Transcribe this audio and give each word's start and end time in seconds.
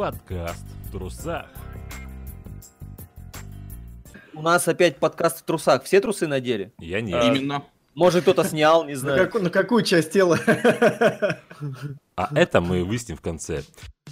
Подкаст 0.00 0.64
в 0.86 0.92
трусах. 0.92 1.44
У 4.32 4.40
нас 4.40 4.66
опять 4.66 4.96
подкаст 4.96 5.40
в 5.40 5.42
трусах. 5.42 5.84
Все 5.84 6.00
трусы 6.00 6.26
надели? 6.26 6.72
Я 6.78 7.02
не. 7.02 7.12
А, 7.12 7.22
Именно. 7.22 7.64
Может, 7.94 8.22
кто-то 8.22 8.44
снял, 8.44 8.86
не 8.86 8.94
На, 8.94 8.98
знаю. 8.98 9.26
какую- 9.26 9.44
на 9.44 9.50
какую 9.50 9.82
часть 9.84 10.10
тела? 10.10 10.38
А 12.16 12.30
это 12.34 12.62
мы 12.62 12.82
выясним 12.82 13.18
в 13.18 13.20
конце. 13.20 13.62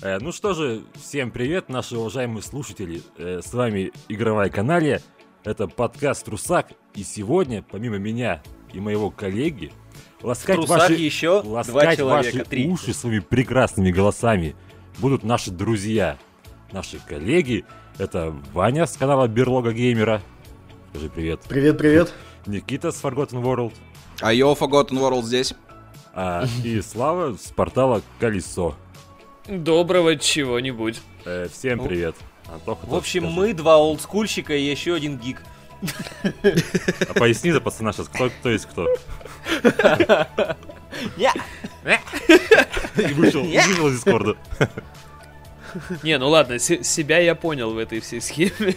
Э, 0.02 0.18
ну 0.18 0.30
что 0.30 0.52
же, 0.52 0.82
всем 1.00 1.30
привет, 1.30 1.70
наши 1.70 1.96
уважаемые 1.96 2.42
слушатели. 2.42 3.00
Э, 3.16 3.40
с 3.42 3.54
вами 3.54 3.90
Игровая 4.10 4.50
каналия. 4.50 5.00
Это 5.42 5.68
подкаст 5.68 6.26
Трусак. 6.26 6.68
И 6.96 7.02
сегодня, 7.02 7.64
помимо 7.66 7.96
меня 7.96 8.42
и 8.74 8.80
моего 8.80 9.10
коллеги, 9.10 9.72
ласкать 10.20 10.68
ваши, 10.68 10.92
еще 10.92 11.42
два 11.42 11.62
ласкать 11.62 11.96
человека, 11.96 12.04
ваши 12.36 12.44
три. 12.44 12.68
уши 12.68 12.92
своими 12.92 13.20
прекрасными 13.20 13.90
голосами 13.90 14.54
будут 14.98 15.24
наши 15.24 15.50
друзья, 15.50 16.18
наши 16.72 16.98
коллеги. 16.98 17.64
Это 17.98 18.34
Ваня 18.52 18.86
с 18.86 18.96
канала 18.96 19.26
Берлога 19.26 19.72
Геймера. 19.72 20.22
Скажи 20.90 21.08
привет. 21.08 21.40
Привет, 21.48 21.78
привет. 21.78 22.12
Никита 22.46 22.92
с 22.92 23.02
Forgotten 23.02 23.42
World. 23.42 23.72
А 24.20 24.32
Йо 24.32 24.52
Forgotten 24.54 24.98
World 24.98 25.22
здесь. 25.22 25.54
А, 26.14 26.44
и 26.64 26.80
Слава 26.80 27.34
с 27.36 27.50
портала 27.52 28.02
Колесо. 28.18 28.74
Доброго 29.46 30.16
чего-нибудь. 30.16 31.00
Э, 31.24 31.48
всем 31.52 31.78
Ну, 31.78 31.86
привет. 31.86 32.14
Антоха, 32.52 32.86
В 32.86 32.94
общем, 32.94 33.22
скажи. 33.24 33.36
мы 33.36 33.52
два 33.54 33.76
олдскульщика 33.78 34.54
и 34.54 34.62
еще 34.62 34.94
один 34.94 35.18
гик. 35.18 35.42
А 36.10 37.14
поясни 37.14 37.52
за 37.52 37.60
пацана 37.60 37.92
сейчас, 37.92 38.08
кто, 38.08 38.30
кто 38.30 38.50
есть 38.50 38.66
кто. 38.66 38.86
Я. 41.16 41.32
И 42.96 43.12
вышел, 43.14 43.42
вышел 43.44 43.88
из 43.88 43.94
Дискорда. 43.96 44.36
Не, 46.02 46.18
ну 46.18 46.28
ладно, 46.28 46.58
се- 46.58 46.82
себя 46.84 47.18
я 47.18 47.34
понял 47.34 47.70
в 47.72 47.78
этой 47.78 48.00
всей 48.00 48.20
схеме. 48.20 48.74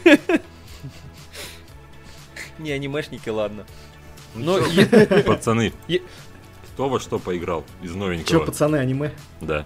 Не 2.60 2.72
анимешники, 2.72 3.30
ладно. 3.30 3.66
Но 4.36 4.60
чё, 4.60 4.68
я- 4.72 5.24
Пацаны, 5.26 5.74
кто 6.74 6.90
во 6.90 7.00
что 7.00 7.20
поиграл 7.20 7.64
из 7.82 7.92
Че, 7.92 7.98
новенького? 7.98 8.46
пацаны, 8.46 8.78
аниме? 8.78 9.12
Да. 9.42 9.66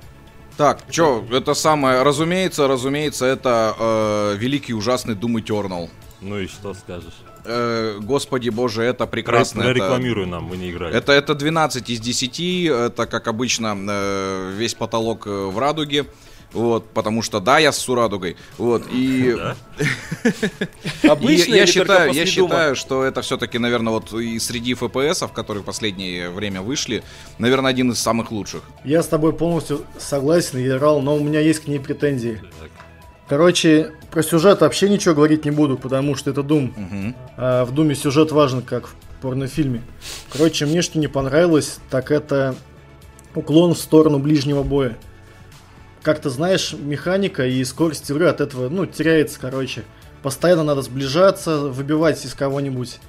Так, 0.57 0.89
чё, 0.89 1.23
это 1.31 1.53
самое, 1.53 2.03
разумеется, 2.03 2.67
разумеется, 2.67 3.25
это 3.25 3.75
э, 3.77 4.35
великий 4.37 4.73
ужасный 4.73 5.13
Doom 5.15 5.35
Eternal. 5.43 5.89
Ну 6.21 6.39
и 6.39 6.47
что 6.47 6.73
скажешь? 6.73 7.13
Э, 7.43 7.99
господи 8.01 8.49
боже, 8.49 8.81
это 8.83 9.05
прекрасно. 9.05 9.61
Про- 9.63 9.71
это- 9.71 9.79
Рекламируй 9.79 10.25
нам, 10.25 10.45
мы 10.45 10.57
не 10.57 10.71
играли. 10.71 10.95
Это, 10.95 11.11
это 11.11 11.35
12 11.35 11.89
из 11.89 11.99
10, 11.99 12.65
это, 12.67 13.05
как 13.05 13.27
обычно, 13.27 13.75
э, 13.77 14.51
весь 14.57 14.73
потолок 14.73 15.27
э, 15.27 15.29
в 15.29 15.59
радуге. 15.59 16.05
Вот, 16.55 16.85
потому 16.91 17.21
что 17.21 17.41
да, 17.41 17.59
я 17.59 17.73
с 17.73 17.89
радугой. 17.89 18.37
Вот, 18.57 18.83
и... 18.89 19.35
Обычно 21.03 21.53
я 21.53 21.65
считаю, 21.65 22.13
я 22.13 22.25
считаю, 22.25 22.77
что 22.77 23.03
это 23.03 23.21
все-таки, 23.21 23.59
наверное, 23.59 23.91
вот 23.91 24.13
и 24.13 24.39
среди 24.39 24.73
FPS, 24.73 25.29
которые 25.33 25.63
в 25.63 25.65
последнее 25.65 26.29
время 26.29 26.61
вышли, 26.61 27.03
наверное, 27.39 27.71
один 27.71 27.91
из 27.91 27.99
самых 27.99 28.31
лучших. 28.31 28.63
Я 28.85 29.03
с 29.03 29.07
тобой 29.07 29.33
полностью 29.33 29.81
согласен, 29.99 30.59
я 30.59 30.77
играл, 30.77 31.01
но 31.01 31.17
у 31.17 31.19
меня 31.19 31.41
есть 31.41 31.59
к 31.59 31.67
ней 31.67 31.79
претензии. 31.79 32.41
Короче, 33.27 33.91
про 34.09 34.23
сюжет 34.23 34.61
вообще 34.61 34.87
ничего 34.87 35.13
говорить 35.13 35.43
не 35.43 35.51
буду, 35.51 35.77
потому 35.77 36.15
что 36.15 36.29
это 36.29 36.41
Дум. 36.41 36.73
А 37.35 37.65
в 37.65 37.73
Думе 37.73 37.95
сюжет 37.95 38.31
важен, 38.31 38.61
как 38.61 38.87
в 38.87 38.95
порнофильме. 39.21 39.81
Короче, 40.31 40.65
мне 40.65 40.81
что 40.81 40.99
не 40.99 41.07
понравилось, 41.07 41.79
так 41.89 42.11
это 42.11 42.55
уклон 43.33 43.73
в 43.73 43.77
сторону 43.77 44.19
ближнего 44.19 44.63
боя. 44.63 44.97
Как 46.05 46.19
ты 46.19 46.29
знаешь, 46.29 46.75
механика 46.77 47.47
и 47.47 47.63
скорость 47.63 48.11
игры 48.11 48.27
от 48.27 48.39
этого, 48.39 48.69
ну, 48.69 48.85
теряется, 48.85 49.39
короче. 49.41 49.83
Постоянно 50.21 50.61
надо 50.61 50.83
сближаться, 50.83 51.61
выбивать 51.61 52.23
из 52.23 52.35
кого-нибудь 52.35 52.99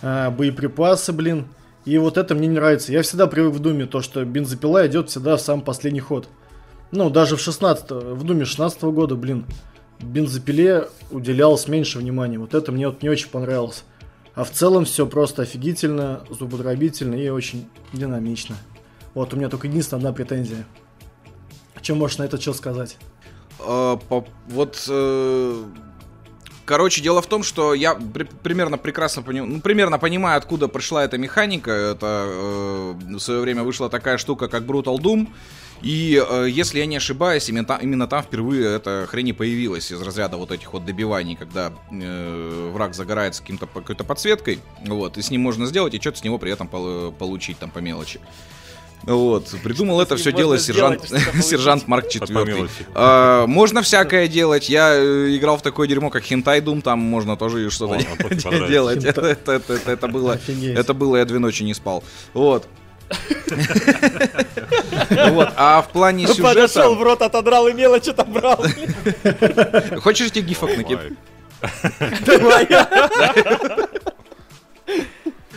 а, 0.00 0.30
боеприпасы, 0.30 1.12
блин. 1.12 1.48
И 1.86 1.98
вот 1.98 2.16
это 2.16 2.36
мне 2.36 2.46
не 2.46 2.54
нравится. 2.54 2.92
Я 2.92 3.02
всегда 3.02 3.26
привык 3.26 3.52
в 3.52 3.58
Думе, 3.58 3.86
то, 3.86 4.00
что 4.00 4.24
бензопила 4.24 4.86
идет 4.86 5.10
всегда 5.10 5.36
в 5.36 5.40
самый 5.40 5.62
последний 5.62 5.98
ход. 5.98 6.28
Ну, 6.92 7.10
даже 7.10 7.36
в 7.36 7.40
16 7.40 7.90
в 7.90 8.22
Думе 8.22 8.44
16 8.44 8.80
года, 8.84 9.16
блин, 9.16 9.44
бензопиле 9.98 10.86
уделялось 11.10 11.66
меньше 11.66 11.98
внимания. 11.98 12.38
Вот 12.38 12.54
это 12.54 12.70
мне 12.70 12.86
вот 12.86 13.02
не 13.02 13.08
очень 13.08 13.28
понравилось. 13.28 13.82
А 14.36 14.44
в 14.44 14.52
целом 14.52 14.84
все 14.84 15.04
просто 15.08 15.42
офигительно, 15.42 16.22
зубодробительно 16.30 17.16
и 17.16 17.28
очень 17.28 17.68
динамично. 17.92 18.54
Вот 19.14 19.34
у 19.34 19.36
меня 19.36 19.48
только 19.48 19.66
единственная 19.66 19.98
одна 19.98 20.12
претензия. 20.12 20.64
Чем 21.86 21.98
можешь 21.98 22.18
на 22.18 22.24
это 22.24 22.40
что 22.40 22.52
сказать? 22.52 22.96
Э, 23.60 23.96
по- 24.08 24.24
вот, 24.48 24.84
э, 24.88 25.64
короче, 26.64 27.00
дело 27.00 27.22
в 27.22 27.28
том, 27.28 27.44
что 27.44 27.74
я 27.74 27.94
при- 27.94 28.24
примерно 28.24 28.76
прекрасно 28.76 29.22
понимаю, 29.22 29.52
ну, 29.52 29.60
примерно 29.60 29.96
понимаю, 30.00 30.36
откуда 30.36 30.66
пришла 30.66 31.04
эта 31.04 31.16
механика. 31.16 31.70
Это 31.70 32.26
э, 32.28 32.94
в 33.14 33.20
свое 33.20 33.40
время 33.40 33.62
вышла 33.62 33.88
такая 33.88 34.18
штука, 34.18 34.48
как 34.48 34.64
Brutal 34.64 34.96
Doom. 34.98 35.28
И 35.80 36.20
э, 36.28 36.46
если 36.50 36.80
я 36.80 36.86
не 36.86 36.96
ошибаюсь, 36.96 37.48
именно 37.48 37.64
там, 37.64 37.78
именно 37.80 38.08
там 38.08 38.24
впервые 38.24 38.66
эта 38.74 39.06
хрень 39.08 39.28
и 39.28 39.32
появилась 39.32 39.92
из 39.92 40.02
разряда 40.02 40.38
вот 40.38 40.50
этих 40.50 40.72
вот 40.72 40.84
добиваний, 40.84 41.36
когда 41.36 41.72
э, 41.92 42.70
враг 42.74 42.96
загорается 42.96 43.42
каким-то 43.42 43.68
какой-то 43.68 44.02
подсветкой, 44.02 44.58
вот, 44.84 45.18
и 45.18 45.22
с 45.22 45.30
ним 45.30 45.42
можно 45.42 45.66
сделать, 45.66 45.94
и 45.94 46.00
что-то 46.00 46.18
с 46.18 46.24
него 46.24 46.38
при 46.38 46.50
этом 46.50 46.66
пол- 46.66 47.12
получить 47.12 47.60
там 47.60 47.70
по 47.70 47.78
мелочи. 47.78 48.18
Вот, 49.06 49.54
придумал 49.62 50.00
это 50.00 50.16
все 50.16 50.32
дело 50.32 50.58
сержант, 50.58 51.08
сержант 51.40 51.86
Марк 51.86 52.06
По 52.06 52.10
4. 52.10 52.44
мелочи. 52.44 52.70
А, 52.94 53.46
можно 53.46 53.82
всякое 53.82 54.26
делать. 54.26 54.68
Я 54.68 54.94
э, 54.96 55.36
играл 55.36 55.56
в 55.58 55.62
такое 55.62 55.86
дерьмо, 55.86 56.10
как 56.10 56.24
Хентай 56.24 56.60
Doom, 56.60 56.82
там 56.82 56.98
можно 56.98 57.36
тоже 57.36 57.70
что-то 57.70 57.98
делать. 58.68 59.04
Это, 59.04 59.20
это, 59.26 59.52
это- 59.52 59.74
это- 59.74 59.92
это 59.92 60.08
было, 60.08 60.38
это 60.74 60.92
было, 60.94 61.16
я 61.18 61.24
две 61.24 61.38
ночи 61.38 61.62
не 61.62 61.74
спал. 61.74 62.02
Вот. 62.34 62.66
Вот, 65.30 65.48
а 65.56 65.82
в 65.82 65.88
плане 65.92 66.26
Подошел 66.26 66.68
сюжета... 66.68 66.90
в 66.90 67.02
рот, 67.02 67.22
отодрал 67.22 67.68
и 67.68 67.72
мелочь 67.72 68.08
отобрал. 68.08 68.64
Хочешь, 70.02 70.30
тебе 70.32 70.42
гифок 70.48 70.76
накид? 70.76 70.98
Давай. 72.26 72.66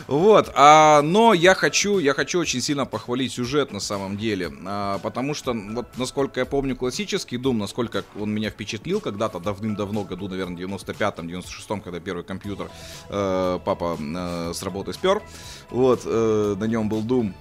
Вот, 0.10 0.52
а, 0.56 1.04
но 1.04 1.36
я 1.36 1.54
хочу, 1.54 2.00
я 2.00 2.16
хочу 2.16 2.40
очень 2.40 2.62
сильно 2.62 2.88
похвалить 2.88 3.32
сюжет 3.32 3.72
на 3.72 3.80
самом 3.80 4.18
деле, 4.18 4.52
а, 4.66 4.98
потому 4.98 5.36
что, 5.36 5.54
вот, 5.54 5.86
насколько 5.98 6.40
я 6.40 6.48
помню 6.48 6.76
классический 6.76 7.38
Doom, 7.38 7.58
насколько 7.58 8.04
он 8.20 8.34
меня 8.34 8.50
впечатлил 8.50 9.02
когда-то 9.02 9.40
давным-давно, 9.40 10.06
году, 10.06 10.28
наверное, 10.28 10.58
95-м, 10.58 11.28
96-м, 11.28 11.82
когда 11.82 12.00
первый 12.00 12.24
компьютер 12.24 12.72
э, 13.10 13.60
папа 13.64 14.00
э, 14.00 14.52
с 14.52 14.64
работы 14.64 14.94
спер, 14.94 15.22
вот, 15.70 16.02
э, 16.06 16.56
на 16.58 16.64
нем 16.64 16.90
был 16.90 17.04
Doom, 17.04 17.36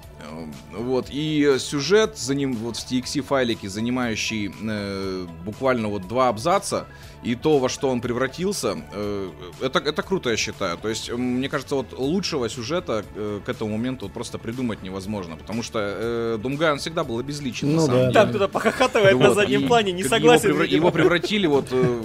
вот, 0.72 1.06
и 1.10 1.56
сюжет 1.58 2.18
за 2.18 2.34
ним, 2.34 2.54
вот 2.54 2.76
в 2.76 2.86
TXT 2.90 3.22
файлике, 3.22 3.68
занимающий 3.68 4.52
э, 4.62 5.26
буквально 5.44 5.88
вот 5.88 6.06
два 6.08 6.28
абзаца, 6.28 6.86
и 7.22 7.34
то, 7.34 7.58
во 7.58 7.68
что 7.68 7.88
он 7.88 8.00
превратился, 8.00 8.76
э, 8.92 9.30
это, 9.60 9.78
это 9.80 10.02
круто, 10.02 10.30
я 10.30 10.36
считаю. 10.36 10.76
То 10.78 10.88
есть, 10.88 11.10
мне 11.10 11.48
кажется, 11.48 11.74
вот 11.74 11.92
лучшего 11.98 12.48
сюжета 12.48 13.04
э, 13.14 13.40
к 13.44 13.48
этому 13.48 13.72
моменту 13.76 14.06
вот 14.06 14.12
просто 14.14 14.38
придумать 14.38 14.82
невозможно. 14.82 15.36
Потому 15.36 15.62
что 15.62 15.78
э, 15.80 16.38
Думгай, 16.40 16.72
он 16.72 16.78
всегда 16.78 17.02
был 17.04 17.18
обезличен, 17.18 17.68
на 17.70 17.74
Ну 17.76 17.86
самом 17.86 17.96
да. 17.96 18.02
деле. 18.02 18.12
Там 18.14 18.28
кто-то 18.30 18.48
похохатывает 18.48 19.18
на 19.18 19.28
Вот, 19.28 19.34
заднем 19.34 19.64
и 19.64 19.66
плане, 19.66 19.92
не 19.92 20.04
согласен. 20.04 20.50
Его, 20.50 20.60
превра- 20.62 20.68
его 20.68 20.90
превратили 20.92 21.46
вот... 21.46 21.66
э, 21.72 22.02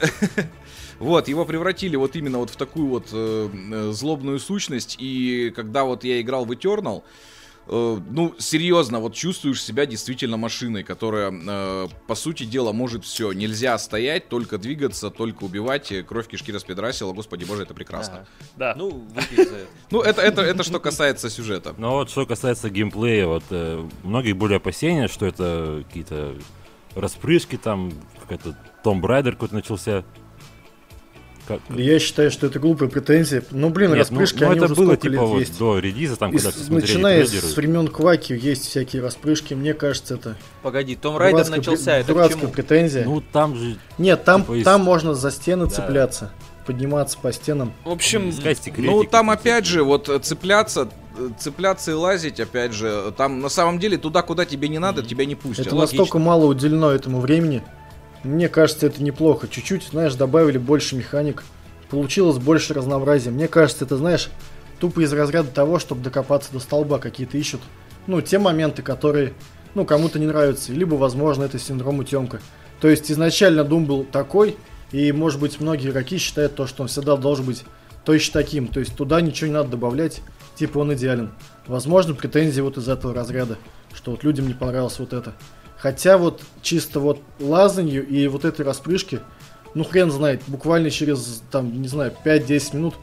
Вот, 1.02 1.26
его 1.26 1.44
превратили 1.44 1.96
вот 1.96 2.14
именно 2.14 2.38
вот 2.38 2.50
в 2.50 2.56
такую 2.56 2.86
вот 2.86 3.08
э, 3.12 3.48
э, 3.72 3.90
злобную 3.90 4.38
сущность, 4.38 4.96
и 5.00 5.50
когда 5.50 5.82
вот 5.82 6.04
я 6.04 6.20
играл 6.20 6.44
в 6.44 6.52
Eternal, 6.52 7.02
э, 7.66 8.00
ну, 8.08 8.36
серьезно, 8.38 9.00
вот 9.00 9.12
чувствуешь 9.12 9.60
себя 9.60 9.84
действительно 9.84 10.36
машиной, 10.36 10.84
которая, 10.84 11.32
э, 11.32 11.88
по 12.06 12.14
сути 12.14 12.44
дела, 12.44 12.72
может 12.72 13.04
все. 13.04 13.32
Нельзя 13.32 13.76
стоять, 13.78 14.28
только 14.28 14.58
двигаться, 14.58 15.10
только 15.10 15.42
убивать, 15.42 15.92
кровь 16.06 16.28
кишки 16.28 16.52
распидрасила, 16.52 17.12
господи 17.12 17.42
боже, 17.42 17.64
это 17.64 17.74
прекрасно. 17.74 18.28
Да. 18.56 18.74
Ну, 18.78 19.04
за 19.12 19.42
это. 19.42 19.54
Ну, 19.90 20.02
это, 20.02 20.22
это, 20.22 20.42
это 20.42 20.62
что 20.62 20.78
касается 20.78 21.30
сюжета. 21.30 21.74
Но 21.78 21.94
вот 21.94 22.10
что 22.10 22.26
касается 22.26 22.70
геймплея, 22.70 23.26
вот 23.26 23.42
э, 23.50 23.84
многие 24.04 24.34
были 24.34 24.54
опасения, 24.54 25.08
что 25.08 25.26
это 25.26 25.82
какие-то 25.84 26.36
распрыжки, 26.94 27.56
там 27.56 27.92
какой-то 28.20 28.56
Том 28.84 29.00
Брайдер 29.00 29.32
какой-то 29.32 29.56
начался. 29.56 30.04
Как- 31.48 31.60
Я 31.76 31.98
считаю, 31.98 32.30
что 32.30 32.46
это 32.46 32.58
глупая 32.60 32.88
претензия. 32.88 33.42
Ну, 33.50 33.68
блин, 33.70 33.90
Нет, 33.90 33.98
распрыжки, 34.00 34.40
ну, 34.40 34.46
ну, 34.46 34.50
они 34.52 34.56
это 34.58 34.64
уже 34.66 34.74
было 34.76 34.84
сколько 34.86 35.02
типа 35.02 35.12
лет 35.12 35.20
вот 35.22 35.40
есть. 35.40 35.58
до 35.58 35.78
релиза, 35.80 36.16
там, 36.16 36.30
когда 36.30 36.50
все 36.52 36.72
начиная 36.72 37.26
с 37.26 37.56
времен 37.56 37.88
Кваки 37.88 38.32
есть 38.32 38.68
всякие 38.68 39.02
распрыжки. 39.02 39.54
Мне 39.54 39.74
кажется, 39.74 40.14
это 40.14 40.36
Погоди, 40.62 40.94
Том 40.94 41.16
Райдер 41.16 41.48
начался, 41.48 41.98
это 41.98 42.12
дурацкая 42.14 42.40
чему? 42.42 42.52
претензия. 42.52 43.04
Ну, 43.04 43.20
там 43.20 43.56
же 43.56 43.76
Нет, 43.98 44.24
там, 44.24 44.42
типа 44.42 44.52
из- 44.60 44.64
там 44.64 44.82
можно 44.82 45.14
за 45.14 45.30
стены 45.30 45.66
Да. 45.66 45.70
цепляться. 45.72 46.30
подниматься 46.64 47.18
по 47.20 47.32
стенам. 47.32 47.72
В 47.84 47.90
общем. 47.90 48.32
Ну, 48.76 49.02
там 49.02 49.30
опять 49.30 49.66
же, 49.66 49.82
вот 49.82 50.08
э, 50.08 50.20
цепляться, 50.20 50.88
э, 51.18 51.30
цепляться 51.36 51.90
и 51.90 51.94
лазить, 51.94 52.38
опять 52.38 52.72
же, 52.72 53.12
там 53.16 53.40
на 53.40 53.48
самом 53.48 53.80
деле 53.80 53.98
туда, 53.98 54.22
куда 54.22 54.44
тебе 54.44 54.68
не 54.68 54.78
надо, 54.78 55.02
тебя 55.02 55.24
не 55.24 55.34
пустят. 55.34 55.66
Это 55.66 55.74
настолько 55.74 56.20
мало 56.20 56.44
уделено 56.46 56.92
этому 56.92 57.18
времени. 57.18 57.64
Мне 58.24 58.48
кажется, 58.48 58.86
это 58.86 59.02
неплохо. 59.02 59.48
Чуть-чуть, 59.48 59.84
знаешь, 59.90 60.14
добавили 60.14 60.58
больше 60.58 60.94
механик. 60.96 61.42
Получилось 61.90 62.38
больше 62.38 62.72
разнообразия. 62.72 63.30
Мне 63.30 63.48
кажется, 63.48 63.84
это, 63.84 63.96
знаешь, 63.96 64.30
тупо 64.78 65.00
из 65.00 65.12
разряда 65.12 65.50
того, 65.50 65.78
чтобы 65.78 66.02
докопаться 66.02 66.52
до 66.52 66.60
столба 66.60 66.98
какие-то 66.98 67.36
ищут. 67.36 67.60
Ну, 68.06 68.20
те 68.20 68.38
моменты, 68.38 68.82
которые, 68.82 69.32
ну, 69.74 69.84
кому-то 69.84 70.18
не 70.18 70.26
нравятся. 70.26 70.72
Либо, 70.72 70.94
возможно, 70.94 71.44
это 71.44 71.58
синдром 71.58 71.98
утемка. 71.98 72.40
То 72.80 72.88
есть, 72.88 73.10
изначально 73.10 73.60
Doom 73.60 73.86
был 73.86 74.04
такой, 74.04 74.56
и, 74.92 75.10
может 75.12 75.40
быть, 75.40 75.60
многие 75.60 75.90
игроки 75.90 76.18
считают 76.18 76.54
то, 76.54 76.66
что 76.66 76.82
он 76.82 76.88
всегда 76.88 77.16
должен 77.16 77.44
быть 77.44 77.64
точно 78.04 78.40
таким. 78.40 78.68
То 78.68 78.80
есть, 78.80 78.94
туда 78.96 79.20
ничего 79.20 79.48
не 79.48 79.54
надо 79.54 79.70
добавлять, 79.70 80.20
типа 80.56 80.78
он 80.78 80.94
идеален. 80.94 81.30
Возможно, 81.66 82.14
претензии 82.14 82.60
вот 82.60 82.76
из 82.76 82.88
этого 82.88 83.14
разряда, 83.14 83.56
что 83.94 84.12
вот 84.12 84.24
людям 84.24 84.46
не 84.46 84.54
понравилось 84.54 84.98
вот 84.98 85.12
это. 85.12 85.34
Хотя 85.82 86.16
вот 86.16 86.42
чисто 86.62 87.00
вот 87.00 87.20
лазанью 87.40 88.06
и 88.06 88.28
вот 88.28 88.44
этой 88.44 88.64
распрыжки, 88.64 89.18
ну 89.74 89.82
хрен 89.82 90.12
знает, 90.12 90.40
буквально 90.46 90.90
через, 90.90 91.42
там, 91.50 91.82
не 91.82 91.88
знаю, 91.88 92.14
5-10 92.24 92.76
минут 92.76 92.94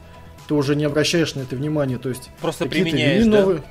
ты 0.48 0.54
уже 0.54 0.74
не 0.74 0.84
обращаешь 0.84 1.34
на 1.34 1.40
это 1.42 1.56
внимание. 1.56 1.98
То 1.98 2.08
есть 2.08 2.30
Просто 2.40 2.64
применяешь, 2.64 3.26
да? 3.26 3.40
новые... 3.40 3.62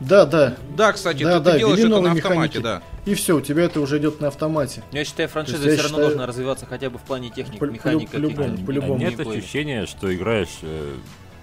Да, 0.00 0.24
да. 0.24 0.56
Да, 0.74 0.92
кстати, 0.94 1.22
Да, 1.24 1.40
ты, 1.40 1.44
да, 1.44 1.52
ты 1.52 1.58
делаешь 1.58 1.78
это 1.80 1.88
на 1.88 1.96
автомате, 2.12 2.16
механики. 2.16 2.58
да. 2.58 2.82
И 3.04 3.14
все, 3.14 3.36
у 3.36 3.40
тебя 3.42 3.64
это 3.64 3.82
уже 3.82 3.98
идет 3.98 4.20
на 4.20 4.28
автомате. 4.28 4.82
Я 4.92 5.04
считаю, 5.04 5.28
франшиза 5.28 5.58
все 5.58 5.68
равно 5.68 5.82
считаю- 5.82 6.02
должна 6.04 6.26
развиваться 6.26 6.64
хотя 6.64 6.88
бы 6.88 6.98
в 6.98 7.02
плане 7.02 7.28
техник, 7.28 7.58
По- 7.58 7.66
механик 7.66 8.08
по-любому, 8.10 8.36
каких-то. 8.52 8.64
по-любому. 8.64 8.94
А 8.94 8.98
нет 9.10 9.20
ощущения, 9.20 9.84
что 9.84 10.14
играешь 10.14 10.48
э, 10.62 10.94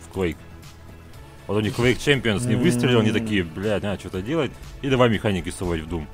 в 0.09 0.17
Quake. 0.17 0.37
Вот 1.45 1.57
у 1.57 1.59
них 1.59 1.77
Quake 1.77 1.97
Champions 1.97 2.47
не 2.47 2.55
выстрелил, 2.55 3.01
они 3.01 3.11
такие, 3.11 3.43
блядь, 3.43 3.83
надо 3.83 3.99
что-то 3.99 4.23
делать, 4.23 4.51
и 4.81 4.89
давай 4.89 5.09
механики 5.09 5.51
совать 5.51 5.81
в 5.81 5.87
Doom. 5.87 6.07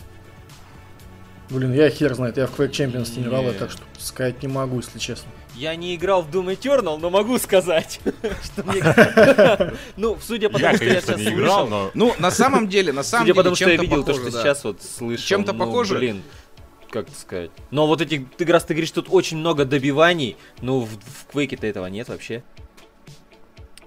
Блин, 1.51 1.74
я 1.74 1.89
хер 1.89 2.13
знает, 2.15 2.38
я 2.38 2.48
в 2.48 2.57
Quake 2.57 2.71
Champions 2.71 3.19
не 3.19 3.24
играл, 3.25 3.44
так 3.59 3.71
что 3.71 3.81
сказать 4.00 4.42
не 4.42 4.48
могу, 4.48 4.77
если 4.77 5.00
честно. 5.00 5.30
Я 5.53 5.75
не 5.75 5.95
играл 5.95 6.21
в 6.21 6.30
Doom 6.30 6.57
Eternal, 6.57 6.98
но 6.98 7.09
могу 7.09 7.38
сказать, 7.39 8.00
что 8.44 8.63
мне... 8.63 8.81
Ну, 9.98 10.18
судя 10.21 10.50
по 10.50 10.57
Я, 10.57 10.68
тому, 10.68 10.75
что 10.77 10.86
я 10.86 11.01
сейчас 11.01 11.18
не 11.18 11.27
играл, 11.27 11.68
слышал, 11.68 11.68
но 11.68 11.92
Ну, 11.94 12.15
на 12.19 12.31
самом 12.31 12.69
деле, 12.69 12.94
на 12.94 13.03
самом 13.03 13.25
судя 13.25 13.33
по 13.33 13.44
деле, 13.44 13.44
тому, 13.44 13.56
что 13.57 13.69
я 13.69 13.75
видел, 13.75 14.03
то, 14.06 14.13
что 14.13 14.31
сейчас 14.31 14.63
вот 14.63 14.81
слышал, 14.81 15.25
Чем-то 15.25 15.51
ну, 15.51 15.59
похоже? 15.59 15.98
блин, 15.98 16.24
как 16.89 17.09
это 17.09 17.19
сказать. 17.19 17.51
Но 17.69 17.86
вот 17.86 18.00
эти, 18.00 18.25
ты 18.38 18.45
раз 18.45 18.63
ты 18.63 18.74
говоришь, 18.74 18.92
тут 18.92 19.07
очень 19.09 19.36
много 19.38 19.65
добиваний, 19.65 20.38
ну, 20.62 20.80
в, 20.80 20.89
в 20.89 21.33
Quake-то 21.33 21.68
этого 21.68 21.88
нет 21.88 22.07
вообще. 22.07 22.44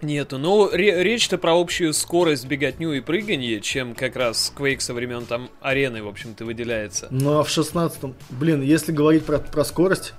Нету. 0.04 0.38
Ну, 0.38 0.68
ре- 0.70 1.02
речь-то 1.02 1.38
про 1.38 1.58
общую 1.58 1.92
скорость, 1.94 2.46
беготню 2.46 2.92
и 2.92 3.00
прыганье, 3.00 3.60
чем 3.60 3.94
как 3.94 4.16
раз 4.16 4.52
Quake 4.56 4.80
со 4.80 4.92
времен 4.94 5.24
там 5.24 5.48
арены, 5.60 6.02
в 6.02 6.08
общем-то, 6.08 6.44
выделяется. 6.44 7.08
Ну 7.10 7.38
а 7.38 7.42
в 7.44 7.48
16-м, 7.48 8.14
блин, 8.30 8.62
если 8.62 8.92
говорить 8.92 9.24
про, 9.24 9.38
про 9.38 9.64
скорость, 9.64 10.12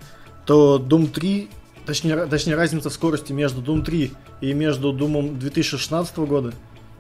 то 0.45 0.77
Doom 0.83 1.07
3, 1.11 1.49
точнее, 1.85 2.25
точнее 2.25 2.55
разница 2.55 2.89
в 2.89 2.93
скорости 2.93 3.31
между 3.31 3.61
Doom 3.61 3.83
3 3.83 4.11
и 4.41 4.53
между 4.53 4.91
Doom 4.91 5.37
2016 5.37 6.17
года, 6.19 6.53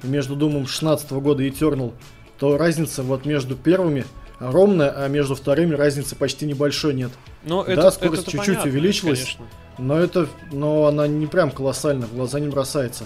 и 0.03 0.07
между 0.07 0.35
Doom 0.35 0.67
16 0.67 1.11
года 1.13 1.43
и 1.43 1.49
Eternal, 1.49 1.93
то 2.39 2.57
разница 2.57 3.01
вот 3.03 3.25
между 3.25 3.55
первыми 3.55 4.05
ровная, 4.39 4.89
а 4.91 5.07
между 5.07 5.35
вторыми 5.35 5.73
разницы 5.73 6.15
почти 6.15 6.45
небольшой 6.45 6.93
нет. 6.93 7.11
Но 7.43 7.63
Да, 7.63 7.71
это, 7.71 7.91
скорость 7.91 8.29
чуть-чуть 8.29 8.65
увеличилась. 8.65 9.19
конечно. 9.19 9.45
Но 9.77 9.97
это, 9.97 10.27
но 10.51 10.85
она 10.85 11.07
не 11.07 11.27
прям 11.27 11.51
колоссально, 11.51 12.07
в 12.07 12.13
глаза 12.15 12.39
не 12.39 12.47
бросается. 12.47 13.05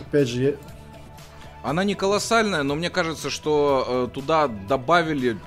Опять 0.00 0.28
же, 0.28 0.42
я- 0.42 0.54
Она 1.62 1.84
не 1.84 1.94
колоссальная, 1.94 2.62
но 2.62 2.74
мне 2.74 2.90
кажется, 2.90 3.30
что 3.30 3.84
э, 3.86 4.14
туда 4.14 4.48
добавили 4.48 5.38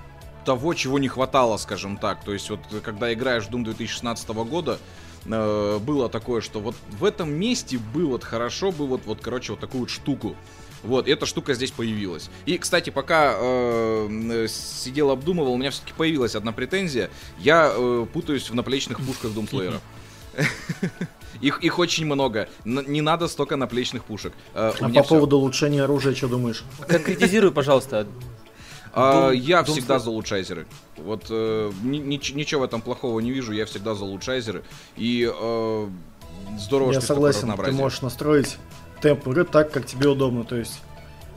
того, 0.45 0.73
чего 0.73 0.97
не 0.99 1.07
хватало, 1.07 1.57
скажем 1.57 1.97
так. 1.97 2.23
То 2.23 2.31
есть 2.31 2.49
вот 2.49 2.59
когда 2.83 3.11
играешь 3.13 3.45
в 3.45 3.49
Doom 3.49 3.63
2016 3.63 4.29
года, 4.45 4.77
э, 5.25 5.79
было 5.79 6.07
такое, 6.07 6.39
что 6.41 6.59
вот 6.61 6.75
в 6.99 7.03
этом 7.03 7.33
месте 7.33 7.77
бы 7.77 8.05
вот 8.05 8.23
хорошо 8.23 8.71
бы 8.71 8.85
вот, 8.87 9.01
вот 9.05 9.19
короче, 9.21 9.53
вот 9.53 9.59
такую 9.59 9.81
вот 9.81 9.89
штуку. 9.89 10.35
Вот, 10.83 11.07
эта 11.07 11.25
штука 11.25 11.55
здесь 11.55 11.71
появилась. 11.71 12.29
И, 12.45 12.59
кстати, 12.59 12.91
пока 12.91 13.33
э, 13.35 14.07
э, 14.45 14.47
сидел 14.47 15.09
обдумывал, 15.09 15.53
у 15.53 15.57
меня 15.57 15.71
все-таки 15.71 15.93
появилась 15.97 16.35
одна 16.35 16.51
претензия. 16.51 17.09
Я 17.39 17.73
э, 17.75 18.05
путаюсь 18.13 18.49
в 18.51 18.53
наплечных 18.55 18.99
пушках 19.01 19.33
Думслеера. 19.33 19.81
Их, 21.41 21.61
их 21.63 21.79
очень 21.79 22.05
много. 22.05 22.47
Н- 22.63 22.85
не 22.87 23.01
надо 23.01 23.27
столько 23.27 23.57
наплечных 23.57 24.05
пушек. 24.05 24.33
Э, 24.53 24.71
а 24.79 24.89
по 24.89 25.03
всё. 25.03 25.03
поводу 25.03 25.37
улучшения 25.37 25.83
оружия, 25.83 26.15
что 26.15 26.27
думаешь? 26.29 26.63
Конкретизируй, 26.87 27.51
пожалуйста. 27.51 28.07
А, 28.93 29.29
Дум- 29.29 29.33
я 29.33 29.61
Дум 29.63 29.75
всегда 29.75 29.99
за 29.99 30.09
лучайзеры. 30.09 30.65
Вот 30.95 31.25
э, 31.29 31.71
ни- 31.83 31.99
нич- 31.99 32.33
ничего 32.33 32.61
в 32.61 32.63
этом 32.63 32.81
плохого 32.81 33.19
не 33.19 33.31
вижу, 33.31 33.51
я 33.51 33.65
всегда 33.65 33.93
за 33.93 34.05
лучайзеры. 34.05 34.63
И 34.95 35.29
э, 35.29 35.87
здорово, 36.57 36.93
я 36.93 37.01
что 37.01 37.13
такое 37.13 37.33
согласен, 37.33 37.65
ты 37.65 37.71
можешь 37.73 38.01
настроить 38.01 38.57
темп 39.01 39.27
игры 39.27 39.43
так, 39.43 39.71
как 39.71 39.85
тебе 39.85 40.07
удобно. 40.07 40.45
То 40.45 40.55
есть, 40.55 40.79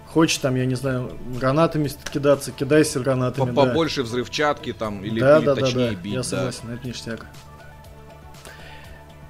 хочешь 0.06 0.38
там, 0.38 0.54
я 0.54 0.66
не 0.66 0.76
знаю, 0.76 1.18
гранатами 1.36 1.90
кидаться, 2.12 2.52
кидайся 2.52 3.00
гранатами. 3.00 3.50
да. 3.50 3.52
Побольше 3.66 4.04
взрывчатки 4.04 4.72
там, 4.72 5.02
или, 5.04 5.18
да, 5.18 5.38
или 5.38 5.44
да, 5.46 5.54
да, 5.56 5.60
точнее 5.60 5.90
да, 5.90 5.94
бить. 5.96 6.12
я 6.12 6.18
да. 6.20 6.24
согласен, 6.24 6.70
это 6.70 6.86
ништяк. 6.86 7.26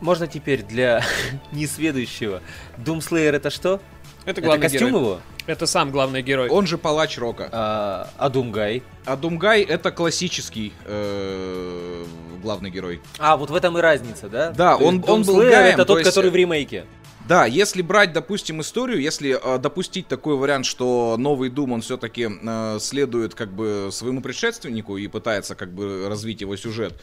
Можно 0.00 0.26
теперь 0.26 0.62
для 0.62 1.02
несведущего. 1.52 2.40
Doomslayer 2.78 3.32
это 3.36 3.50
что? 3.50 3.80
Это 4.22 4.30
Это 4.32 4.40
главный 4.42 4.62
костюм 4.62 4.88
герой. 4.88 5.00
его? 5.00 5.20
Это 5.46 5.66
сам 5.66 5.90
главный 5.90 6.20
герой. 6.22 6.50
Он 6.50 6.66
же 6.66 6.76
палач 6.76 7.16
рока. 7.16 7.48
А, 7.50 8.10
а 8.18 8.28
Думгай? 8.28 8.82
А 9.06 9.16
Думгай 9.16 9.62
это 9.62 9.90
классический 9.90 10.74
э, 10.84 12.04
главный 12.42 12.70
герой. 12.70 13.00
А, 13.18 13.36
вот 13.38 13.48
в 13.48 13.54
этом 13.54 13.78
и 13.78 13.80
разница, 13.80 14.28
да? 14.28 14.50
Да, 14.50 14.76
То 14.76 14.84
он- 14.84 15.02
он 15.08 15.22
был 15.22 15.36
Гаем, 15.38 15.68
это 15.74 15.78
то 15.78 15.84
тот, 15.86 15.98
есть- 16.00 16.10
который 16.10 16.30
в 16.30 16.36
ремейке. 16.36 16.84
Да, 17.28 17.44
если 17.44 17.82
брать, 17.82 18.14
допустим, 18.14 18.62
историю, 18.62 19.02
если 19.02 19.38
э, 19.38 19.58
допустить 19.58 20.08
такой 20.08 20.36
вариант, 20.36 20.64
что 20.64 21.16
новый 21.18 21.50
Doom, 21.50 21.74
он 21.74 21.80
все-таки 21.82 22.26
следует 22.80 23.34
как 23.34 23.52
бы 23.52 23.90
своему 23.92 24.22
предшественнику 24.22 24.96
и 24.96 25.06
пытается 25.08 25.54
как 25.54 25.70
бы 25.70 26.08
развить 26.08 26.40
его 26.40 26.56
сюжет, 26.56 26.94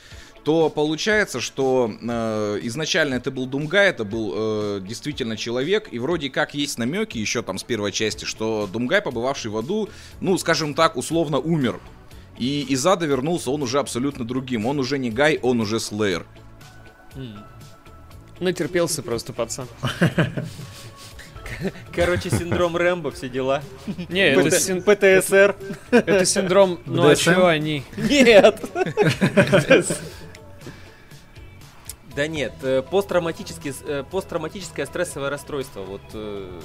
то 0.43 0.69
получается, 0.69 1.39
что 1.39 1.91
э, 2.01 2.59
изначально 2.63 3.15
это 3.15 3.29
был 3.29 3.45
Думгай, 3.45 3.89
это 3.89 4.03
был 4.03 4.33
э, 4.35 4.79
действительно 4.81 5.37
человек, 5.37 5.89
и 5.91 5.99
вроде 5.99 6.31
как 6.31 6.55
есть 6.55 6.79
намеки 6.79 7.19
еще 7.19 7.43
там 7.43 7.59
с 7.59 7.63
первой 7.63 7.91
части, 7.91 8.25
что 8.25 8.67
Думгай, 8.71 9.03
побывавший 9.03 9.51
в 9.51 9.57
аду, 9.57 9.89
ну, 10.21 10.39
скажем 10.39 10.73
так, 10.73 10.97
условно 10.97 11.37
умер. 11.37 11.79
И 12.39 12.61
из 12.61 12.83
ада 12.87 13.05
вернулся 13.05 13.51
он 13.51 13.61
уже 13.61 13.77
абсолютно 13.77 14.25
другим. 14.25 14.65
Он 14.65 14.79
уже 14.79 14.97
не 14.97 15.11
Гай, 15.11 15.39
он 15.41 15.61
уже 15.61 15.79
Слеер. 15.79 16.25
Натерпелся 18.39 19.01
просто 19.01 19.33
пацан. 19.33 19.67
Короче, 21.95 22.29
синдром 22.29 22.75
Рэмбо, 22.75 23.11
все 23.11 23.29
дела. 23.29 23.61
Не, 24.09 24.31
это, 24.31 24.51
син- 24.51 24.83
ПТСР. 24.83 25.55
это 25.91 26.25
синдром... 26.25 26.79
Ну 26.85 27.07
а 27.07 27.15
чё 27.15 27.47
они? 27.47 27.83
Нет. 27.97 28.61
Да 32.15 32.27
нет, 32.27 32.53
э, 32.61 32.81
посттравматический, 32.81 33.73
с- 33.73 33.83
э, 33.85 34.05
посттравматическое 34.09 34.85
стрессовое 34.85 35.29
расстройство. 35.29 35.81
Вот 35.81 36.01
э, 36.13 36.61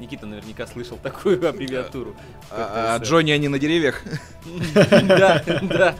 Никита 0.00 0.24
наверняка 0.24 0.66
слышал 0.66 0.96
такую 0.96 1.46
аббревиатуру. 1.46 2.16
А, 2.50 2.96
а. 2.98 3.04
Джонни 3.04 3.30
они 3.30 3.48
на 3.48 3.58
деревьях. 3.58 4.02
Да, 5.02 5.42
да. 5.62 5.94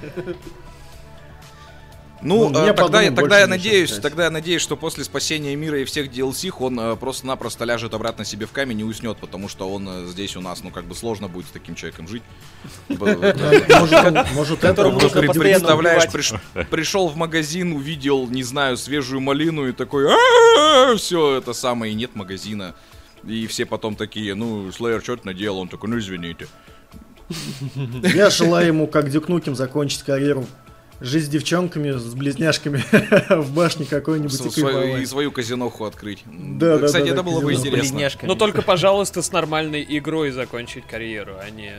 Ну, 2.27 2.49
Ну, 2.51 2.65
э, 2.65 2.73
тогда, 2.75 3.01
я- 3.01 3.09
подумал, 3.11 3.17
тогда 3.23 3.39
я 3.41 3.47
надеюсь, 3.47 3.89
сказать. 3.91 4.03
тогда 4.03 4.25
я 4.25 4.31
надеюсь, 4.31 4.61
что 4.63 4.77
после 4.77 5.05
спасения 5.05 5.55
мира 5.57 5.81
и 5.81 5.85
всех 5.85 6.11
DLC 6.11 6.53
он 6.59 6.79
э, 6.81 6.97
просто-напросто 6.97 7.65
ляжет 7.65 7.95
обратно 7.95 8.25
себе 8.25 8.47
в 8.47 8.53
камень 8.53 8.81
и 8.81 8.85
уснет, 8.85 9.19
потому 9.19 9.49
что 9.49 9.69
он 9.71 9.89
э, 9.89 10.07
здесь 10.07 10.37
у 10.37 10.41
нас, 10.41 10.63
ну, 10.65 10.71
как 10.71 10.85
бы 10.87 10.95
сложно 10.95 11.29
будет 11.29 11.47
с 11.47 11.51
таким 11.51 11.75
человеком 11.75 12.09
жить. 12.09 12.23
Б- 12.89 13.17
Может, 14.35 14.65
это, 14.65 14.83
Представляешь, 15.61 16.03
пришел 16.71 17.09
в 17.09 17.17
магазин, 17.17 17.73
увидел, 17.73 18.27
не 18.29 18.43
знаю, 18.43 18.77
свежую 18.77 19.21
малину 19.21 19.69
и 19.69 19.73
такой, 19.73 20.07
все 20.97 21.37
это 21.39 21.53
самое, 21.53 21.93
и 21.93 21.95
нет 21.95 22.15
магазина. 22.17 22.75
И 23.25 23.47
все 23.47 23.67
потом 23.67 23.97
такие, 23.97 24.35
ну, 24.35 24.71
Слеер, 24.73 25.03
что 25.03 25.17
ты 25.17 25.27
наделал? 25.27 25.59
Он 25.61 25.69
такой, 25.69 25.91
ну, 25.91 25.99
извините. 25.99 26.47
Я 28.15 28.31
желаю 28.31 28.69
ему, 28.69 28.87
как 28.87 29.11
Дюкнуким, 29.11 29.57
закончить 29.57 30.03
карьеру. 30.03 30.47
Жить 31.01 31.27
с 31.27 31.29
девчонками, 31.29 31.91
с 31.93 32.15
близняшками 32.15 32.83
в 33.43 33.53
башне 33.53 33.85
какой-нибудь 33.85 34.33
и 34.33 34.37
Св- 34.37 34.53
свою- 34.55 34.97
и 34.97 35.05
свою 35.07 35.31
казиноху 35.31 35.85
открыть. 35.85 36.23
Да, 36.27 36.79
да, 36.79 36.87
Кстати, 36.87 37.05
да, 37.05 37.09
это 37.13 37.17
да, 37.17 37.23
было 37.23 37.41
бы 37.41 37.49
казино. 37.49 37.67
интересно. 37.69 37.79
Близняшками. 37.93 38.29
Но 38.29 38.35
только, 38.35 38.63
пожалуйста, 38.63 39.21
с 39.23 39.31
нормальной 39.31 39.85
игрой 39.89 40.31
закончить 40.31 40.87
карьеру, 40.87 41.35
а 41.39 41.51
не... 41.51 41.73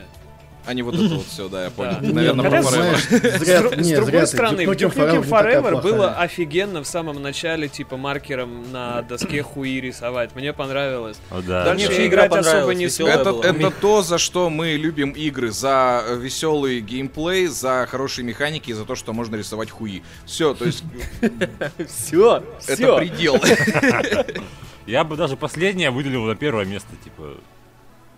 А 0.68 0.74
не 0.74 0.82
вот 0.82 0.96
это 0.96 1.14
вот 1.14 1.26
все, 1.26 1.48
да, 1.48 1.64
я 1.64 1.70
понял. 1.70 1.96
Да. 2.02 2.12
Наверное, 2.12 2.50
про 2.50 2.58
Forever. 2.58 3.82
с, 3.82 3.96
другой 3.96 4.26
стороны, 4.26 4.66
в 4.66 4.70
Duke 4.72 4.94
Nukem 4.94 5.26
Forever 5.26 5.80
было 5.80 6.12
офигенно 6.12 6.82
в 6.82 6.86
самом 6.86 7.22
начале, 7.22 7.68
типа 7.68 7.96
маркером 7.96 8.70
на 8.70 9.00
доске 9.00 9.42
хуи 9.42 9.80
рисовать. 9.80 10.36
Мне 10.36 10.52
понравилось. 10.52 11.16
Дальше 11.46 12.06
играть 12.06 12.30
игра 12.30 12.40
особо 12.40 12.74
не. 12.74 12.84
Это, 12.84 13.32
была. 13.32 13.46
это 13.46 13.70
то, 13.70 14.02
за 14.02 14.18
что 14.18 14.50
мы 14.50 14.72
любим 14.72 15.12
игры. 15.12 15.52
За 15.52 16.04
э, 16.06 16.16
веселый 16.16 16.80
геймплей, 16.80 17.46
за 17.46 17.86
хорошие 17.88 18.26
механики 18.26 18.70
и 18.70 18.74
за 18.74 18.84
то, 18.84 18.94
что 18.94 19.14
можно 19.14 19.36
рисовать 19.36 19.70
хуи. 19.70 20.02
Все, 20.26 20.52
то 20.52 20.66
есть 20.66 20.84
Все, 21.88 22.44
это 22.66 22.96
предел. 22.98 23.40
Я 24.86 25.04
бы 25.04 25.16
даже 25.16 25.38
последнее 25.38 25.90
выделил 25.90 26.24
на 26.24 26.36
первое 26.36 26.66
место, 26.66 26.90
типа, 27.02 27.38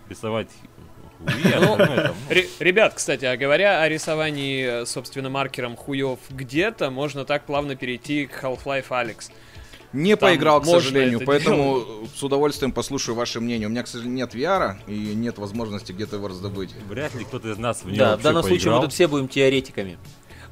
рисовать 0.09 0.49
Ну, 1.25 1.77
ну, 1.77 1.85
Ре- 2.29 2.47
Ребят, 2.59 2.93
кстати, 2.95 3.25
а 3.25 3.37
говоря 3.37 3.81
о 3.81 3.89
рисовании, 3.89 4.85
собственно, 4.85 5.29
маркером 5.29 5.75
хуев 5.75 6.19
где-то, 6.29 6.89
можно 6.89 7.25
так 7.25 7.45
плавно 7.45 7.75
перейти 7.75 8.25
к 8.25 8.43
Half-Life 8.43 8.89
Alex. 8.89 9.31
Не 9.93 10.15
Там 10.15 10.29
поиграл, 10.29 10.61
к 10.61 10.65
сожалению, 10.65 11.17
это 11.17 11.25
поэтому 11.25 11.83
с 12.15 12.23
удовольствием 12.23 12.71
послушаю 12.71 13.13
ваше 13.15 13.41
мнение. 13.41 13.67
У 13.67 13.71
меня, 13.71 13.83
к 13.83 13.87
сожалению, 13.87 14.19
нет 14.25 14.33
VR 14.33 14.75
и 14.87 14.93
нет 15.15 15.37
возможности 15.37 15.91
где-то 15.91 16.15
его 16.15 16.29
раздобыть. 16.29 16.73
вряд 16.87 17.13
ли 17.13 17.25
кто-то 17.25 17.49
из 17.51 17.57
нас 17.57 17.83
в 17.83 17.87
нее 17.87 17.97
Да, 17.99 18.17
в 18.17 18.21
данном 18.21 18.41
случае 18.41 18.57
мы 18.71 18.77
поиграл. 18.77 18.81
тут 18.83 18.93
все 18.93 19.07
будем 19.07 19.27
теоретиками. 19.27 19.97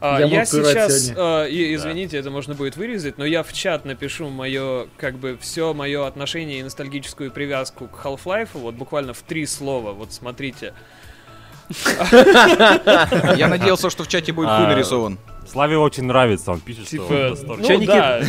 А, 0.01 0.19
Я 0.19 0.25
Я, 0.27 0.45
сейчас, 0.45 1.11
э, 1.15 1.49
и- 1.49 1.75
извините, 1.75 2.17
это 2.17 2.31
можно 2.31 2.55
будет 2.55 2.77
вырезать, 2.77 3.17
но 3.17 3.25
я 3.25 3.43
в 3.43 3.51
чат 3.51 3.83
напишу 3.83 4.29
мое, 4.29 4.87
как 4.97 5.15
бы, 5.17 5.37
все 5.41 5.73
мое 5.73 6.07
отношение 6.07 6.59
и 6.59 6.63
ностальгическую 6.63 7.31
привязку 7.31 7.87
к 7.87 8.05
Half-Life, 8.05 8.49
вот 8.53 8.75
буквально 8.75 9.13
в 9.13 9.21
три 9.21 9.45
слова, 9.45 9.91
вот 9.91 10.13
смотрите. 10.13 10.73
Я 13.35 13.47
надеялся, 13.49 13.89
что 13.89 14.03
в 14.03 14.07
чате 14.07 14.31
будет 14.31 14.47
хуй 14.49 14.65
А, 14.65 14.67
нарисован. 14.69 15.19
Славе 15.47 15.77
очень 15.77 16.03
нравится, 16.03 16.51
он 16.51 16.59
пишет, 16.61 16.87
что 16.87 17.01
он 17.01 17.35
Типа, 17.35 17.55
ну 17.57 17.85
да. 17.85 18.21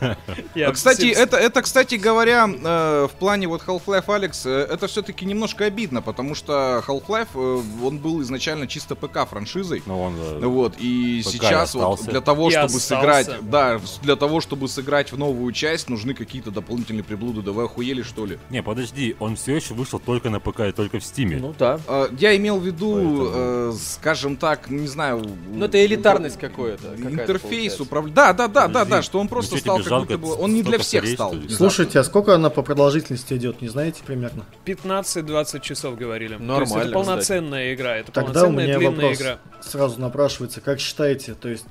Я 0.54 0.68
А, 0.68 0.72
кстати, 0.72 1.06
это, 1.06 1.36
это, 1.36 1.62
кстати 1.62 1.96
говоря, 1.96 2.48
э, 2.48 3.08
в 3.10 3.16
плане 3.18 3.48
вот 3.48 3.62
Half-Life 3.66 4.06
Alex, 4.06 4.42
э, 4.44 4.66
это 4.72 4.86
все-таки 4.86 5.24
немножко 5.24 5.64
обидно, 5.64 6.02
потому 6.02 6.34
что 6.34 6.82
Half-Life, 6.86 7.28
э, 7.34 7.62
он 7.84 7.98
был 7.98 8.22
изначально 8.22 8.66
чисто 8.66 8.94
ПК 8.94 9.28
франшизой. 9.28 9.82
Ну, 9.86 10.00
он, 10.02 10.14
э, 10.18 10.46
Вот, 10.46 10.74
и 10.78 11.22
ПК 11.24 11.28
и 11.28 11.30
сейчас 11.32 11.74
вот 11.74 12.02
для 12.04 12.20
того, 12.20 12.48
И 12.48 12.52
чтобы 12.52 12.64
остался. 12.66 12.86
сыграть, 12.86 13.30
да, 13.42 13.80
для 14.02 14.16
того, 14.16 14.40
чтобы 14.40 14.68
сыграть 14.68 15.12
в 15.12 15.18
новую 15.18 15.52
часть, 15.52 15.88
нужны 15.88 16.14
какие-то 16.14 16.50
дополнительные 16.50 17.04
приблуды. 17.04 17.42
Да 17.42 17.52
вы 17.52 17.64
охуели, 17.64 18.02
что 18.02 18.26
ли? 18.26 18.38
Не, 18.50 18.62
подожди, 18.62 19.16
он 19.18 19.36
все 19.36 19.56
еще 19.56 19.74
вышел 19.74 19.98
только 19.98 20.30
на 20.30 20.40
ПК 20.40 20.60
и 20.60 20.72
только 20.72 20.98
в 20.98 21.04
Стиме. 21.04 21.36
Ну 21.38 21.54
да. 21.58 21.78
Э, 21.86 22.08
Я 22.18 22.36
имел 22.36 22.58
в 22.58 22.64
виду, 22.64 22.94
Поэтому- 22.94 23.30
э, 23.34 23.72
скажем 23.78 24.36
так, 24.36 24.70
не 24.70 24.86
знаю... 24.86 25.22
Ну 25.48 25.64
это 25.64 25.84
элитарность 25.84 26.38
какое-то. 26.38 26.88
какая-то 26.96 27.22
Интерфейс 27.22 27.80
управления. 27.80 28.14
Да, 28.14 28.32
да, 28.32 28.48
да, 28.48 28.62
да, 28.62 28.68
Подожди, 28.68 28.90
да, 28.90 29.02
что 29.02 29.18
он 29.20 29.28
просто 29.28 29.54
ну 29.54 29.60
чё, 29.60 29.64
стал 29.82 30.06
как 30.06 30.20
будто 30.20 30.36
бы... 30.36 30.42
Он 30.42 30.54
не 30.54 30.62
для 30.62 30.78
всех 30.78 31.06
стал. 31.06 31.34
Слушайте, 31.48 31.98
а 31.98 32.04
сколько 32.04 32.34
она 32.34 32.50
по 32.50 32.62
продолжительности 32.62 33.34
идет, 33.34 33.62
не 33.62 33.68
знаете 33.68 34.02
примерно? 34.04 34.44
15-20 34.66 35.60
часов 35.60 35.96
говорили. 35.96 36.36
То 36.36 36.42
есть 36.42 36.46
Нормально, 36.46 36.82
это 36.82 36.92
полноценная 36.92 37.74
игра, 37.74 37.96
это 37.96 38.12
Тогда 38.12 38.30
у 38.30 38.34
полноценная 38.34 38.64
меня 38.64 38.78
длинная 38.78 39.02
вопрос 39.02 39.20
игра. 39.20 39.38
сразу 39.62 40.00
напрашивается. 40.00 40.60
Как 40.60 40.80
считаете, 40.80 41.34
то 41.34 41.48
есть 41.48 41.66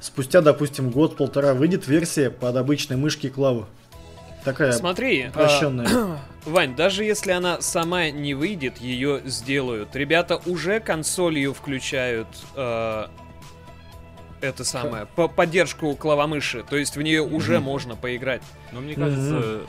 спустя, 0.00 0.40
допустим, 0.40 0.90
год-полтора 0.90 1.54
выйдет 1.54 1.86
версия 1.86 2.30
под 2.30 2.56
обычной 2.56 2.96
мышки 2.96 3.26
и 3.26 3.30
клавы? 3.30 3.66
Такая 4.44 4.72
Смотри, 4.72 5.22
а, 5.22 5.28
упрощенная. 5.30 6.18
Вань, 6.44 6.74
даже 6.74 7.04
если 7.04 7.32
она 7.32 7.60
сама 7.60 8.10
не 8.10 8.34
выйдет, 8.34 8.78
ее 8.78 9.20
сделают. 9.26 9.94
Ребята 9.94 10.40
уже 10.46 10.80
консолью 10.80 11.52
включают 11.52 12.28
э, 12.54 13.06
это 14.40 14.64
самое, 14.64 15.06
по 15.06 15.28
поддержку 15.28 15.94
клавомыши. 15.96 16.64
То 16.68 16.76
есть 16.76 16.96
в 16.96 17.02
нее 17.02 17.22
уже 17.22 17.60
можно 17.60 17.96
поиграть. 17.96 18.42
Но 18.72 18.80
мне 18.80 18.94
кажется, 18.94 19.60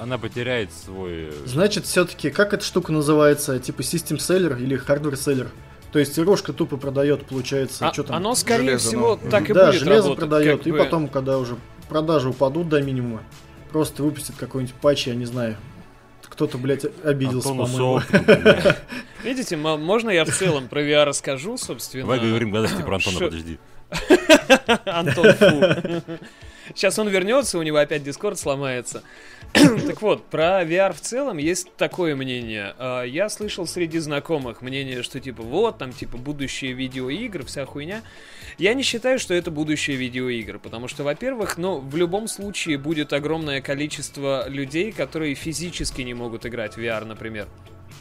она 0.00 0.18
потеряет 0.18 0.70
свой... 0.72 1.28
э, 1.30 1.32
Значит, 1.46 1.86
все-таки, 1.86 2.30
как 2.30 2.52
эта 2.54 2.64
штука 2.64 2.92
называется? 2.92 3.58
Типа 3.58 3.82
систем 3.82 4.18
селлер 4.18 4.56
или 4.56 4.78
hardware 4.80 5.16
селлер? 5.16 5.48
То 5.92 5.98
есть 5.98 6.18
игрушка 6.18 6.52
тупо 6.52 6.76
продает, 6.76 7.24
получается, 7.26 7.88
А- 7.88 7.92
что 7.92 8.02
там? 8.04 8.16
оно, 8.16 8.34
скорее 8.34 8.64
Железо, 8.78 8.88
всего, 8.88 9.18
ну. 9.22 9.30
так 9.30 9.48
и 9.48 9.54
да, 9.54 9.66
будет 9.68 9.80
железо 9.80 10.02
работать, 10.02 10.18
продает, 10.18 10.66
и 10.66 10.70
бы. 10.72 10.78
потом, 10.78 11.08
когда 11.08 11.38
уже 11.38 11.56
продажи 11.88 12.28
упадут 12.28 12.68
до 12.68 12.82
минимума, 12.82 13.22
просто 13.72 14.02
выпустит 14.02 14.36
какой-нибудь 14.36 14.74
патч, 14.74 15.06
я 15.06 15.14
не 15.14 15.24
знаю. 15.24 15.56
Кто-то, 16.28 16.58
блядь, 16.58 16.84
обиделся, 17.02 17.48
по-моему. 17.48 18.02
Видите, 19.24 19.54
м- 19.56 19.80
можно 19.82 20.10
я 20.10 20.24
в 20.24 20.28
целом 20.30 20.68
про 20.68 20.82
VR 20.82 21.04
расскажу, 21.04 21.56
собственно? 21.56 22.02
Давай 22.04 22.20
говорим 22.20 22.50
гадости 22.50 22.82
про 22.82 22.96
Антона, 22.96 23.18
подожди. 23.18 23.58
Антон. 24.84 25.34
Сейчас 26.74 26.98
он 26.98 27.08
вернется, 27.08 27.58
у 27.58 27.62
него 27.62 27.78
опять 27.78 28.02
Дискорд 28.02 28.38
сломается. 28.38 29.02
так 29.52 30.02
вот, 30.02 30.26
про 30.26 30.62
VR 30.62 30.92
в 30.92 31.00
целом 31.00 31.38
есть 31.38 31.74
такое 31.76 32.14
мнение. 32.14 32.74
А, 32.78 33.04
Я 33.04 33.28
слышал 33.28 33.66
среди 33.66 33.98
знакомых 33.98 34.60
мнение, 34.60 35.02
что 35.02 35.20
типа 35.20 35.42
вот, 35.42 35.78
там 35.78 35.92
типа 35.92 36.18
будущее 36.18 36.72
видеоигр, 36.72 37.44
вся 37.46 37.64
хуйня. 37.64 38.02
Я 38.58 38.74
не 38.74 38.82
считаю, 38.82 39.18
что 39.18 39.34
это 39.34 39.50
будущее 39.50 39.96
видеоигр, 39.96 40.58
потому 40.58 40.88
что, 40.88 41.04
во-первых, 41.04 41.56
ну, 41.56 41.78
в 41.78 41.96
любом 41.96 42.28
случае 42.28 42.76
будет 42.76 43.12
огромное 43.12 43.62
количество 43.62 44.48
людей, 44.48 44.92
которые 44.92 45.34
физически 45.34 46.02
не 46.02 46.14
могут 46.14 46.44
играть 46.44 46.74
в 46.74 46.78
VR, 46.78 47.04
например. 47.04 47.48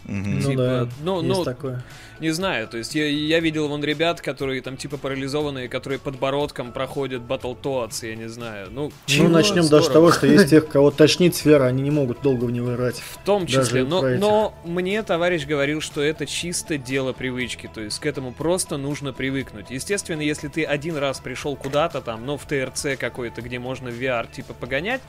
Ну 0.08 0.42
Типа, 0.42 0.56
да, 0.56 0.88
ну, 1.04 1.22
есть 1.22 1.38
ну, 1.38 1.44
такое. 1.44 1.84
Не 2.22 2.32
знаю, 2.32 2.68
то 2.70 2.78
есть 2.78 2.96
я, 2.96 3.06
я 3.06 3.42
видел 3.42 3.68
вон 3.68 3.84
ребят, 3.84 4.22
которые 4.22 4.62
там 4.62 4.78
типа 4.78 4.98
парализованные, 4.98 5.68
которые 5.68 6.00
подбородком 6.00 6.72
проходят 6.72 7.24
Battletoads, 7.24 8.08
я 8.08 8.16
не 8.16 8.30
знаю. 8.30 8.70
Ну, 8.72 8.92
Ну, 9.10 9.28
начнем 9.28 9.68
даже 9.68 9.86
с 9.86 9.90
того, 9.90 10.14
что 10.14 10.26
есть 10.26 10.50
тех, 10.50 10.70
кого 10.70 10.92
тошнит 10.92 11.36
сфера, 11.36 11.66
они 11.66 11.84
не 11.84 11.92
могут 11.92 12.22
долго 12.22 12.46
в 12.46 12.52
него 12.52 12.74
играть. 12.74 12.96
В 12.96 13.24
том 13.26 13.46
числе, 13.46 13.84
но, 13.84 14.02
но 14.02 14.54
мне 14.64 15.04
товарищ 15.04 15.46
говорил, 15.46 15.82
что 15.82 16.02
это 16.02 16.26
чисто 16.26 16.78
дело 16.78 17.12
привычки, 17.12 17.70
то 17.72 17.82
есть 17.82 18.00
к 18.00 18.06
этому 18.06 18.32
просто 18.32 18.78
нужно 18.78 19.12
привыкнуть. 19.12 19.70
Естественно, 19.70 20.22
если 20.22 20.48
ты 20.48 20.64
один 20.64 20.96
раз 20.96 21.20
пришел 21.20 21.58
куда-то 21.58 22.00
там, 22.00 22.26
ну, 22.26 22.38
в 22.38 22.46
ТРЦ 22.46 22.98
какой-то, 22.98 23.42
где 23.42 23.60
можно 23.60 23.90
в 23.90 24.02
VR 24.02 24.28
типа 24.32 24.54
погонять, 24.54 25.02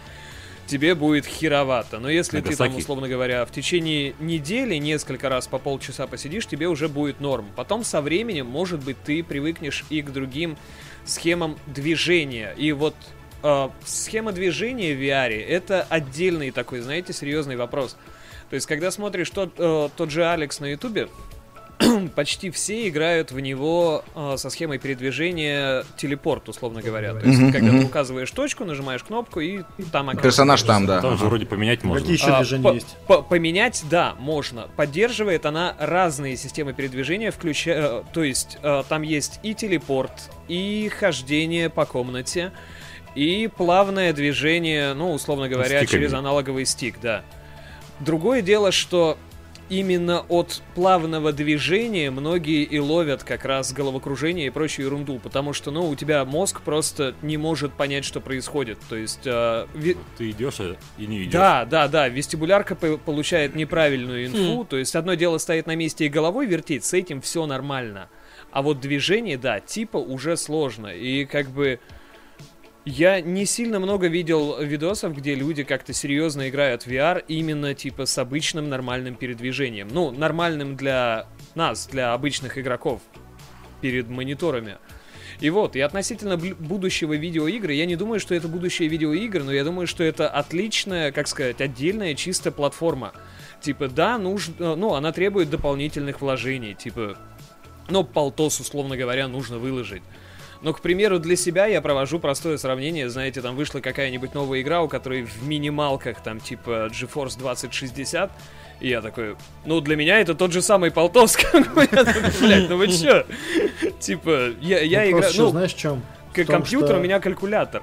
тебе 0.69 0.95
будет 0.95 1.27
херовато. 1.27 1.99
Но 1.99 2.09
если 2.09 2.41
ты 2.41 2.55
там, 2.55 2.67
Нагасаки. 2.67 2.83
условно 2.83 3.09
говоря, 3.09 3.45
в 3.45 3.51
течение 3.51 4.15
недели 4.21 4.77
несколько 4.77 5.29
раз 5.29 5.49
по 5.49 5.59
полчаса 5.59 6.07
посидишь, 6.07 6.47
тебе 6.47 6.69
уже 6.69 6.89
будет 6.89 7.21
норм. 7.21 7.47
Потом 7.57 7.83
со 7.83 8.01
временем, 8.01 8.47
может 8.47 8.85
быть, 8.85 8.97
ты 9.03 9.25
привыкнешь 9.25 9.85
и 9.91 10.03
к 10.03 10.11
другим 10.11 10.57
схемам 11.05 11.59
движения. 11.67 12.55
И 12.57 12.71
вот 12.73 12.95
э, 13.43 13.69
схема 13.85 14.33
движения 14.33 14.95
в 14.95 15.01
VR 15.01 15.45
это 15.45 15.87
отдельный 15.89 16.51
такой, 16.51 16.81
знаете, 16.81 17.13
серьезный 17.13 17.57
вопрос. 17.57 17.97
То 18.51 18.55
есть, 18.55 18.67
когда 18.67 18.91
смотришь 18.91 19.31
тот, 19.31 19.55
э, 19.59 19.89
тот 19.97 20.11
же 20.11 20.27
Алекс 20.27 20.61
на 20.61 20.67
Ютубе, 20.67 21.09
почти 22.17 22.51
все 22.51 22.89
играют 22.89 23.31
в 23.31 23.39
него 23.41 24.05
э, 24.15 24.35
со 24.37 24.51
схемой 24.51 24.79
передвижения 24.79 25.85
телепорт, 25.97 26.49
условно 26.49 26.83
говоря. 26.83 27.15
То 27.15 27.27
есть, 27.27 27.39
Мгм, 27.41 27.53
когда 27.53 27.69
мгм. 27.71 27.81
ты 27.81 27.87
указываешь 27.87 28.31
точку, 28.31 28.65
нажимаешь 28.65 29.03
кнопку 29.05 29.41
и 29.41 29.63
там 29.93 30.09
оказываешься. 30.09 30.23
Персонаж 30.23 30.63
там, 30.63 30.87
да. 30.87 31.01
Там 31.01 31.17
же 31.17 31.25
вроде 31.27 31.47
поменять 31.47 31.85
можно. 31.85 32.01
Какие 32.01 32.17
еще 32.21 32.31
А, 32.33 32.39
движения 32.41 32.63
по- 32.65 32.73
есть? 32.75 32.97
по- 33.07 33.23
поменять, 33.23 33.85
да, 33.91 34.15
можно. 34.19 34.69
Поддерживает 34.77 35.47
она 35.47 35.75
разные 35.79 36.37
системы 36.37 36.73
передвижения, 36.73 37.31
включая, 37.31 38.01
э, 38.01 38.03
то 38.13 38.23
есть 38.25 38.59
э, 38.63 38.83
там 38.89 39.03
есть 39.03 39.39
и 39.43 39.55
телепорт, 39.55 40.13
и 40.49 40.91
хождение 40.99 41.71
по 41.71 41.87
комнате, 41.87 42.53
и 43.15 43.49
плавное 43.57 44.13
движение, 44.13 44.95
ну, 44.95 45.13
условно 45.13 45.49
говоря, 45.49 45.79
стиками. 45.81 45.87
через 46.01 46.13
аналоговый 46.13 46.67
стик, 46.67 46.97
да. 47.01 47.23
Другое 48.01 48.43
дело, 48.43 48.71
что 48.73 49.17
именно 49.69 50.25
от 50.29 50.63
плавного 50.75 51.33
движения 51.33 52.11
многие 52.11 52.63
и 52.65 52.79
ловят 52.79 53.25
как 53.25 53.45
раз 53.45 53.73
головокружение 53.73 54.47
и 54.47 54.51
прочую 54.51 54.87
ерунду, 54.87 55.19
потому 55.19 55.53
что, 55.53 55.71
ну, 55.71 55.89
у 55.89 55.95
тебя 55.95 56.25
мозг 56.25 56.61
просто 56.63 57.15
не 57.23 57.37
может 57.37 57.73
понять, 57.73 58.05
что 58.05 58.21
происходит. 58.21 58.79
То 58.89 58.97
есть 58.97 59.27
э, 59.27 59.67
ви- 59.75 59.97
Ты 60.17 60.31
идешь 60.31 60.61
а, 60.61 60.77
и 60.97 61.07
не 61.07 61.25
идешь. 61.25 61.33
да, 61.33 61.65
да, 61.65 61.89
да, 61.89 62.09
вестибулярка 62.09 62.75
получает 62.75 63.55
неправильную 63.55 64.27
инфу, 64.27 64.65
то 64.65 64.77
есть 64.77 64.95
одно 64.97 65.15
дело 65.15 65.39
стоять 65.39 65.67
на 65.67 65.77
месте 65.77 66.07
и 66.07 66.09
головой 66.09 66.47
вертеть, 66.47 66.85
с 66.85 66.95
этим 66.95 67.21
все 67.21 67.47
нормально. 67.47 68.09
А 68.51 68.63
вот 68.63 68.81
движение, 68.81 69.37
да, 69.37 69.61
типа 69.61 69.99
уже 69.99 70.37
сложно. 70.39 70.87
И 70.87 71.27
как 71.27 71.51
бы 71.51 71.81
я 72.89 73.21
не 73.21 73.45
сильно 73.45 73.79
много 73.79 74.09
видел 74.09 74.61
видосов, 74.61 75.17
где 75.17 75.35
люди 75.35 75.63
как-то 75.63 75.93
серьезно 75.93 76.49
играют 76.49 76.85
в 76.85 76.87
VR 76.89 77.23
именно 77.29 77.75
типа 77.75 78.07
с 78.07 78.17
обычным 78.19 78.69
нормальным 78.69 79.15
передвижением. 79.15 79.89
Ну, 79.93 80.11
нормальным 80.11 80.75
для 80.77 81.27
нас, 81.55 81.87
для 81.87 82.15
обычных 82.15 82.57
игроков 82.57 83.03
перед 83.81 84.09
мониторами. 84.09 84.79
И 85.41 85.51
вот, 85.51 85.77
и 85.77 85.81
относительно 85.81 86.37
будущего 86.37 87.13
видеоигры, 87.13 87.73
я 87.75 87.87
не 87.87 87.95
думаю, 87.95 88.19
что 88.19 88.35
это 88.35 88.49
будущее 88.49 88.89
видеоигр, 88.89 89.45
но 89.45 89.53
я 89.53 89.63
думаю, 89.63 89.87
что 89.87 90.03
это 90.03 90.29
отличная, 90.29 91.13
как 91.13 91.29
сказать, 91.29 91.61
отдельная 91.61 92.15
чисто 92.15 92.51
платформа. 92.51 93.13
Типа, 93.61 93.89
да, 93.89 94.19
нужно, 94.19 94.75
ну, 94.75 94.95
она 94.95 95.13
требует 95.13 95.51
дополнительных 95.51 96.23
вложений, 96.23 96.75
типа, 96.75 97.17
ну, 97.89 98.03
полтос, 98.03 98.59
условно 98.59 98.97
говоря, 98.97 99.29
нужно 99.29 99.59
выложить. 99.59 100.03
Но, 100.61 100.73
к 100.73 100.81
примеру, 100.81 101.19
для 101.19 101.37
себя 101.37 101.67
я 101.67 101.81
провожу 101.81 102.19
простое 102.19 102.59
сравнение. 102.59 103.09
Знаете, 103.09 103.41
там 103.41 103.55
вышла 103.55 103.81
какая-нибудь 103.81 104.35
новая 104.35 104.61
игра, 104.61 104.83
у 104.83 104.89
которой 104.89 105.23
в 105.23 105.47
минималках, 105.47 106.21
там, 106.23 106.41
типа 106.41 106.89
GeForce 106.91 107.39
2060. 107.39 108.31
И 108.81 108.89
я 108.89 109.01
такой, 109.01 109.37
ну, 109.65 109.81
для 109.81 109.97
меня 109.97 110.21
это 110.21 110.35
тот 110.35 110.53
же 110.53 110.63
самый 110.63 110.91
полтос, 110.91 111.37
как 111.37 111.75
бы. 111.75 111.83
Я 111.93 112.05
такой, 112.05 112.23
блядь, 112.41 112.69
ну 112.69 112.77
вы 112.77 112.89
чё? 112.93 113.25
Типа, 113.99 114.51
я, 114.61 115.03
Ну, 115.05 115.19
играю... 115.19 115.33
Ну, 115.37 115.49
знаешь 115.49 115.75
в 115.75 115.79
чем? 115.79 116.03
компьютер 116.47 116.97
у 116.97 117.01
меня 117.01 117.19
калькулятор. 117.19 117.83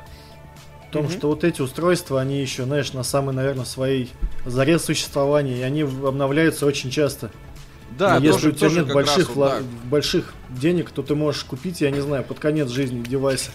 В 0.87 0.91
том, 0.91 1.09
что 1.09 1.27
вот 1.27 1.43
эти 1.43 1.61
устройства, 1.61 2.21
они 2.21 2.39
еще, 2.39 2.63
знаешь, 2.63 2.93
на 2.93 3.03
самой, 3.03 3.35
наверное, 3.35 3.65
своей 3.65 4.09
заре 4.45 4.79
существования, 4.79 5.57
и 5.57 5.61
они 5.61 5.81
обновляются 5.81 6.65
очень 6.65 6.89
часто. 6.89 7.31
Да, 7.97 8.17
если 8.17 8.31
тоже, 8.31 8.49
у 8.49 8.51
тебя 8.51 8.67
тоже 8.69 8.79
нет 8.81 8.93
больших, 8.93 9.17
раз 9.17 9.27
вот, 9.35 9.37
вла- 9.47 9.59
да. 9.59 9.65
больших 9.89 10.33
денег, 10.49 10.91
то 10.91 11.01
ты 11.01 11.15
можешь 11.15 11.43
купить, 11.43 11.81
я 11.81 11.91
не 11.91 12.01
знаю, 12.01 12.23
под 12.23 12.39
конец 12.39 12.69
жизни 12.69 13.01
девайса. 13.03 13.51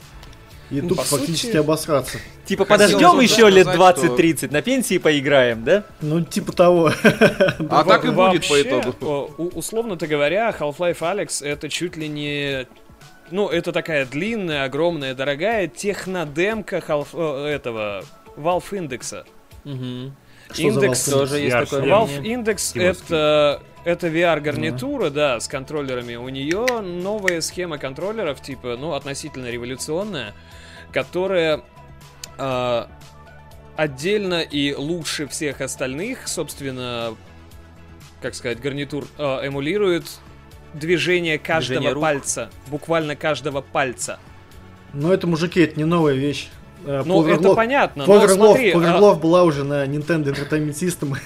И 0.71 0.81
Ну, 0.81 0.91
тут 0.91 1.01
фактически 1.01 1.47
сути- 1.47 1.57
обосраться. 1.57 2.19
Типа 2.47 2.65
подождем 2.65 3.19
еще 3.19 3.51
лет 3.51 3.67
сказать, 3.67 3.99
что- 3.99 4.07
20-30, 4.17 4.53
на 4.53 4.63
пенсии 4.63 4.99
поиграем, 4.99 5.65
да? 5.65 5.85
Ну, 6.01 6.21
типа 6.25 6.53
того. 6.53 6.93
А 7.71 7.85
так 7.85 8.05
и 8.05 8.11
будет 8.11 8.49
по 8.49 8.61
итогу. 8.63 8.95
о, 9.01 9.31
у- 9.37 9.49
условно-то 9.59 10.07
говоря, 10.07 10.55
Half-Life 10.59 11.01
Alex 11.01 11.45
это 11.45 11.69
чуть 11.69 11.97
ли 11.97 12.07
не... 12.09 12.67
Ну, 13.33 13.49
это 13.49 13.73
такая 13.73 14.07
длинная, 14.07 14.65
огромная, 14.65 15.15
дорогая 15.15 15.67
технодемка 15.69 16.79
Half- 16.79 17.09
э, 17.15 17.47
этого 17.49 18.05
Valve. 18.37 18.65
Что 19.65 20.55
за 20.57 20.63
Индекс 20.63 21.05
Тоже 21.05 21.39
есть 21.39 21.69
шлем. 21.69 21.85
Valve 21.85 22.59
Стимовский. 22.59 22.83
это, 22.83 23.63
это 23.85 24.09
VR-гарнитура, 24.09 25.11
да, 25.11 25.41
с 25.41 25.49
контроллерами. 25.49 26.17
У 26.17 26.29
нее 26.29 26.67
новая 26.81 27.41
схема 27.41 27.79
контроллеров, 27.79 28.41
типа, 28.41 28.77
ну, 28.79 28.93
относительно 28.95 29.47
революционная, 29.51 30.35
которая 30.93 31.63
а, 32.39 32.89
отдельно 33.77 34.41
и 34.43 34.75
лучше 34.75 35.27
всех 35.27 35.61
остальных, 35.61 36.29
собственно, 36.29 37.17
как 38.21 38.35
сказать, 38.35 38.61
гарнитур 38.61 39.07
а, 39.19 39.43
эмулирует 39.43 40.05
движение 40.75 41.39
каждого 41.39 41.81
Движение 41.81 41.93
рук. 41.95 42.03
пальца. 42.03 42.51
Буквально 42.69 43.17
каждого 43.17 43.61
пальца. 43.61 44.19
Но 44.93 45.13
это, 45.13 45.27
мужики, 45.27 45.61
это 45.61 45.79
не 45.79 45.85
новая 45.85 46.15
вещь. 46.15 46.49
Э, 46.85 47.03
Ну, 47.05 47.23
Power 47.23 47.35
это 47.35 47.43
Glove- 47.49 47.55
понятно, 47.55 48.05
но 48.07 48.13
Power 48.15 48.27
Glove- 48.27 48.35
смотри... 48.35 48.73
Power 48.73 48.87
а, 48.87 48.99
Glove 49.01 49.21
была 49.21 49.43
уже 49.45 49.65
на 49.65 49.87
Nintendo 49.87 50.35
Entertainment 50.35 50.75
System. 50.75 51.17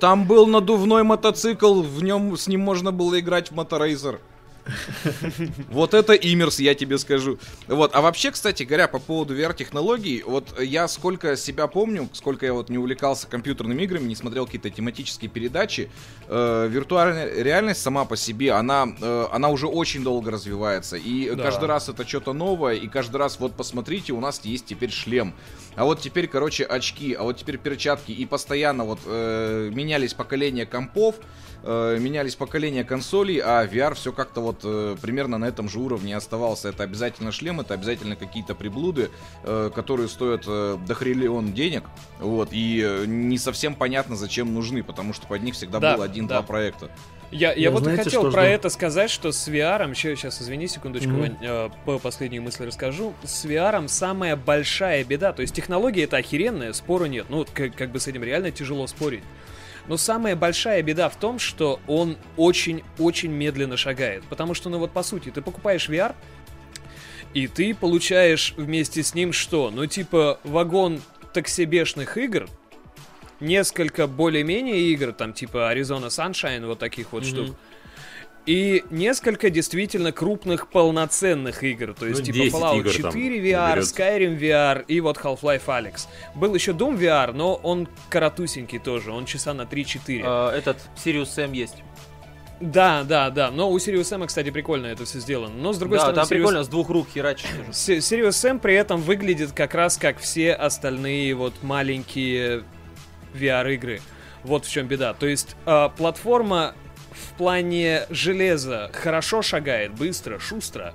Там 0.00 0.26
был 0.26 0.46
надувной 0.46 1.02
мотоцикл, 1.02 1.82
в 1.82 2.02
нем 2.02 2.36
с 2.36 2.48
ним 2.48 2.60
можно 2.60 2.92
было 2.92 3.18
играть 3.20 3.50
в 3.50 3.54
моторейзер. 3.54 4.20
Вот 5.70 5.94
это 5.94 6.12
имерс, 6.14 6.60
я 6.60 6.74
тебе 6.74 6.98
скажу. 6.98 7.38
Вот, 7.66 7.94
а 7.94 8.00
вообще, 8.00 8.30
кстати 8.30 8.62
говоря, 8.62 8.88
по 8.88 8.98
поводу 8.98 9.36
VR-технологий, 9.36 10.22
вот 10.26 10.60
я 10.60 10.88
сколько 10.88 11.36
себя 11.36 11.66
помню, 11.66 12.08
сколько 12.12 12.46
я 12.46 12.52
вот 12.52 12.68
не 12.68 12.78
увлекался 12.78 13.26
компьютерными 13.26 13.82
играми, 13.82 14.04
не 14.08 14.14
смотрел 14.16 14.46
какие-то 14.46 14.70
тематические 14.70 15.30
передачи, 15.30 15.90
э, 16.28 16.68
виртуальная 16.70 17.42
реальность 17.42 17.82
сама 17.82 18.04
по 18.04 18.16
себе, 18.16 18.52
она, 18.52 18.86
э, 19.00 19.26
она 19.32 19.48
уже 19.48 19.66
очень 19.66 20.02
долго 20.02 20.30
развивается. 20.30 20.96
И 20.96 21.30
Да. 21.30 21.42
каждый 21.42 21.66
раз 21.68 21.88
это 21.88 22.06
что-то 22.06 22.32
новое, 22.32 22.74
и 22.74 22.88
каждый 22.88 23.16
раз, 23.16 23.38
вот 23.40 23.54
посмотрите, 23.54 24.12
у 24.12 24.20
нас 24.20 24.40
есть 24.44 24.66
теперь 24.66 24.90
шлем. 24.90 25.34
А 25.74 25.84
вот 25.84 26.00
теперь, 26.00 26.26
короче, 26.28 26.64
очки, 26.64 27.14
а 27.14 27.22
вот 27.22 27.38
теперь 27.38 27.58
перчатки. 27.58 28.12
И 28.12 28.26
постоянно 28.26 28.84
вот 28.84 29.00
э, 29.06 29.70
менялись 29.72 30.12
поколения 30.14 30.66
компов, 30.66 31.16
э, 31.62 31.98
менялись 31.98 32.34
поколения 32.34 32.84
консолей, 32.84 33.38
а 33.38 33.64
VR 33.66 33.94
все 33.94 34.12
как-то 34.12 34.40
вот 34.40 34.60
э, 34.64 34.96
примерно 35.00 35.38
на 35.38 35.46
этом 35.46 35.68
же 35.68 35.78
уровне 35.78 36.16
оставался. 36.16 36.68
Это 36.68 36.82
обязательно 36.82 37.32
шлем, 37.32 37.60
это 37.60 37.74
обязательно 37.74 38.16
какие-то 38.16 38.54
приблуды, 38.54 39.10
э, 39.44 39.70
которые 39.74 40.08
стоят 40.08 40.44
э, 40.46 40.78
дохриллион 40.86 41.52
денег. 41.52 41.84
Вот, 42.20 42.50
и 42.52 42.82
э, 42.84 43.04
не 43.06 43.38
совсем 43.38 43.74
понятно, 43.74 44.16
зачем 44.16 44.52
нужны, 44.52 44.82
потому 44.82 45.12
что 45.12 45.26
под 45.26 45.42
них 45.42 45.54
всегда 45.54 45.78
Да, 45.78 45.96
был 45.96 46.02
один-два 46.02 46.40
да. 46.40 46.42
проекта. 46.42 46.90
Я, 47.32 47.54
я 47.54 47.70
Ну, 47.70 47.76
вот 47.76 47.80
и 47.80 47.84
знаете, 47.84 48.04
хотел 48.04 48.22
про 48.30 48.42
жду? 48.42 48.50
это 48.50 48.68
сказать, 48.68 49.10
что 49.10 49.32
с 49.32 49.48
VR, 49.48 49.92
сейчас, 49.94 50.42
извини, 50.42 50.68
секундочку. 50.68 51.10
Вань, 51.10 51.38
э, 51.40 51.70
по 51.86 51.98
последней 51.98 52.40
мысли 52.40 52.66
расскажу. 52.66 53.14
С 53.24 53.46
VR 53.46 53.88
самая 53.88 54.36
большая 54.36 55.02
беда, 55.02 55.32
то 55.32 55.40
есть 55.40 55.54
технология 55.54 56.04
это 56.04 56.18
охеренная, 56.18 56.74
спору 56.74 57.06
нет, 57.06 57.26
ну, 57.30 57.46
как, 57.52 57.74
как 57.74 57.90
бы 57.90 58.00
с 58.00 58.06
этим 58.06 58.22
реально 58.22 58.50
тяжело 58.50 58.86
спорить. 58.86 59.22
Но 59.88 59.96
самая 59.96 60.36
большая 60.36 60.82
беда 60.82 61.08
в 61.08 61.16
том, 61.16 61.38
что 61.38 61.80
он 61.86 62.16
очень-очень 62.36 63.30
медленно 63.30 63.76
шагает. 63.76 64.22
Потому 64.28 64.54
что, 64.54 64.70
ну 64.70 64.78
вот 64.78 64.92
по 64.92 65.02
сути, 65.02 65.30
ты 65.30 65.42
покупаешь 65.42 65.88
VR, 65.88 66.14
и 67.34 67.46
ты 67.48 67.74
получаешь 67.74 68.54
вместе 68.56 69.02
с 69.02 69.14
ним 69.14 69.32
что? 69.32 69.70
Ну 69.70 69.86
типа 69.86 70.38
вагон 70.44 71.00
таксибешных 71.32 72.16
игр, 72.18 72.48
несколько 73.40 74.06
более-менее 74.06 74.78
игр, 74.92 75.12
там 75.12 75.32
типа 75.32 75.72
Arizona 75.74 76.06
Sunshine, 76.08 76.66
вот 76.66 76.78
таких 76.78 77.12
вот 77.12 77.24
Мгм. 77.24 77.30
штук. 77.30 77.56
И 78.44 78.82
несколько 78.90 79.50
действительно 79.50 80.10
крупных 80.10 80.66
полноценных 80.68 81.62
игр, 81.62 81.94
то 81.94 82.06
есть 82.06 82.20
Ну, 82.20 82.26
типа 82.26 82.38
10 82.38 82.52
Fallout 82.54 82.78
игр 82.80 82.90
там 83.02 83.12
4 83.12 83.38
VR, 83.40 83.68
наберется. 83.68 83.94
Skyrim 83.94 84.38
VR 84.38 84.84
и 84.88 85.00
вот 85.00 85.16
Half-Life 85.18 85.66
Alex. 85.66 86.08
Был 86.34 86.52
еще 86.54 86.72
Doom 86.72 86.98
VR, 86.98 87.32
но 87.32 87.54
он 87.54 87.86
коротусенький 88.10 88.80
тоже, 88.80 89.12
он 89.12 89.26
часа 89.26 89.54
на 89.54 89.62
3-4. 89.62 90.22
А, 90.24 90.50
Этот 90.56 90.78
Sirius 90.96 91.26
Sam 91.36 91.54
есть. 91.54 91.76
Да, 92.60 93.02
да, 93.04 93.30
да, 93.30 93.50
но 93.50 93.70
у 93.70 93.76
Sirius 93.78 94.12
M, 94.14 94.26
кстати, 94.26 94.50
прикольно 94.50 94.86
это 94.86 95.04
все 95.04 95.18
сделано. 95.20 95.54
Но 95.54 95.72
с 95.72 95.78
другой 95.78 95.98
Да, 95.98 96.02
стороны, 96.04 96.16
там 96.16 96.24
Sirius- 96.26 96.28
прикольно, 96.40 96.62
с 96.64 96.68
двух 96.68 96.90
рук 96.90 97.08
херачишь 97.14 97.46
Sirius 97.70 98.30
Sam 98.30 98.58
при 98.58 98.74
этом 98.74 99.00
выглядит 99.02 99.52
как 99.52 99.74
раз 99.74 99.96
как 99.96 100.18
все 100.18 100.52
остальные 100.52 101.34
вот 101.34 101.54
маленькие 101.62 102.64
VR-игры. 103.34 104.00
Вот 104.44 104.64
в 104.64 104.70
чем 104.70 104.86
беда. 104.88 105.14
То 105.14 105.26
есть 105.26 105.54
а, 105.66 105.88
платформа 105.90 106.74
в 107.12 107.36
плане 107.38 108.06
железа 108.10 108.90
хорошо 108.92 109.42
шагает, 109.42 109.92
быстро, 109.94 110.38
шустро. 110.38 110.94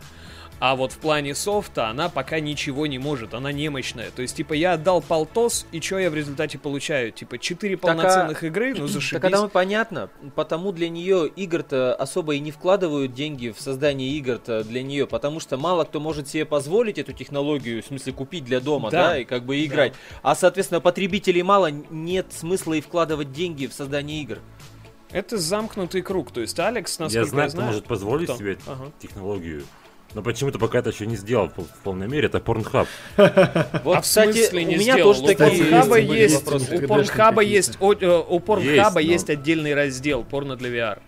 А 0.60 0.76
вот 0.76 0.92
в 0.92 0.98
плане 0.98 1.36
софта 1.36 1.88
она 1.88 2.10
пока 2.10 2.40
ничего 2.40 2.88
не 2.88 2.98
может, 2.98 3.36
она 3.36 3.52
немощная. 3.52 4.10
То 4.10 4.24
есть, 4.24 4.36
типа, 4.38 4.54
я 4.54 4.74
отдал 4.74 5.04
полтос, 5.04 5.68
и 5.72 5.80
что 5.80 6.00
я 6.00 6.10
в 6.10 6.16
результате 6.16 6.58
получаю? 6.58 7.12
Типа, 7.12 7.38
4 7.38 7.78
Так, 7.78 7.84
а- 7.84 7.88
полноценных 7.94 8.44
игры, 8.44 8.70
ну 8.74 8.78
Так 8.88 8.90
зашибись. 8.90 9.22
когда 9.22 9.40
мы 9.44 9.50
понятно, 9.50 10.10
потому 10.34 10.72
для 10.72 10.90
нее 10.90 11.28
игр-то 11.28 11.94
особо 11.94 12.34
и 12.34 12.40
не 12.40 12.50
вкладывают 12.50 13.14
деньги 13.14 13.54
в 13.56 13.62
создание 13.62 14.10
игр-то 14.14 14.64
для 14.64 14.82
нее, 14.82 15.06
потому 15.06 15.40
что 15.40 15.58
мало 15.58 15.84
кто 15.84 16.00
может 16.00 16.28
себе 16.28 16.44
позволить 16.44 16.98
эту 16.98 17.14
технологию, 17.14 17.84
в 17.84 17.86
смысле 17.86 18.14
купить 18.14 18.44
для 18.44 18.60
дома, 18.60 18.90
да, 18.90 19.10
Да. 19.10 19.20
и 19.20 19.26
как 19.26 19.44
бы 19.46 19.64
играть. 19.64 19.94
А 20.24 20.34
соответственно 20.34 20.82
потребителей 20.82 21.44
мало, 21.44 21.68
нет 21.70 22.34
смысла 22.34 22.74
и 22.74 22.82
вкладывать 22.82 23.32
деньги 23.32 23.68
в 23.68 23.74
создание 23.74 24.24
игр. 24.24 24.40
Это 25.12 25.38
замкнутый 25.38 26.02
круг. 26.02 26.32
То 26.32 26.42
есть, 26.42 26.60
Алекс, 26.60 27.00
насколько 27.00 27.20
Я 27.20 27.22
я, 27.26 27.28
знаю, 27.30 27.48
кто 27.50 27.56
знаю... 27.58 27.68
может 27.72 27.86
позволить 27.86 28.30
Кто? 28.30 28.38
себе 28.38 28.58
Ага. 28.68 28.92
технологию. 29.00 29.64
Но 30.14 30.22
почему-то 30.22 30.58
пока 30.58 30.80
это 30.80 30.90
еще 30.90 31.06
не 31.06 31.18
сделал 31.18 31.48
в 31.50 31.54
пол- 31.54 31.66
в 31.66 31.84
полной 31.84 32.08
мере, 32.08 32.28
это 32.28 32.38
Pornhub. 32.40 32.88
Вот, 33.84 33.98
а 33.98 34.02
в 34.02 34.04
кстати, 34.04 34.32
смысле 34.38 34.62
у 34.64 34.66
не 34.68 34.76
меня 34.78 34.94
сделал? 34.94 35.14
тоже 35.14 35.24
у 35.24 35.28
такие 35.28 35.64
Порнхаба 35.66 35.98
есть, 36.00 36.48
у 36.48 36.56
3D-шные 36.56 36.88
Порнхаба 36.88 37.42
есть, 37.42 37.78
э, 37.80 38.24
у 38.30 38.40
Порнхаба 38.40 38.70
Есть, 38.72 38.94
но- 38.96 39.00
есть 39.02 39.30
отдельный 39.30 39.74
раздел 39.76 40.24
порно 40.24 40.56
для 40.56 40.70
VR. 40.70 41.00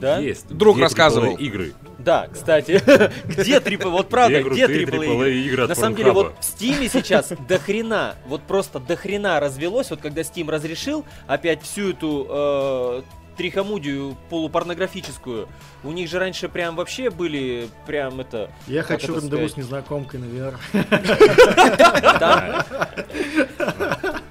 Да? 0.00 0.18
Есть. 0.18 0.48
Друг 0.48 0.76
Где 0.76 0.84
рассказывал. 0.84 1.36
Игры. 1.36 1.72
Да, 1.98 2.28
кстати. 2.32 2.80
Где 3.26 3.60
трипл, 3.60 3.90
вот 3.90 4.08
правда, 4.08 4.42
Где 4.42 4.66
трипл 4.66 5.22
игры 5.22 5.66
На 5.66 5.74
самом 5.74 5.96
деле, 5.96 6.12
вот 6.12 6.34
в 6.40 6.44
Стиме 6.44 6.88
сейчас 6.88 7.32
до 7.48 7.58
хрена, 7.58 8.14
вот 8.26 8.42
просто 8.42 8.78
до 8.78 8.96
хрена 8.96 9.40
развелось, 9.40 9.90
вот 9.90 10.00
когда 10.00 10.22
Steam 10.22 10.50
разрешил 10.50 11.04
опять 11.26 11.62
всю 11.62 11.90
эту 11.90 12.26
э, 12.28 13.02
трихомудию 13.36 14.16
полупорнографическую, 14.30 15.48
у 15.84 15.92
них 15.92 16.08
же 16.08 16.18
раньше 16.18 16.48
прям 16.48 16.76
вообще 16.76 17.10
были 17.10 17.68
прям 17.86 18.20
это... 18.20 18.50
Я 18.66 18.82
хочу 18.82 19.14
рандеву 19.14 19.48
с 19.48 19.56
незнакомкой 19.56 20.20
на 20.20 20.24
VR. 20.24 20.54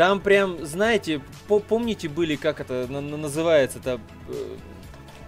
Там, 0.00 0.20
прям, 0.20 0.64
знаете, 0.64 1.20
по- 1.46 1.60
помните 1.60 2.08
были, 2.08 2.34
как 2.34 2.58
это 2.60 2.86
на- 2.88 3.02
на- 3.02 3.18
называется-то... 3.18 4.00
э, 4.30 4.56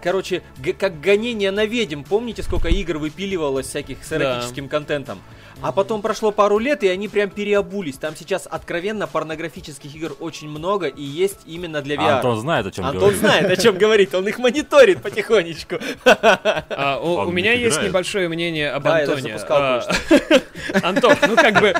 Короче, 0.01 0.41
как 0.79 0.99
гонение 0.99 1.51
на 1.51 1.65
ведьм. 1.65 2.01
Помните, 2.01 2.41
сколько 2.41 2.69
игр 2.69 2.97
выпиливалось 2.97 3.67
всяких 3.67 4.03
с 4.03 4.09
Да. 4.09 4.15
эротическим 4.15 4.67
контентом? 4.67 5.19
А 5.63 5.71
потом 5.71 6.01
прошло 6.01 6.31
пару 6.31 6.57
лет, 6.59 6.83
и 6.83 6.87
они 6.87 7.07
прям 7.07 7.29
переобулись. 7.29 7.97
Там 7.97 8.15
сейчас 8.15 8.47
откровенно 8.49 9.07
порнографических 9.07 9.95
игр 9.95 10.15
очень 10.19 10.49
много, 10.49 10.87
и 10.87 11.01
есть 11.01 11.39
именно 11.45 11.81
для 11.81 11.95
VR. 11.95 12.09
А 12.09 12.15
Антон 12.17 12.39
знает, 12.39 12.65
о 12.65 12.71
чем 12.71 12.85
Антон 12.85 12.99
говорит. 12.99 13.19
знает, 13.19 13.49
о 13.49 13.61
чем 13.61 13.77
говорит, 13.77 14.13
он 14.13 14.27
их 14.27 14.37
мониторит 14.39 15.01
потихонечку. 15.01 15.77
А, 16.05 16.99
у, 17.01 17.21
у 17.21 17.25
не 17.27 17.31
меня 17.31 17.53
есть 17.53 17.81
небольшое 17.81 18.27
мнение 18.27 18.71
об 18.71 18.83
Да, 18.83 18.99
я 18.99 19.05
Антоне. 19.05 19.21
запускал 19.21 19.57
А, 19.57 19.91
Антон, 20.83 21.15
ну 21.27 21.35
как 21.35 21.59
бы, 21.61 21.73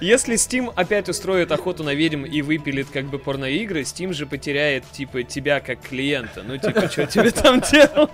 если 0.00 0.34
Steam 0.34 0.72
опять 0.76 1.08
устроит 1.08 1.50
охоту 1.52 1.82
на 1.82 1.94
ведьм 1.94 2.24
и 2.24 2.42
выпилит 2.42 2.88
как 2.92 3.06
бы 3.06 3.18
порноигры, 3.18 3.80
Steam 3.82 4.12
же 4.12 4.26
потеряет, 4.26 4.84
типа, 4.92 5.22
тебя 5.22 5.60
как 5.60 5.80
клиента. 5.80 6.42
Ну, 6.42 6.56
типа, 6.58 6.88
что 6.88 7.06
тебе 7.06 7.30
там 7.30 7.60
делать? 7.60 8.10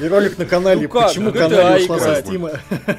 И 0.00 0.06
ролик 0.08 0.38
на 0.38 0.44
канале, 0.46 0.82
Ну 0.82 0.88
как, 0.88 1.08
почему 1.08 1.30
GTA 1.30 1.38
канал 1.50 1.76
ушла 1.76 1.98
со. 1.98 2.14
Стима. 2.22 2.50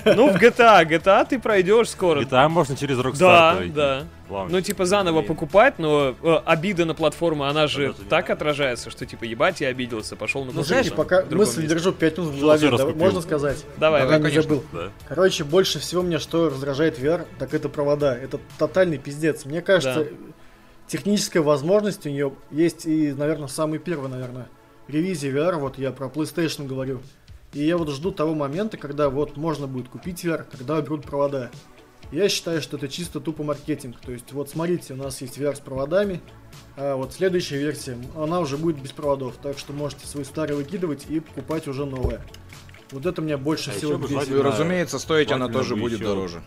Ну, 0.06 0.32
в 0.32 0.36
GTA, 0.42 0.86
GTA 0.88 1.26
ты 1.28 1.40
пройдешь 1.40 1.90
скоро. 1.90 2.22
GTA 2.22 2.48
можно 2.50 2.76
через 2.76 2.98
Rockstar 2.98 3.18
Да, 3.20 3.54
пройти. 3.56 3.74
да. 3.74 4.04
Ладно. 4.30 4.58
Ну, 4.58 4.62
типа, 4.62 4.84
заново 4.86 5.20
Блин. 5.20 5.28
покупать, 5.28 5.80
но 5.80 6.14
э, 6.22 6.36
обида 6.46 6.84
на 6.84 6.94
платформу, 6.94 7.46
она 7.46 7.68
же 7.68 7.96
не 7.98 8.06
так 8.10 8.30
отражается, 8.30 8.90
что, 8.90 9.06
типа, 9.06 9.24
ебать, 9.24 9.62
я 9.62 9.70
обиделся, 9.70 10.18
пошел 10.18 10.44
на 10.44 10.52
Ну, 10.52 10.64
знаешь, 10.64 10.92
Пока 10.92 11.22
мысль 11.30 11.62
месте. 11.62 11.76
держу 11.76 11.94
5 11.94 12.18
минут 12.18 12.30
в 12.32 12.36
Что 12.36 12.42
голове, 12.42 12.72
да, 12.72 12.86
можно 12.88 13.22
сказать? 13.22 13.64
Давай, 13.78 14.02
давай. 14.02 14.18
не 14.18 14.24
конечно. 14.24 14.42
забыл. 14.42 14.64
Да. 14.74 14.90
Короче, 15.08 15.46
больше 15.46 15.80
всего 15.80 16.02
меня 16.02 16.20
что 16.20 16.50
раздражает 16.50 17.00
VR, 17.00 17.26
так 17.40 17.54
это 17.54 17.70
провода. 17.70 18.14
Это 18.18 18.40
тотальный 18.60 18.98
пиздец. 18.98 19.46
Мне 19.46 19.62
кажется, 19.62 20.04
Да. 20.04 20.10
техническая 20.88 21.42
возможность 21.42 22.06
у 22.06 22.10
нее 22.10 22.34
есть 22.52 22.86
и, 22.86 23.14
наверное, 23.14 23.48
самый 23.48 23.80
первый, 23.80 24.10
наверное, 24.10 24.48
ревизия 24.88 25.32
VR, 25.32 25.56
вот 25.58 25.78
я 25.78 25.92
про 25.92 26.08
PlayStation 26.08 26.66
говорю. 26.68 27.02
И 27.54 27.64
я 27.64 27.78
вот 27.78 27.90
жду 27.90 28.12
того 28.12 28.36
момента, 28.36 28.78
когда 28.78 29.10
вот 29.10 29.38
можно 29.38 29.68
будет 29.68 29.90
купить 29.90 30.24
VR, 30.26 30.46
когда 30.50 30.78
уберут 30.78 31.04
провода. 31.04 31.50
Я 32.12 32.30
считаю, 32.30 32.62
что 32.62 32.78
это 32.78 32.88
чисто 32.88 33.20
тупо 33.20 33.44
маркетинг. 33.44 34.00
То 34.00 34.12
есть, 34.12 34.32
вот 34.32 34.50
смотрите, 34.50 34.94
у 34.94 34.98
нас 34.98 35.22
есть 35.22 35.38
VR 35.38 35.56
с 35.56 35.60
проводами, 35.60 36.22
а 36.78 36.96
вот 36.96 37.14
следующая 37.14 37.58
версия, 37.58 37.98
она 38.16 38.40
уже 38.40 38.58
будет 38.58 38.82
без 38.82 38.92
проводов. 38.92 39.36
Так 39.42 39.58
что 39.58 39.74
можете 39.74 40.08
свой 40.08 40.24
старый 40.24 40.56
выкидывать 40.56 41.06
и 41.10 41.20
покупать 41.20 41.68
уже 41.68 41.86
новое. 41.86 42.22
Вот 42.92 43.06
это 43.06 43.22
меня 43.22 43.38
больше 43.38 43.72
А 43.72 43.74
всего 43.74 43.98
бесит. 43.98 44.30
Разумеется, 44.42 45.00
стоить 45.00 45.32
она 45.32 45.50
тоже 45.50 45.76
будет 45.76 46.00
еще- 46.00 46.06
дороже. 46.08 46.42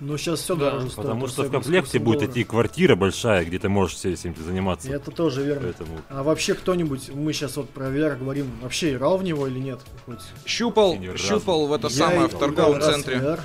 Ну, 0.00 0.16
сейчас 0.16 0.40
все 0.40 0.56
Да, 0.56 0.70
дороже 0.70 0.86
стоит. 0.90 0.96
Потому 0.96 1.26
что 1.26 1.42
в 1.44 1.50
комплекте 1.50 1.98
будет 1.98 2.20
доллара. 2.20 2.32
идти 2.32 2.44
квартира 2.44 2.96
большая, 2.96 3.44
где 3.44 3.58
ты 3.58 3.68
можешь 3.68 3.96
все 3.96 4.12
этим 4.12 4.34
заниматься. 4.34 4.90
это 4.90 5.10
тоже 5.10 5.42
верно. 5.44 5.62
Поэтому 5.64 5.98
А 6.08 6.22
вообще 6.22 6.54
кто-нибудь, 6.54 7.10
мы 7.14 7.32
сейчас 7.34 7.56
вот 7.56 7.68
про 7.68 7.86
VR 7.88 8.18
говорим, 8.18 8.50
вообще 8.62 8.94
играл 8.94 9.18
в 9.18 9.22
него 9.22 9.46
или 9.46 9.58
нет? 9.58 9.80
Хоть? 10.06 10.20
Щупал, 10.46 10.94
разу. 10.94 11.18
щупал 11.18 11.66
в 11.66 11.72
это 11.72 11.88
Я 11.88 11.92
самое 11.92 12.28
в 12.28 12.38
торговом 12.38 12.80
центре. 12.80 13.16
VR. 13.18 13.40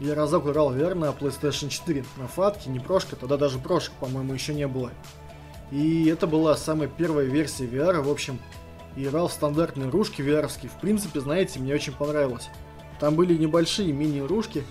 Я 0.00 0.14
разок 0.14 0.46
играл 0.46 0.70
в 0.70 0.76
VR 0.76 0.94
на 0.94 1.06
PlayStation 1.06 1.68
4, 1.68 2.04
на 2.16 2.28
фатке, 2.28 2.70
не 2.70 2.78
прошка, 2.78 3.16
тогда 3.16 3.36
даже 3.36 3.58
прошек, 3.58 3.92
по-моему, 4.00 4.32
еще 4.32 4.54
не 4.54 4.66
было. 4.66 4.90
И 5.70 6.06
это 6.06 6.26
была 6.26 6.56
самая 6.56 6.88
первая 6.88 7.26
версия 7.26 7.66
VR, 7.66 8.00
в 8.00 8.08
общем, 8.08 8.38
играл 8.96 9.28
в 9.28 9.32
стандартные 9.32 9.90
ружки 9.90 10.22
vr 10.22 10.48
В 10.48 10.80
принципе, 10.80 11.20
знаете, 11.20 11.58
мне 11.58 11.74
очень 11.74 11.92
понравилось. 11.92 12.48
Там 13.00 13.14
были 13.14 13.36
небольшие 13.36 13.92
мини-ружки, 13.92 14.64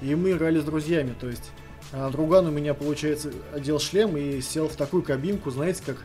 и 0.00 0.14
мы 0.14 0.32
играли 0.32 0.60
с 0.60 0.64
друзьями, 0.64 1.14
то 1.18 1.28
есть 1.28 1.50
а, 1.92 2.10
друган 2.10 2.46
у 2.46 2.50
меня, 2.50 2.74
получается, 2.74 3.32
одел 3.54 3.78
шлем 3.78 4.16
и 4.16 4.40
сел 4.40 4.68
в 4.68 4.76
такую 4.76 5.02
кабинку, 5.02 5.50
знаете, 5.50 5.82
как 5.84 5.96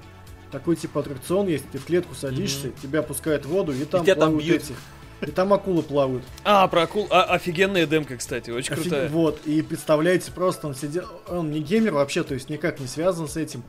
такой 0.52 0.76
типа 0.76 1.00
аттракцион 1.02 1.48
есть, 1.48 1.66
ты 1.72 1.78
в 1.78 1.86
клетку 1.86 2.14
садишься, 2.16 2.72
тебя 2.82 3.02
пускают 3.02 3.46
в 3.46 3.50
воду, 3.50 3.72
и 3.74 3.86
там 3.86 4.06
там 4.06 4.16
плавают 4.16 4.44
бьют. 4.44 4.64
эти. 4.64 4.76
И 5.22 5.32
там 5.32 5.54
акулы 5.54 5.84
плавают. 5.84 6.24
А, 6.44 6.68
про 6.68 6.84
акул. 6.84 7.08
а, 7.12 7.24
офигенная 7.24 7.86
демка, 7.86 8.18
кстати, 8.18 8.50
очень 8.50 8.74
Офиг- 8.74 8.82
крутая. 8.82 9.10
Вот, 9.10 9.40
и 9.46 9.62
представляете, 9.62 10.32
просто 10.32 10.68
он 10.68 10.76
сидел, 10.76 11.06
он 11.28 11.52
не 11.52 11.60
геймер 11.60 11.94
вообще, 11.94 12.24
то 12.24 12.34
есть 12.34 12.50
никак 12.50 12.80
не 12.80 12.88
связан 12.88 13.28
с 13.28 13.38
этим. 13.38 13.64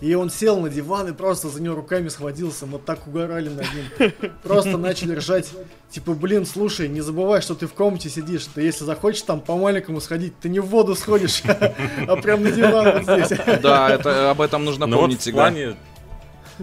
И 0.00 0.14
он 0.14 0.30
сел 0.30 0.58
на 0.60 0.68
диван 0.70 1.08
и 1.08 1.12
просто 1.12 1.48
за 1.48 1.60
него 1.60 1.74
руками 1.74 2.08
схватился, 2.08 2.66
мы 2.66 2.78
так 2.78 3.06
угорали 3.06 3.48
над 3.50 3.66
ним. 3.74 4.12
Просто 4.42 4.78
начали 4.78 5.14
ржать. 5.16 5.50
Типа, 5.90 6.14
блин, 6.14 6.46
слушай, 6.46 6.88
не 6.88 7.00
забывай, 7.00 7.42
что 7.42 7.54
ты 7.54 7.66
в 7.66 7.74
комнате 7.74 8.08
сидишь. 8.08 8.46
Ты 8.46 8.62
если 8.62 8.84
захочешь 8.84 9.22
там 9.22 9.40
по-маленькому 9.40 10.00
сходить, 10.00 10.32
ты 10.40 10.48
не 10.48 10.60
в 10.60 10.66
воду 10.66 10.94
сходишь, 10.94 11.42
а 12.08 12.16
прям 12.16 12.42
на 12.42 12.50
диван 12.50 13.02
вот 13.02 13.02
здесь. 13.02 13.38
Да, 13.60 13.90
это 13.90 14.30
об 14.30 14.40
этом 14.40 14.64
нужно 14.64 14.86
Ну 14.86 14.98
помнить 15.00 15.18
в 15.18 15.20
всегда. 15.22 15.42
плане, 15.42 15.76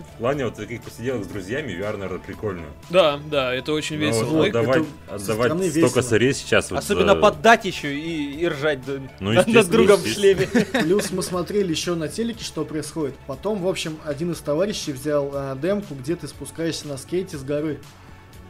в 0.02 0.18
плане 0.20 0.46
вот 0.46 0.56
таких 0.56 0.82
посиделок 0.82 1.24
с 1.24 1.28
друзьями 1.28 1.72
VR, 1.74 1.98
наверное, 1.98 2.20
прикольно. 2.20 2.66
Да, 2.90 3.20
да, 3.30 3.54
это 3.54 3.74
очень 3.74 3.98
Но 3.98 4.06
весело. 4.06 4.24
вот 4.26 4.34
Вот, 4.34 4.48
отдавать, 4.48 4.78
это 5.08 5.16
отдавать 5.16 5.52
столько 5.52 5.64
весело. 5.66 6.02
сырей 6.02 6.34
сейчас 6.34 6.72
вот 6.72 6.78
Особенно 6.80 7.14
за- 7.16 7.20
поддать 7.22 7.66
еще 7.66 7.94
и, 7.98 8.42
и 8.42 8.48
ржать 8.48 8.86
да, 8.86 8.94
Ну, 9.20 9.32
над- 9.34 9.70
другом 9.70 10.00
в 10.02 10.08
шлеме. 10.08 10.48
Плюс 10.82 11.12
мы 11.12 11.22
смотрели 11.24 11.72
еще 11.72 11.96
на 11.96 12.08
телеке, 12.08 12.44
что 12.44 12.66
происходит. 12.66 13.16
Потом, 13.28 13.62
в 13.62 13.68
общем, 13.68 13.98
один 14.06 14.32
из 14.32 14.40
товарищей 14.40 14.92
взял 14.94 15.32
а, 15.34 15.56
демку, 15.56 15.96
где 15.96 16.16
ты 16.16 16.28
спускаешься 16.28 16.88
на 16.88 16.98
скейте 16.98 17.38
с 17.38 17.44
горы. 17.44 17.80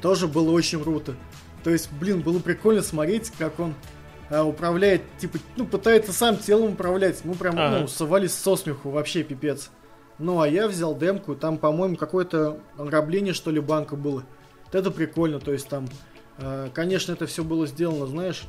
Тоже 0.02 0.28
было 0.28 0.52
очень 0.52 0.82
круто. 0.82 1.16
То 1.64 1.72
есть, 1.72 1.92
блин, 1.92 2.22
было 2.22 2.40
прикольно 2.40 2.82
смотреть, 2.82 3.32
как 3.38 3.60
он 3.60 3.74
а, 4.30 4.44
управляет, 4.44 5.02
типа, 5.18 5.40
ну, 5.56 5.66
пытается 5.66 6.14
сам 6.14 6.38
телом 6.38 6.74
управлять. 6.74 7.24
Мы 7.24 7.34
прям, 7.34 7.58
Ага. 7.58 7.80
ну, 7.80 7.88
совались 7.88 8.34
со 8.34 8.56
смеху, 8.56 8.90
вообще 8.90 9.24
пипец. 9.24 9.70
Ну, 10.20 10.42
а 10.42 10.48
я 10.48 10.68
взял 10.68 10.98
демку, 10.98 11.36
там, 11.36 11.58
по-моему, 11.58 11.96
какое-то 11.96 12.60
ограбление, 12.78 13.34
что 13.34 13.52
ли, 13.52 13.60
банка 13.60 13.96
было. 13.96 14.24
Вот 14.66 14.76
это 14.76 14.90
прикольно, 14.90 15.40
то 15.40 15.54
есть 15.54 15.68
там, 15.68 15.88
а, 16.38 16.70
конечно, 16.74 17.12
это 17.12 17.28
все 17.28 17.44
было 17.44 17.68
сделано, 17.68 18.08
знаешь, 18.08 18.46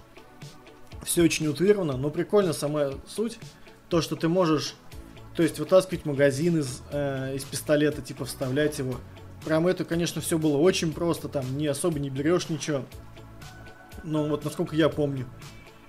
все 1.05 1.23
очень 1.23 1.47
утрировано, 1.47 1.97
но 1.97 2.11
прикольно 2.11 2.53
сама 2.53 2.91
суть. 3.07 3.39
То, 3.89 4.01
что 4.03 4.17
ты 4.17 4.29
можешь, 4.29 4.75
то 5.37 5.43
есть 5.43 5.59
вытаскивать 5.59 6.05
магазин 6.05 6.59
из, 6.59 6.83
э, 6.91 7.37
из 7.37 7.45
пистолета, 7.45 8.03
типа 8.03 8.25
вставлять 8.25 8.79
его. 8.79 8.97
Прям 9.45 9.67
это, 9.67 9.85
конечно, 9.85 10.21
все 10.21 10.39
было 10.39 10.57
очень 10.59 10.93
просто, 10.93 11.29
там 11.29 11.57
не 11.57 11.67
особо 11.67 11.99
не 11.99 12.11
берешь 12.11 12.49
ничего. 12.49 12.85
Ну, 14.05 14.29
вот 14.29 14.45
насколько 14.45 14.77
я 14.77 14.89
помню. 14.89 15.27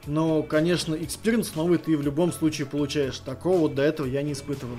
Но, 0.06 0.44
конечно, 0.44 0.96
experience 0.96 1.56
новый 1.56 1.78
ты 1.78 1.98
в 1.98 2.02
любом 2.02 2.32
случае 2.32 2.68
получаешь. 2.68 3.20
Такого 3.20 3.58
вот 3.58 3.76
до 3.76 3.82
этого 3.82 4.08
я 4.08 4.22
не 4.22 4.32
испытывал. 4.32 4.78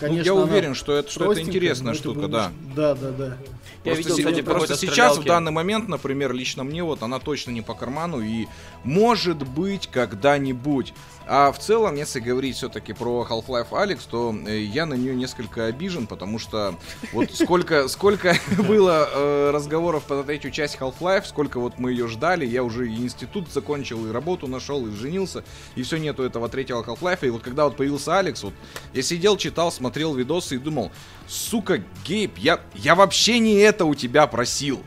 Ну, 0.00 0.14
я 0.14 0.32
она 0.32 0.42
уверен, 0.42 0.74
что 0.74 0.94
это, 0.94 1.10
что 1.10 1.32
это 1.32 1.42
интересная 1.42 1.94
штука, 1.94 2.20
было- 2.20 2.28
да. 2.28 2.52
Да, 2.74 2.94
да, 2.94 3.10
да. 3.10 3.36
Я 3.84 3.94
Просто, 3.94 4.12
видел, 4.12 4.16
кстати, 4.16 4.44
просто 4.44 4.68
какой-то 4.68 4.76
сейчас, 4.76 5.18
в 5.18 5.24
данный 5.24 5.50
момент, 5.50 5.88
например, 5.88 6.32
лично 6.32 6.62
мне 6.62 6.84
вот 6.84 7.02
она 7.02 7.18
точно 7.18 7.50
не 7.50 7.62
по 7.62 7.74
карману 7.74 8.20
и 8.20 8.46
может 8.84 9.38
быть 9.38 9.88
когда-нибудь. 9.90 10.94
А 11.26 11.52
в 11.52 11.58
целом, 11.58 11.94
если 11.96 12.20
говорить 12.20 12.56
все-таки 12.56 12.92
про 12.92 13.26
Half-Life 13.28 13.70
Alex, 13.70 14.00
то 14.10 14.34
э, 14.46 14.62
я 14.62 14.86
на 14.86 14.94
нее 14.94 15.14
несколько 15.14 15.66
обижен, 15.66 16.06
потому 16.06 16.38
что 16.38 16.74
вот 17.12 17.30
сколько, 17.32 17.88
сколько 17.88 18.34
было 18.66 19.08
э, 19.12 19.50
разговоров 19.52 20.04
по 20.04 20.22
третью 20.22 20.50
часть 20.50 20.76
Half-Life, 20.78 21.24
сколько 21.26 21.60
вот 21.60 21.78
мы 21.78 21.92
ее 21.92 22.08
ждали, 22.08 22.44
я 22.44 22.64
уже 22.64 22.88
и 22.88 22.96
институт 22.96 23.50
закончил, 23.52 24.06
и 24.06 24.10
работу 24.10 24.46
нашел, 24.48 24.86
и 24.86 24.90
женился, 24.94 25.44
и 25.76 25.82
все 25.82 25.98
нету 25.98 26.24
этого 26.24 26.48
третьего 26.48 26.82
Half-Life. 26.82 27.26
И 27.26 27.30
вот 27.30 27.42
когда 27.42 27.64
вот 27.64 27.76
появился 27.76 28.18
Алекс, 28.18 28.42
вот 28.42 28.54
я 28.92 29.02
сидел, 29.02 29.36
читал, 29.36 29.70
смотрел 29.82 30.14
видосы 30.14 30.54
и 30.54 30.58
думал, 30.58 30.92
сука, 31.26 31.82
Гейб, 32.06 32.38
я, 32.38 32.60
я 32.76 32.94
вообще 32.94 33.40
не 33.40 33.54
это 33.56 33.84
у 33.84 33.96
тебя 33.96 34.28
просил. 34.28 34.80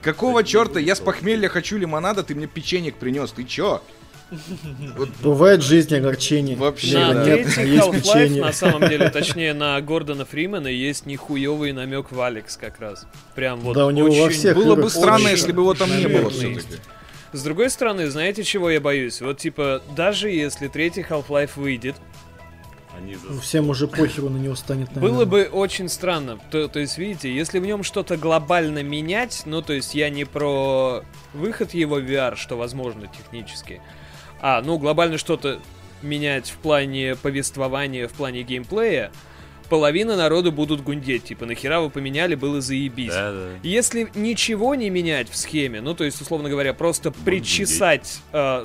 Какого 0.00 0.42
черта, 0.42 0.80
я 0.80 0.94
с 0.94 1.00
похмелья 1.00 1.50
хочу 1.50 1.76
лимонада, 1.76 2.22
ты 2.22 2.34
мне 2.34 2.46
печенек 2.46 2.94
принес, 2.94 3.30
ты 3.32 3.44
чё? 3.44 3.82
Бывает 5.22 5.60
в 5.60 5.66
жизни 5.66 5.96
огорчение. 5.96 6.56
Вообще, 6.56 6.98
На 6.98 7.12
да. 7.12 7.24
нет, 7.26 7.46
есть 7.58 7.58
Half-Life, 7.58 8.00
печенье. 8.00 8.42
на 8.42 8.52
самом 8.54 8.88
деле, 8.88 9.10
точнее, 9.18 9.52
на 9.52 9.78
Гордона 9.82 10.24
Фримена 10.24 10.68
есть 10.68 11.04
нихуевый 11.04 11.72
намек 11.72 12.10
в 12.10 12.18
Алекс 12.22 12.56
как 12.56 12.80
раз. 12.80 13.06
Прям 13.34 13.60
вот 13.60 13.74
Да, 13.74 13.84
у 13.84 13.90
него 13.90 14.08
во 14.08 14.22
очень- 14.24 14.38
всех 14.38 14.56
Было 14.56 14.76
бы 14.76 14.88
странно, 14.88 15.24
очень 15.26 15.30
если 15.36 15.52
бы 15.52 15.60
его 15.60 15.74
там 15.74 15.90
не 15.94 16.06
было 16.06 16.30
все-таки. 16.30 16.76
С 17.34 17.42
другой 17.42 17.68
стороны, 17.68 18.08
знаете, 18.08 18.42
чего 18.44 18.70
я 18.70 18.80
боюсь? 18.80 19.20
Вот, 19.20 19.36
типа, 19.38 19.82
даже 19.94 20.30
если 20.30 20.68
третий 20.68 21.02
Half-Life 21.06 21.50
выйдет, 21.56 21.96
Они 23.00 23.14
за- 23.14 23.28
Ну, 23.30 23.40
Всем 23.40 23.68
уже 23.70 23.86
похеру 23.88 24.28
на 24.28 24.36
него 24.38 24.54
станет, 24.54 24.94
наверное. 24.94 25.10
было 25.18 25.24
бы 25.24 25.44
очень 25.50 25.88
странно. 25.88 26.38
То, 26.50 26.68
то 26.68 26.78
есть, 26.80 26.98
видите, 26.98 27.34
если 27.34 27.58
в 27.58 27.66
нем 27.66 27.82
что-то 27.82 28.16
глобально 28.16 28.82
менять, 28.82 29.42
ну, 29.46 29.62
то 29.62 29.72
есть, 29.72 29.94
я 29.94 30.10
не 30.10 30.24
про 30.24 31.02
выход 31.32 31.72
его 31.74 31.96
в 31.96 32.04
VR, 32.04 32.36
что 32.36 32.56
возможно 32.56 33.06
технически, 33.06 33.80
а, 34.40 34.62
ну, 34.62 34.78
глобально 34.78 35.18
что-то 35.18 35.60
менять 36.02 36.50
в 36.50 36.56
плане 36.58 37.16
повествования, 37.16 38.08
в 38.08 38.12
плане 38.12 38.42
геймплея, 38.42 39.10
половина 39.68 40.16
народу 40.16 40.50
будут 40.50 40.82
гундеть, 40.82 41.24
типа, 41.24 41.46
нахера 41.46 41.80
вы 41.80 41.90
поменяли, 41.90 42.34
было 42.34 42.60
заебись. 42.60 43.12
Да, 43.12 43.32
да. 43.32 43.48
Если 43.62 44.10
ничего 44.14 44.74
не 44.74 44.90
менять 44.90 45.28
в 45.30 45.36
схеме, 45.36 45.80
ну 45.80 45.94
то 45.94 46.04
есть, 46.04 46.20
условно 46.20 46.48
говоря, 46.48 46.74
просто 46.74 47.12
причесать 47.12 48.20
э, 48.32 48.64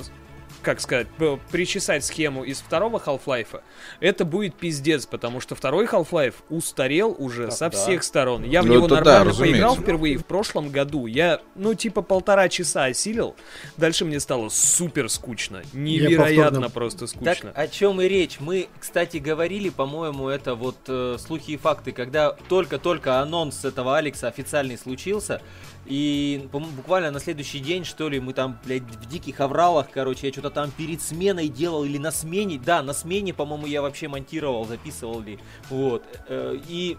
как 0.66 0.80
сказать, 0.80 1.06
причесать 1.52 2.04
схему 2.04 2.42
из 2.42 2.58
второго 2.58 2.98
Half-Life, 2.98 3.60
это 4.00 4.24
будет 4.24 4.56
пиздец, 4.56 5.06
потому 5.06 5.40
что 5.40 5.54
второй 5.54 5.86
Half-Life 5.86 6.34
устарел 6.50 7.14
уже 7.16 7.52
со 7.52 7.70
да. 7.70 7.76
всех 7.76 8.02
сторон. 8.02 8.42
Я 8.42 8.62
в 8.62 8.66
Ну, 8.66 8.74
него 8.74 8.86
это 8.86 8.96
да, 8.96 9.00
нормально 9.04 9.30
разумеется. 9.30 9.52
поиграл 9.62 9.76
впервые 9.76 10.18
в 10.18 10.26
прошлом 10.26 10.70
году. 10.70 11.06
Я, 11.06 11.40
ну, 11.54 11.74
типа 11.74 12.02
полтора 12.02 12.48
часа 12.48 12.86
осилил. 12.86 13.36
Дальше 13.76 14.04
мне 14.04 14.18
стало 14.18 14.48
супер 14.48 15.08
скучно. 15.08 15.62
Невероятно 15.72 16.62
повторно- 16.62 16.70
просто 16.70 17.06
Так 17.06 17.36
скучно. 17.36 17.52
о 17.54 17.68
чем 17.68 18.00
и 18.00 18.08
речь? 18.08 18.38
Мы, 18.40 18.68
кстати, 18.80 19.18
говорили, 19.18 19.68
по-моему, 19.68 20.28
это 20.28 20.56
вот 20.56 20.78
э, 20.88 21.16
слухи 21.24 21.52
и 21.52 21.56
факты, 21.56 21.92
когда 21.92 22.32
только-только 22.48 23.20
анонс 23.20 23.64
этого 23.64 23.96
Алекса 23.96 24.26
официальный 24.26 24.76
случился, 24.76 25.40
и 25.86 26.48
буквально 26.52 27.10
на 27.10 27.20
следующий 27.20 27.60
день, 27.60 27.84
что 27.84 28.08
ли, 28.08 28.20
мы 28.20 28.32
там, 28.32 28.58
блядь, 28.64 28.82
в 28.82 29.08
диких 29.08 29.40
авралах, 29.40 29.88
короче, 29.90 30.26
я 30.26 30.32
что-то 30.32 30.50
там 30.50 30.70
перед 30.70 31.00
сменой 31.00 31.48
делал 31.48 31.84
или 31.84 31.98
на 31.98 32.10
смене, 32.10 32.58
да, 32.58 32.82
на 32.82 32.92
смене, 32.92 33.32
по-моему, 33.32 33.66
я 33.66 33.82
вообще 33.82 34.08
монтировал, 34.08 34.64
записывал 34.64 35.20
ли, 35.20 35.38
вот, 35.70 36.02
э, 36.28 36.58
и 36.68 36.96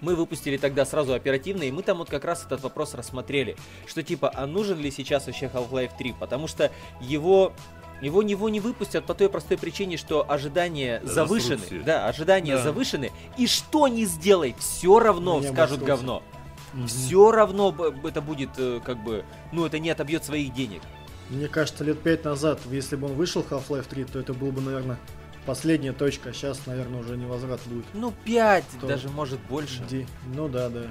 мы 0.00 0.14
выпустили 0.14 0.56
тогда 0.56 0.84
сразу 0.84 1.14
оперативно, 1.14 1.62
и 1.62 1.70
мы 1.70 1.82
там 1.82 1.98
вот 1.98 2.08
как 2.10 2.24
раз 2.24 2.44
этот 2.44 2.62
вопрос 2.62 2.94
рассмотрели, 2.94 3.56
что 3.86 4.02
типа, 4.02 4.30
а 4.34 4.46
нужен 4.46 4.78
ли 4.78 4.90
сейчас 4.90 5.26
вообще 5.26 5.46
Half-Life 5.46 5.92
3, 5.98 6.14
потому 6.18 6.46
что 6.48 6.70
его 7.00 7.52
его 8.00 8.22
него 8.22 8.48
не 8.48 8.60
выпустят 8.60 9.04
по 9.04 9.12
той 9.12 9.28
простой 9.28 9.58
причине, 9.58 9.98
что 9.98 10.24
ожидания 10.26 11.00
Да, 11.04 11.12
завышены. 11.12 11.82
Да, 11.84 12.06
ожидания 12.06 12.56
Да. 12.56 12.62
завышены. 12.62 13.12
И 13.36 13.46
что 13.46 13.88
не 13.88 14.06
сделай, 14.06 14.54
все 14.58 14.98
равно 14.98 15.38
Не 15.40 15.48
скажут 15.48 15.82
говно. 15.82 16.22
Мгм. 16.72 16.86
Все 16.86 17.30
равно 17.32 17.74
это 18.04 18.20
будет 18.20 18.50
э, 18.58 18.80
как 18.84 19.02
бы, 19.02 19.24
ну 19.52 19.64
это 19.66 19.78
не 19.78 19.90
отобьет 19.90 20.24
своих 20.24 20.52
денег. 20.54 20.82
Мне 21.28 21.48
кажется, 21.48 21.84
лет 21.84 22.00
пять 22.00 22.24
назад, 22.24 22.60
если 22.70 22.96
бы 22.96 23.06
он 23.06 23.14
вышел 23.14 23.44
Half-Life 23.48 23.86
3, 23.88 24.04
то 24.04 24.18
это 24.18 24.34
был 24.34 24.50
бы, 24.52 24.60
наверное, 24.60 24.98
последняя 25.46 25.92
точка. 25.92 26.32
Сейчас, 26.32 26.66
наверное, 26.66 27.00
уже 27.00 27.16
невозврат 27.16 27.60
будет. 27.66 27.84
Ну 27.94 28.12
5, 28.24 28.64
То- 28.80 28.86
даже 28.88 29.08
может 29.08 29.38
больше. 29.48 29.82
Ди- 29.88 30.06
Ну 30.34 30.48
да, 30.48 30.68
да. 30.68 30.82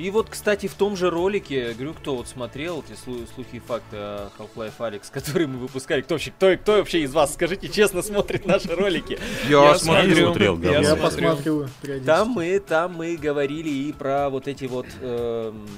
И 0.00 0.10
вот, 0.10 0.30
кстати, 0.30 0.66
в 0.66 0.72
том 0.74 0.96
же 0.96 1.10
ролике, 1.10 1.74
говорю, 1.74 1.92
кто 1.92 2.16
вот 2.16 2.26
смотрел 2.26 2.82
эти 2.86 2.96
слу- 2.98 3.28
слухи 3.34 3.56
и 3.56 3.58
факты 3.58 3.96
о 3.98 4.30
Half-Life 4.38 4.72
Alex, 4.78 5.02
которые 5.12 5.46
мы 5.46 5.58
выпускали, 5.58 6.00
кто 6.00 6.14
вообще, 6.14 6.30
кто, 6.30 6.56
кто 6.56 6.72
вообще 6.78 7.00
из 7.00 7.12
вас, 7.12 7.34
скажите 7.34 7.68
честно, 7.68 8.00
смотрит 8.00 8.46
наши 8.46 8.74
ролики? 8.74 9.18
Я, 9.46 9.62
Я 9.72 9.74
смотрю. 9.78 10.26
смотрел, 10.28 10.58
я. 10.62 10.78
Я 10.78 10.84
смотрю. 10.96 11.04
посматриваю 11.04 11.68
периодически. 11.82 12.06
Там 12.06 12.28
мы, 12.30 12.58
там 12.60 12.94
мы 12.94 13.16
говорили 13.18 13.68
и 13.68 13.92
про 13.92 14.30
вот 14.30 14.48
эти 14.48 14.64
вот 14.64 14.86
эм, 15.02 15.68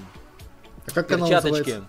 А 0.87 0.91
как 0.93 1.09
канал 1.09 1.29
перчаточки. 1.29 1.83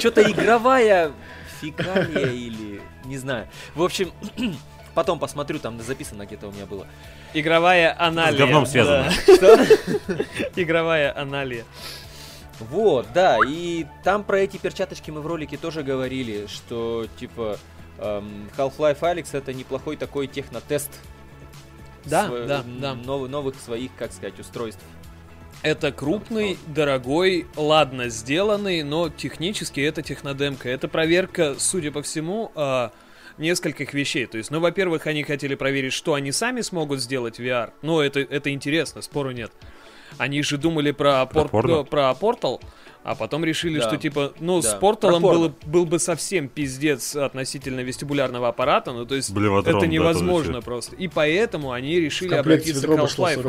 Что-то 0.00 0.22
игровая 0.28 1.12
фекалия 1.60 2.32
или 2.32 2.80
не 3.04 3.18
знаю. 3.18 3.46
В 3.76 3.82
общем, 3.84 4.10
потом 4.94 5.20
посмотрю, 5.20 5.60
там 5.60 5.80
записано 5.80 6.26
где-то 6.26 6.48
у 6.48 6.52
меня 6.52 6.66
было. 6.66 6.88
Игровая 7.38 7.94
аналия. 7.98 8.34
С 8.36 8.38
говном 8.38 8.64
связано. 8.66 9.10
Да. 9.40 9.66
Игровая 10.56 11.14
аналия. 11.18 11.64
Вот, 12.58 13.08
да, 13.12 13.36
и 13.46 13.84
там 14.02 14.24
про 14.24 14.40
эти 14.40 14.56
перчаточки 14.56 15.10
мы 15.10 15.20
в 15.20 15.26
ролике 15.26 15.58
тоже 15.58 15.82
говорили, 15.82 16.46
что 16.46 17.06
типа 17.20 17.58
эм, 17.98 18.48
Half-Life 18.56 19.00
Alex 19.00 19.28
это 19.32 19.52
неплохой 19.52 19.98
такой 19.98 20.26
технотест. 20.26 20.90
Да, 22.06 22.28
сво- 22.28 22.46
да, 22.46 22.62
да. 22.64 22.94
нов- 22.94 23.28
новых 23.28 23.56
своих, 23.60 23.90
как 23.98 24.14
сказать, 24.14 24.40
устройств. 24.40 24.82
Это 25.62 25.92
крупный, 25.92 26.58
дорогой, 26.68 27.46
ладно 27.56 28.08
сделанный, 28.08 28.82
но 28.82 29.10
технически 29.10 29.80
это 29.80 30.00
технодемка. 30.00 30.70
Это 30.70 30.88
проверка, 30.88 31.56
судя 31.58 31.90
по 31.92 32.02
всему, 32.02 32.52
а, 32.54 32.92
нескольких 33.38 33.94
вещей. 33.94 34.26
То 34.26 34.38
есть, 34.38 34.50
ну, 34.50 34.60
во-первых, 34.60 35.06
они 35.06 35.22
хотели 35.24 35.54
проверить, 35.54 35.92
что 35.92 36.14
они 36.14 36.32
сами 36.32 36.60
смогут 36.60 37.00
сделать 37.00 37.38
в 37.38 37.42
VR. 37.42 37.70
Ну, 37.82 38.00
это, 38.00 38.20
это 38.20 38.50
интересно, 38.50 39.02
спору 39.02 39.30
нет. 39.30 39.52
Они 40.18 40.42
же 40.42 40.56
думали 40.56 40.92
про, 40.92 41.26
Про 41.26 41.80
э, 41.80 41.84
про 41.84 42.14
портал, 42.14 42.60
а 43.02 43.14
потом 43.14 43.44
решили, 43.44 43.78
Да. 43.78 43.88
что 43.88 43.96
типа, 43.96 44.32
ну, 44.40 44.60
Да. 44.60 44.68
с 44.70 44.74
порталом 44.74 45.22
было, 45.22 45.54
был 45.66 45.84
бы 45.84 45.98
совсем 45.98 46.48
пиздец 46.48 47.14
относительно 47.16 47.80
вестибулярного 47.80 48.48
аппарата. 48.48 48.92
Ну, 48.92 49.04
то 49.04 49.14
есть, 49.14 49.32
Блевотрон, 49.32 49.76
это 49.76 49.86
да, 49.86 49.92
невозможно 49.92 50.54
тоже 50.54 50.64
просто. 50.64 50.96
И 50.96 51.08
поэтому 51.08 51.72
они 51.72 52.00
решили 52.00 52.34
обратиться 52.34 52.86
к 52.86 52.90
Half-Life. 52.90 53.42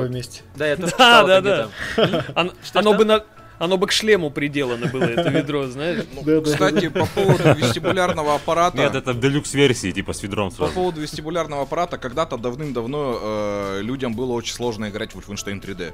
Да, 0.56 0.68
тоже 0.68 0.88
Да, 0.98 1.24
да, 1.24 1.38
это 1.38 1.70
да. 1.96 2.24
Оно, 2.36 2.52
бы 2.94 3.06
на, 3.06 3.24
оно 3.60 3.78
бы 3.78 3.88
к 3.88 3.92
шлему 3.92 4.30
приделано 4.30 4.88
было, 4.88 5.04
это 5.04 5.30
ведро, 5.30 5.68
знаешь. 5.68 6.04
Да, 6.26 6.42
Кстати, 6.42 6.90
по 6.90 7.06
поводу 7.06 7.54
вестибулярного 7.54 8.36
аппарата. 8.36 8.78
Нет, 8.78 8.96
это 8.96 9.14
делюкс-версии, 9.14 9.92
типа 9.92 10.14
с 10.14 10.24
ведром 10.24 10.50
По 10.50 10.56
сразу. 10.56 10.74
поводу 10.74 11.02
вестибулярного 11.02 11.64
аппарата, 11.64 11.98
когда-то 11.98 12.38
давным-давно 12.38 13.20
э, 13.22 13.80
людям 13.82 14.14
было 14.14 14.34
очень 14.34 14.54
сложно 14.54 14.90
играть 14.90 15.14
в 15.14 15.20
Wolfenstein 15.20 15.62
3D. 15.62 15.94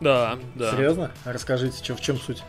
Да, 0.00 0.38
да. 0.54 0.70
Серьезно? 0.72 1.10
А 1.24 1.32
Расскажите, 1.32 1.94
в 1.94 2.00
чем 2.00 2.18
суть? 2.18 2.42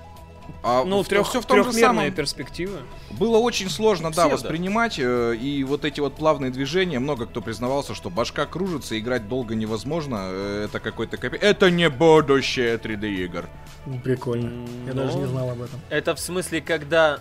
А 0.63 0.83
Ну, 0.85 1.01
в- 1.03 1.07
трех, 1.07 1.27
всё 1.27 1.41
в 1.41 1.45
том 1.45 1.57
же 1.57 1.63
трехмерная 1.65 2.05
самом. 2.05 2.11
перспектива. 2.13 2.79
Было 3.11 3.37
очень 3.37 3.69
сложно, 3.69 4.09
да, 4.09 4.23
Псевдо. 4.27 4.35
воспринимать, 4.35 4.99
э, 4.99 5.35
и 5.35 5.63
вот 5.63 5.85
эти 5.85 5.99
вот 5.99 6.15
плавные 6.15 6.51
движения, 6.51 6.99
много 6.99 7.25
кто 7.25 7.41
признавался, 7.41 7.93
что 7.95 8.09
башка 8.09 8.45
кружится, 8.45 8.97
играть 8.99 9.27
долго 9.27 9.55
невозможно, 9.55 10.19
э, 10.31 10.65
это 10.65 10.79
какой-то 10.79 11.17
копи... 11.17 11.37
Это 11.37 11.69
не 11.71 11.89
будущее 11.89 12.77
3D 12.77 13.09
игр. 13.25 13.45
Ну, 13.85 13.99
Прикольно. 13.99 14.67
Я 14.87 14.93
даже 14.93 15.17
не 15.17 15.23
Ну. 15.23 15.29
знал 15.29 15.49
об 15.49 15.61
этом. 15.61 15.79
Это 15.89 16.15
в 16.15 16.19
смысле, 16.19 16.61
когда, 16.61 17.19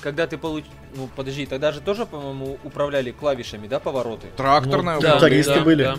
когда 0.00 0.26
ты 0.26 0.36
получ... 0.38 0.64
Ну, 0.96 1.08
подожди, 1.14 1.46
тогда 1.46 1.70
же 1.72 1.80
тоже, 1.80 2.04
по-моему, 2.06 2.58
управляли 2.64 3.12
клавишами, 3.12 3.68
да, 3.68 3.78
повороты? 3.78 4.26
Тракторное 4.36 4.96
Ну, 4.96 5.00
Да, 5.00 5.16
управление. 5.16 5.44
Трактористы 5.44 5.64
были. 5.64 5.82
да. 5.84 5.96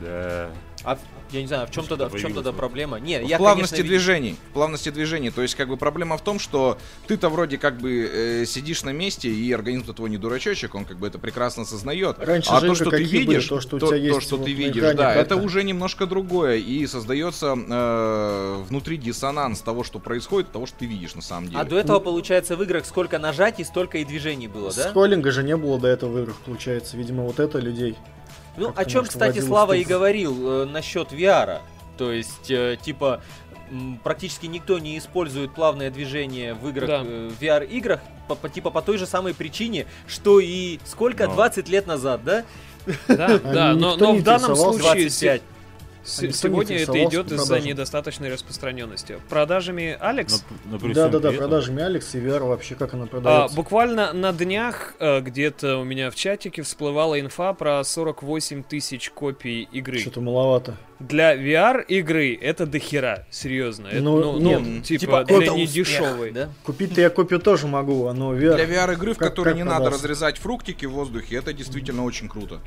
Да. 0.00 0.50
А 0.84 0.98
я 1.30 1.40
не 1.40 1.46
знаю, 1.46 1.66
в 1.66 1.70
чем 1.70 1.86
тогда, 1.86 2.08
в 2.08 2.16
чем 2.18 2.34
тогда 2.34 2.52
проблема? 2.52 3.00
Не, 3.00 3.18
В 3.18 3.26
я, 3.26 3.38
плавности 3.38 3.76
конечно, 3.76 3.90
ви- 3.90 3.96
движений. 3.96 4.36
В 4.50 4.52
плавности 4.52 4.90
движений. 4.90 5.30
То 5.30 5.42
есть, 5.42 5.54
как 5.54 5.68
бы 5.68 5.76
проблема 5.76 6.16
в 6.16 6.22
том, 6.22 6.38
что 6.38 6.78
ты-то 7.06 7.28
вроде 7.30 7.58
как 7.58 7.78
бы 7.78 8.08
э, 8.12 8.44
сидишь 8.46 8.84
на 8.84 8.90
месте, 8.90 9.28
и 9.30 9.52
организм 9.52 9.92
твой 9.94 10.10
не 10.10 10.18
дурачочек, 10.18 10.74
он 10.74 10.84
как 10.84 10.98
бы 10.98 11.06
это 11.06 11.18
прекрасно 11.18 11.62
осознает. 11.62 12.18
Раньше 12.18 12.50
а 12.50 12.60
то, 12.60 12.74
что 12.74 12.84
ты 12.84 13.02
какие 13.02 13.24
были, 13.24 13.36
видишь, 13.36 13.48
то, 13.48 13.60
что 13.60 13.76
у 13.76 13.80
то, 13.80 13.86
тебя 13.88 13.98
то, 13.98 14.04
есть 14.04 14.22
что 14.22 14.36
вот 14.36 14.44
ты 14.44 14.52
видишь, 14.52 14.76
экране 14.76 14.96
да, 14.96 15.14
это 15.14 15.36
уже 15.36 15.64
немножко 15.64 16.06
другое. 16.06 16.56
И 16.58 16.86
создается 16.86 17.56
э, 17.56 18.62
внутри 18.68 18.98
диссонанс 18.98 19.60
того, 19.60 19.82
что 19.82 19.98
происходит, 19.98 20.52
того, 20.52 20.66
что 20.66 20.78
ты 20.80 20.86
видишь 20.86 21.14
на 21.14 21.22
самом 21.22 21.48
деле. 21.48 21.60
А 21.60 21.64
до 21.64 21.78
этого, 21.78 21.98
получается, 22.00 22.56
в 22.56 22.62
играх 22.62 22.84
сколько 22.84 23.18
нажатий, 23.18 23.64
столько 23.64 23.98
и 23.98 24.04
движений 24.04 24.48
было, 24.48 24.72
да? 24.72 24.90
Скроллинга 24.90 25.30
же 25.30 25.42
не 25.42 25.56
было 25.56 25.80
до 25.80 25.88
этого 25.88 26.10
в 26.10 26.18
играх, 26.20 26.36
получается. 26.44 26.96
Видимо, 26.96 27.24
вот 27.24 27.40
это 27.40 27.58
людей. 27.58 27.96
Ну, 28.56 28.72
о 28.74 28.84
чем, 28.84 29.04
кстати, 29.04 29.40
Слава 29.40 29.72
и 29.74 29.84
говорил 29.84 30.62
э, 30.62 30.64
насчет 30.66 31.12
VR. 31.12 31.60
То 31.96 32.12
есть, 32.12 32.50
э, 32.50 32.76
типа, 32.80 33.20
практически 34.02 34.46
никто 34.46 34.78
не 34.78 34.98
использует 34.98 35.54
плавное 35.54 35.90
движение 35.90 36.54
в 36.54 36.68
играх, 36.68 36.88
Да. 36.88 37.02
э, 37.04 37.30
в 37.30 37.42
VR-играх, 37.42 38.00
по, 38.28 38.34
по- 38.34 38.48
типа 38.48 38.70
по 38.70 38.82
той 38.82 38.98
же 38.98 39.06
самой 39.06 39.34
причине, 39.34 39.86
что 40.06 40.40
и 40.40 40.78
сколько, 40.84 41.26
Но. 41.26 41.34
20 41.34 41.68
лет 41.68 41.86
назад, 41.86 42.22
да? 42.24 42.44
Да, 43.08 43.38
да, 43.38 43.72
но, 43.74 43.96
но 43.96 44.12
в 44.14 44.22
данном 44.22 44.54
случае 44.56 44.80
25. 45.08 45.42
Сегодня 46.04 46.76
это 46.78 47.04
идет 47.04 47.32
из-за 47.32 47.60
недостаточной 47.60 48.32
распространенности. 48.32 49.18
Продажами 49.28 49.96
Алекс 50.00 50.44
но 50.66 50.78
при 50.78 50.92
Да, 50.92 51.08
да, 51.08 51.18
да, 51.18 51.32
продажами 51.32 51.82
Алекс 51.82 52.14
и 52.14 52.18
VR 52.18 52.44
вообще 52.46 52.74
как 52.74 52.94
она 52.94 53.04
А, 53.04 53.06
продается. 53.06 53.56
буквально 53.56 54.12
на 54.12 54.32
днях 54.32 54.94
э, 54.98 55.20
где-то 55.20 55.78
у 55.78 55.84
меня 55.84 56.10
в 56.10 56.14
чатике 56.14 56.62
всплывала 56.62 57.18
инфа 57.20 57.52
про 57.54 57.82
48 57.82 58.62
тысяч 58.62 59.10
копий 59.10 59.62
игры. 59.72 59.98
Что-то 59.98 60.20
маловато. 60.20 60.76
Для 61.00 61.34
VR 61.36 61.84
игры 61.86 62.34
это 62.40 62.66
дохера, 62.66 63.26
серьезно. 63.30 63.88
Это, 63.88 64.00
Ну, 64.00 64.20
ну, 64.20 64.38
нет, 64.40 64.60
ну, 64.64 64.80
типа, 64.80 65.00
Типа, 65.00 65.24
для 65.24 65.48
недешевой. 65.48 66.30
да? 66.30 66.50
Купить-то 66.64 67.00
я 67.00 67.10
копию 67.10 67.40
тоже 67.40 67.66
могу, 67.66 68.10
но 68.12 68.32
VR, 68.34 68.54
Для 68.56 68.64
VR-игры, 68.64 69.14
в 69.14 69.18
Как- 69.18 69.30
которой 69.30 69.48
как 69.50 69.56
не 69.56 69.64
надо 69.64 69.90
разрезать 69.90 70.38
фруктики 70.38 70.86
в 70.86 70.92
воздухе, 70.92 71.36
это 71.36 71.52
действительно 71.52 72.04
очень 72.04 72.28
круто. 72.28 72.60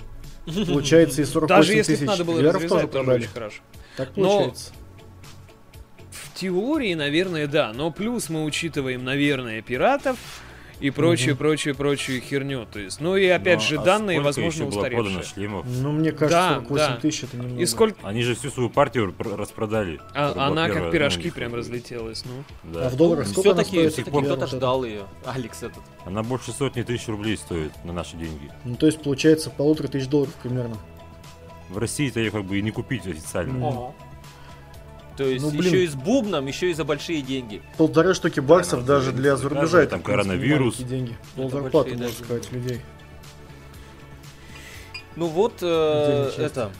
Получается 0.47 1.21
и 1.21 1.25
48 1.25 1.47
Даже 1.47 1.73
если 1.73 1.95
тысяч 1.95 2.07
надо 2.07 2.23
было 2.23 2.41
разрезать, 2.41 2.69
тоже 2.69 2.87
тоже 2.87 3.11
очень 3.11 3.27
хорошо. 3.27 3.61
Так 3.95 4.09
Но- 4.15 4.29
получается. 4.29 4.73
В 6.11 6.39
теории, 6.39 6.93
наверное, 6.93 7.47
да. 7.47 7.73
Но 7.73 7.91
плюс 7.91 8.29
мы 8.29 8.43
учитываем, 8.43 9.03
наверное, 9.03 9.61
пиратов 9.61 10.17
и 10.79 10.89
прочую, 10.91 11.35
прочую, 11.35 11.75
прочую 11.75 12.21
херню. 12.21 12.65
То 12.71 12.79
есть, 12.79 12.99
ну 13.01 13.15
и 13.15 13.25
опять 13.27 13.59
Ну, 13.59 13.65
же, 13.65 13.75
а 13.77 13.83
данные, 13.83 14.21
возможно, 14.21 14.63
еще 14.63 14.65
было 14.71 14.81
продано 14.83 15.01
устаревшие. 15.19 15.33
шлемов? 15.33 15.65
Ну, 15.67 15.91
мне 15.91 16.11
кажется, 16.11 16.37
Да, 16.37 16.53
48 16.67 16.87
да. 16.95 16.95
тысяч 17.01 17.23
это 17.23 17.37
немного. 17.37 17.61
И 17.61 17.65
сколько... 17.65 18.07
Они 18.07 18.21
же 18.21 18.35
всю 18.35 18.49
свою 18.49 18.69
партию 18.69 19.13
пр- 19.13 19.35
распродали. 19.35 19.99
А- 20.13 20.47
она 20.47 20.65
первая, 20.67 20.83
как 20.83 20.91
пирожки 20.91 21.27
ну, 21.27 21.33
прям 21.33 21.55
разлетелась, 21.55 22.23
ну. 22.25 22.71
Да. 22.71 22.87
А 22.87 22.89
в 22.89 22.95
долларах 22.95 23.27
сколько 23.27 23.51
она 23.51 23.63
Все-таки 23.63 23.77
стоит? 23.89 23.93
все-таки 23.93 24.17
VR 24.17 24.25
кто-то 24.25 24.47
ждал 24.47 24.83
ее. 24.85 25.03
Алекс 25.25 25.63
этот. 25.63 25.81
Она 26.05 26.23
больше 26.23 26.51
сотни 26.51 26.83
тысяч 26.83 27.07
рублей 27.07 27.37
стоит 27.37 27.71
на 27.83 27.93
наши 27.93 28.15
деньги. 28.17 28.51
Ну, 28.63 28.75
то 28.75 28.85
есть, 28.85 29.01
получается, 29.01 29.49
полутора 29.49 29.87
тысяч 29.87 30.07
долларов 30.07 30.33
примерно. 30.43 30.77
В 31.69 31.77
России-то 31.79 32.19
ее 32.19 32.31
как 32.31 32.45
бы 32.45 32.57
и 32.59 32.61
не 32.61 32.71
купить 32.71 33.05
официально. 33.07 33.67
Ого. 33.67 33.95
То 35.17 35.23
есть 35.23 35.43
Ну, 35.43 35.49
блин. 35.51 35.65
еще 35.73 35.83
и 35.83 35.87
с 35.87 35.95
бубном, 35.95 36.45
еще 36.45 36.69
и 36.69 36.73
за 36.73 36.83
большие 36.85 37.21
деньги. 37.23 37.61
Полторы 37.77 38.13
штуки 38.13 38.39
баксов 38.39 38.79
Она 38.79 38.87
даже 38.87 39.11
для 39.11 39.35
зарубежа 39.35 39.85
там 39.87 40.01
коронавирус. 40.03 40.77
деньги. 40.77 41.17
Пол 41.35 41.49
зарплаты, 41.49 41.89
можно 41.89 42.05
даже 42.05 42.17
сказать, 42.23 42.51
людей. 42.51 42.81
Ну 45.15 45.25
вот, 45.27 45.53
э, 45.61 46.31
это 46.37 46.71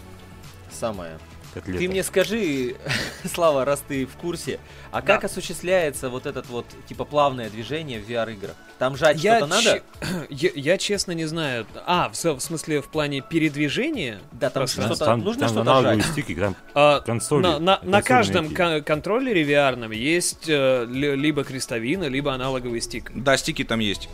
самое. 0.71 1.17
Ты 1.65 1.87
мне 1.89 2.03
скажи, 2.03 2.75
Слава, 3.33 3.65
раз 3.65 3.83
ты 3.87 4.05
в 4.05 4.15
курсе, 4.17 4.59
а 4.91 5.01
как 5.01 5.23
осуществляется 5.23 6.09
вот 6.09 6.25
этот 6.25 6.47
вот, 6.47 6.65
типа, 6.87 7.05
плавное 7.05 7.49
движение 7.49 7.99
в 7.99 8.09
VR-играх? 8.09 8.55
Там 8.79 8.95
жать 8.95 9.23
Я, 9.23 9.37
что-то 9.37 9.49
надо? 9.55 9.63
че- 10.01 10.27
я, 10.29 10.49
я 10.55 10.77
честно 10.77 11.11
не 11.13 11.25
знаю. 11.25 11.65
А, 11.85 12.09
в, 12.09 12.15
в 12.15 12.39
смысле 12.39 12.81
в 12.81 12.89
плане 12.89 13.21
передвижения? 13.21 14.19
Да, 14.31 14.49
там 14.49 14.61
Просто- 14.61 14.81
что-то, 14.83 15.05
там, 15.05 15.19
нужно 15.21 15.41
там 15.47 15.49
что-то 15.49 15.81
жать. 15.81 16.05
стики, 16.05 16.35
там 16.35 16.55
А, 16.75 16.99
консоли. 17.01 17.41
на, 17.43 17.59
на- 17.59 17.79
на 17.83 18.01
каждом 18.01 18.53
кон- 18.53 18.83
контроллере 18.83 19.43
VR 19.43 19.93
есть 19.95 20.45
э, 20.47 20.85
ли- 20.85 21.15
либо 21.15 21.43
крестовина, 21.43 22.05
либо 22.05 22.33
аналоговый 22.33 22.81
стик. 22.81 23.11
Да, 23.15 23.35
стики 23.37 23.63
там 23.63 23.79
есть. 23.79 24.09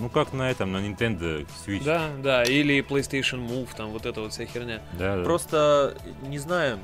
Ну 0.00 0.08
как 0.08 0.32
на 0.32 0.50
этом, 0.50 0.72
на 0.72 0.78
Nintendo 0.78 1.46
Switch. 1.66 1.84
Да, 1.84 2.10
да, 2.22 2.42
или 2.44 2.84
PlayStation 2.84 3.46
Move, 3.46 3.68
там 3.76 3.90
вот 3.90 4.06
эта 4.06 4.20
вот 4.20 4.32
вся 4.32 4.46
херня. 4.46 4.80
Да, 4.98 5.16
да. 5.16 5.22
Просто, 5.22 5.96
не 6.22 6.38
знаю, 6.38 6.78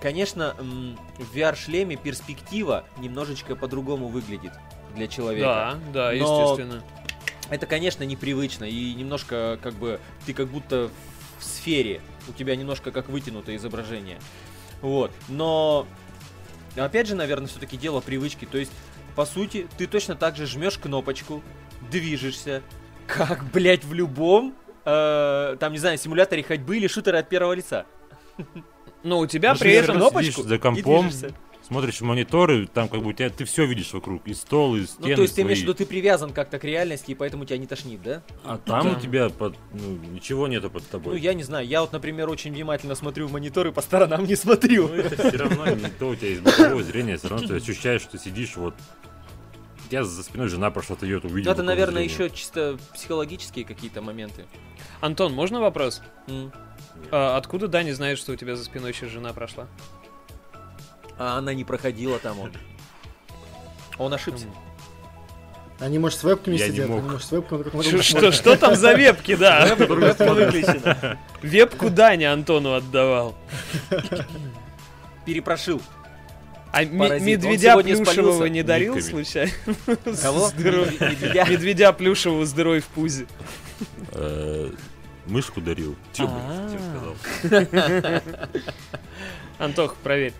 конечно, 0.00 0.54
в 0.58 1.36
VR-шлеме 1.36 1.96
перспектива 1.96 2.84
немножечко 2.98 3.54
по-другому 3.54 4.08
выглядит 4.08 4.52
для 4.94 5.08
человека. 5.08 5.78
Да, 5.92 6.10
да, 6.12 6.12
Но- 6.18 6.40
естественно. 6.42 6.82
Это, 7.50 7.66
конечно, 7.66 8.04
непривычно 8.04 8.64
и 8.64 8.94
немножко 8.94 9.58
как 9.62 9.74
бы 9.74 10.00
ты 10.24 10.32
как 10.32 10.48
будто 10.48 10.90
в 11.38 11.44
сфере, 11.44 12.00
у 12.28 12.32
тебя 12.32 12.56
немножко 12.56 12.90
как 12.90 13.08
вытянутое 13.08 13.56
изображение. 13.56 14.18
Вот, 14.80 15.12
но 15.28 15.86
опять 16.76 17.06
же, 17.06 17.14
наверное, 17.14 17.48
все-таки 17.48 17.76
дело 17.76 18.00
привычки. 18.00 18.46
То 18.46 18.56
есть, 18.58 18.72
по 19.14 19.26
сути, 19.26 19.68
ты 19.76 19.86
точно 19.86 20.14
так 20.16 20.36
же 20.36 20.46
жмешь 20.46 20.78
кнопочку, 20.78 21.42
движешься, 21.90 22.62
как, 23.06 23.44
блядь, 23.52 23.84
в 23.84 23.92
любом, 23.92 24.54
э, 24.84 25.56
там, 25.58 25.72
не 25.72 25.78
знаю, 25.78 25.98
симуляторе 25.98 26.42
ходьбы 26.42 26.76
или 26.76 26.86
шутере 26.86 27.18
от 27.18 27.28
первого 27.28 27.52
лица. 27.54 27.86
Но 29.02 29.18
у 29.20 29.26
тебя 29.26 29.52
Ну, 29.54 29.58
при 29.60 29.72
этом... 29.72 29.96
кнопочку 29.96 30.32
сидишь 30.42 30.46
за 30.48 30.58
компом, 30.58 31.10
смотришь 31.66 32.00
в 32.00 32.04
мониторы, 32.04 32.66
там 32.66 32.88
как 32.88 33.02
бы 33.02 33.08
у 33.10 33.12
тебя, 33.12 33.30
ты 33.30 33.44
все 33.44 33.64
видишь 33.66 33.92
вокруг, 33.92 34.26
и 34.26 34.34
стол, 34.34 34.76
и 34.76 34.84
стены 34.86 35.10
Ну, 35.10 35.16
то 35.16 35.22
есть 35.22 35.34
ты 35.34 35.42
имеешь 35.42 35.58
в 35.58 35.60
свои. 35.62 35.68
виду, 35.72 35.74
ты 35.78 35.86
привязан 35.86 36.30
как-то 36.32 36.58
к 36.58 36.64
реальности, 36.64 37.12
и 37.12 37.14
поэтому 37.14 37.44
тебя 37.44 37.58
не 37.58 37.66
тошнит, 37.66 38.02
да? 38.02 38.22
А 38.44 38.58
там 38.58 38.90
Да. 38.90 38.96
у 38.96 39.00
тебя 39.00 39.28
под, 39.30 39.56
ну, 39.72 39.96
ничего 40.12 40.46
нету 40.48 40.68
под 40.70 40.86
тобой. 40.88 41.14
Ну, 41.14 41.18
я 41.18 41.32
не 41.34 41.42
знаю, 41.42 41.66
я 41.66 41.80
вот, 41.82 41.92
например, 41.92 42.28
очень 42.28 42.52
внимательно 42.52 42.94
смотрю 42.94 43.28
в 43.28 43.32
мониторы, 43.32 43.72
по 43.72 43.80
сторонам 43.82 44.24
не 44.24 44.36
смотрю. 44.36 44.88
Ну, 44.88 44.94
это 44.94 45.28
все 45.28 45.36
равно 45.38 45.66
не 45.66 45.88
то, 45.98 46.08
у 46.08 46.14
тебя 46.16 46.28
есть 46.30 46.42
боковое 46.42 46.82
зрение, 46.82 47.16
все 47.18 47.28
равно 47.28 47.46
ты 47.46 47.54
ощущаешь, 47.56 48.02
что 48.02 48.18
сидишь 48.18 48.56
вот... 48.56 48.74
Тебя 49.94 50.02
за 50.02 50.24
спиной 50.24 50.48
жена 50.48 50.72
прошла, 50.72 50.96
ты 50.96 51.06
ее 51.06 51.18
увидел. 51.18 51.50
Ну, 51.50 51.52
это, 51.52 51.62
наверное, 51.62 52.02
еще 52.02 52.28
чисто 52.28 52.76
психологические 52.94 53.64
какие-то 53.64 54.02
моменты. 54.02 54.44
Антон, 55.00 55.32
можно 55.32 55.60
вопрос? 55.60 56.02
М. 56.26 56.52
А, 57.12 57.36
откуда 57.36 57.68
Дани 57.68 57.92
знает, 57.92 58.18
что 58.18 58.32
у 58.32 58.36
тебя 58.36 58.56
за 58.56 58.64
спиной 58.64 58.92
сейчас 58.92 59.10
жена 59.10 59.32
прошла? 59.32 59.68
А 61.16 61.38
она 61.38 61.54
не 61.54 61.62
проходила 61.64 62.18
там 62.18 62.40
он. 62.40 62.52
Он 63.96 64.12
ошибся. 64.12 64.46
Они, 65.78 66.00
может, 66.00 66.18
с 66.18 66.24
вебками 66.24 66.56
Я 66.56 66.66
не 66.66 66.72
сидят, 66.72 66.88
мог. 66.88 66.98
они, 66.98 67.08
может, 67.10 67.28
с 67.28 67.30
вебками 67.30 67.82
Что, 67.82 68.02
что, 68.02 68.32
что 68.32 68.56
там 68.56 68.74
за 68.74 68.94
вебки, 68.94 69.36
да? 69.36 69.76
Вебку 71.40 71.88
Дани 71.90 72.24
Антону 72.24 72.74
отдавал. 72.74 73.36
Перепрошил. 75.24 75.80
А 76.74 76.84
медведя 76.84 77.76
плюшевого 77.80 78.46
не 78.46 78.64
дарил 78.64 79.00
случайно? 79.00 79.52
Кого? 80.20 80.50
Медведя. 80.56 81.92
Плюшевого 81.92 82.44
с 82.44 82.52
дырой 82.52 82.80
в 82.80 82.86
пузе. 82.86 83.26
Э, 84.10 84.70
Мышку 85.26 85.60
дарил. 85.60 85.94
А. 86.18 87.14
тебе 87.38 87.62
сказал? 87.78 88.22
Антох, 89.58 89.94
проверь. 89.96 90.32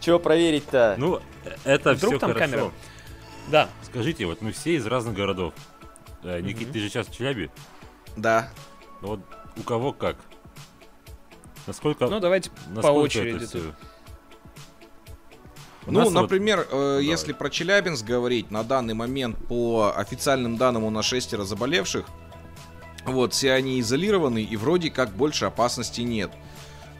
Чего 0.00 0.18
проверить-то? 0.18 0.94
Ну, 0.96 1.20
это 1.64 1.92
Вдруг 1.92 2.12
все 2.14 2.18
там 2.18 2.32
хорошо. 2.32 2.50
камера? 2.50 2.72
Да. 3.48 3.68
Скажите, 3.82 4.24
вот 4.24 4.40
мы 4.40 4.52
все 4.52 4.76
из 4.76 4.86
разных 4.86 5.14
городов. 5.14 5.52
Э, 6.22 6.40
Никит, 6.40 6.72
ты 6.72 6.80
же 6.80 6.88
сейчас 6.88 7.08
в 7.08 7.14
Челябе? 7.14 7.50
Да. 8.16 8.48
Ну 9.02 9.08
Вот 9.08 9.20
у 9.56 9.62
кого 9.62 9.92
как? 9.92 10.16
Насколько, 11.66 12.08
Ну, 12.08 12.20
давайте 12.20 12.50
по 12.80 12.86
очереди 12.88 13.44
это? 13.44 13.74
У 15.86 15.90
Ну, 15.92 16.00
нас 16.00 16.10
вот- 16.10 16.22
например, 16.22 16.66
э, 16.70 17.00
если 17.02 17.32
про 17.32 17.50
Челябинск 17.50 18.04
говорить, 18.04 18.50
на 18.50 18.62
данный 18.62 18.94
момент 18.94 19.36
по 19.48 19.92
официальным 19.96 20.56
данным 20.56 20.84
у 20.84 20.90
нас 20.90 21.04
шестеро 21.06 21.44
заболевших. 21.44 22.06
Вот, 23.04 23.32
все 23.32 23.52
они 23.52 23.80
изолированы, 23.80 24.42
и 24.44 24.56
вроде 24.56 24.90
как 24.90 25.10
больше 25.10 25.46
опасности 25.46 26.02
нет. 26.02 26.30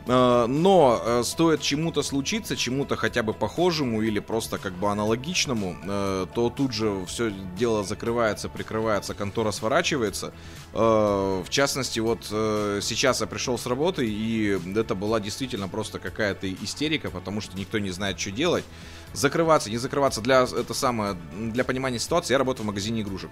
Э, 0.06 0.46
Но 0.48 1.00
э, 1.04 1.22
стоит 1.24 1.60
чему-то 1.60 2.02
случиться, 2.02 2.56
чему-то 2.56 2.96
хотя 2.96 3.22
бы 3.22 3.32
похожему 3.32 4.02
или 4.02 4.18
просто 4.20 4.58
как 4.58 4.72
бы 4.72 4.90
аналогичному, 4.90 5.76
э, 5.84 6.26
то 6.34 6.50
тут 6.50 6.72
же 6.72 7.04
все 7.06 7.30
дело 7.56 7.84
закрывается, 7.84 8.48
прикрывается, 8.48 9.14
контора 9.14 9.52
сворачивается. 9.52 10.32
Э, 10.72 11.42
В 11.44 11.50
частности, 11.50 12.00
вот 12.00 12.26
э, 12.30 12.80
сейчас 12.82 13.20
я 13.20 13.26
пришел 13.26 13.56
с 13.58 13.66
работы, 13.66 14.04
и 14.08 14.58
это 14.76 14.94
была 14.94 15.20
действительно 15.20 15.68
просто 15.68 15.98
какая-то 15.98 16.52
истерика, 16.52 17.10
потому 17.10 17.40
что 17.40 17.56
никто 17.56 17.78
не 17.78 17.90
знает, 17.90 18.18
что 18.18 18.30
делать. 18.32 18.64
Закрываться, 19.12 19.70
не 19.70 19.76
закрываться, 19.78 20.20
для, 20.20 20.42
это 20.42 20.74
самое, 20.74 21.16
для 21.36 21.64
понимания 21.64 21.98
ситуации, 21.98 22.32
я 22.34 22.38
работаю 22.38 22.64
в 22.64 22.66
магазине 22.66 23.02
игрушек. 23.02 23.30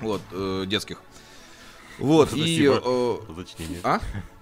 Вот, 0.00 0.20
э, 0.30 0.64
детских. 0.66 1.02
Вот, 1.98 2.32
и... 2.32 2.66
Спасибо. 2.68 2.82
э, 2.84 3.32
Уточнение. 3.32 3.80
а? 3.82 4.00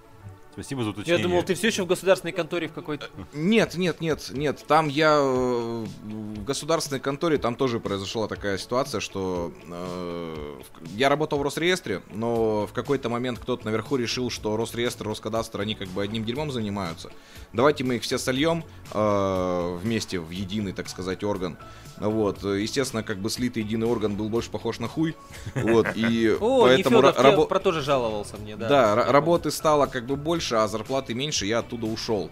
Спасибо 0.57 0.81
за 0.81 0.87
Я 0.87 0.91
уточнение. 0.93 1.23
думал, 1.23 1.43
ты 1.43 1.53
все 1.53 1.67
еще 1.67 1.83
в 1.83 1.85
государственной 1.85 2.31
конторе 2.31 2.67
в 2.67 2.73
какой-то. 2.73 3.07
Нет, 3.31 3.75
нет, 3.75 4.01
нет, 4.01 4.31
нет. 4.31 4.65
Там 4.67 4.87
я 4.87 5.17
э, 5.19 5.85
в 6.03 6.43
государственной 6.43 6.99
конторе, 6.99 7.37
там 7.37 7.55
тоже 7.55 7.79
произошла 7.79 8.27
такая 8.27 8.57
ситуация, 8.57 8.99
что 8.99 9.53
э, 9.69 10.59
я 10.95 11.09
работал 11.09 11.37
в 11.37 11.43
Росреестре, 11.43 12.01
но 12.11 12.65
в 12.65 12.73
какой-то 12.73 13.07
момент 13.07 13.37
кто-то 13.37 13.65
наверху 13.65 13.97
решил, 13.97 14.31
что 14.31 14.57
Росреестр, 14.57 15.07
Роскадастр, 15.07 15.61
они 15.61 15.75
как 15.75 15.89
бы 15.89 16.01
одним 16.01 16.25
дерьмом 16.25 16.49
занимаются. 16.49 17.11
Давайте 17.53 17.83
мы 17.83 17.97
их 17.97 18.01
все 18.01 18.17
сольем 18.17 18.63
э, 18.95 19.77
вместе 19.83 20.19
в 20.19 20.31
единый, 20.31 20.73
так 20.73 20.89
сказать, 20.89 21.23
орган. 21.23 21.59
Вот, 21.99 22.43
э, 22.43 22.61
естественно, 22.61 23.01
как 23.03 23.17
бы 23.17 23.29
слитый 23.29 23.63
единый 23.63 23.87
орган 23.87 24.15
был 24.15 24.29
больше 24.29 24.51
похож 24.51 24.79
на 24.79 24.87
хуй. 24.87 25.15
Вот, 25.55 25.87
и 25.95 26.35
О, 26.39 26.61
поэтому 26.61 26.99
рабо- 27.01 27.47
про 27.47 27.59
тоже 27.59 27.81
жаловался 27.81 28.37
мне, 28.37 28.55
да. 28.55 28.67
да, 28.69 28.95
ра- 28.95 29.11
работы 29.11 29.49
стало 29.49 29.87
как 29.87 30.05
бы 30.05 30.15
больше, 30.15 30.46
а 30.55 30.67
зарплаты 30.67 31.13
меньше, 31.13 31.45
я 31.45 31.59
оттуда 31.59 31.85
ушел. 31.87 32.29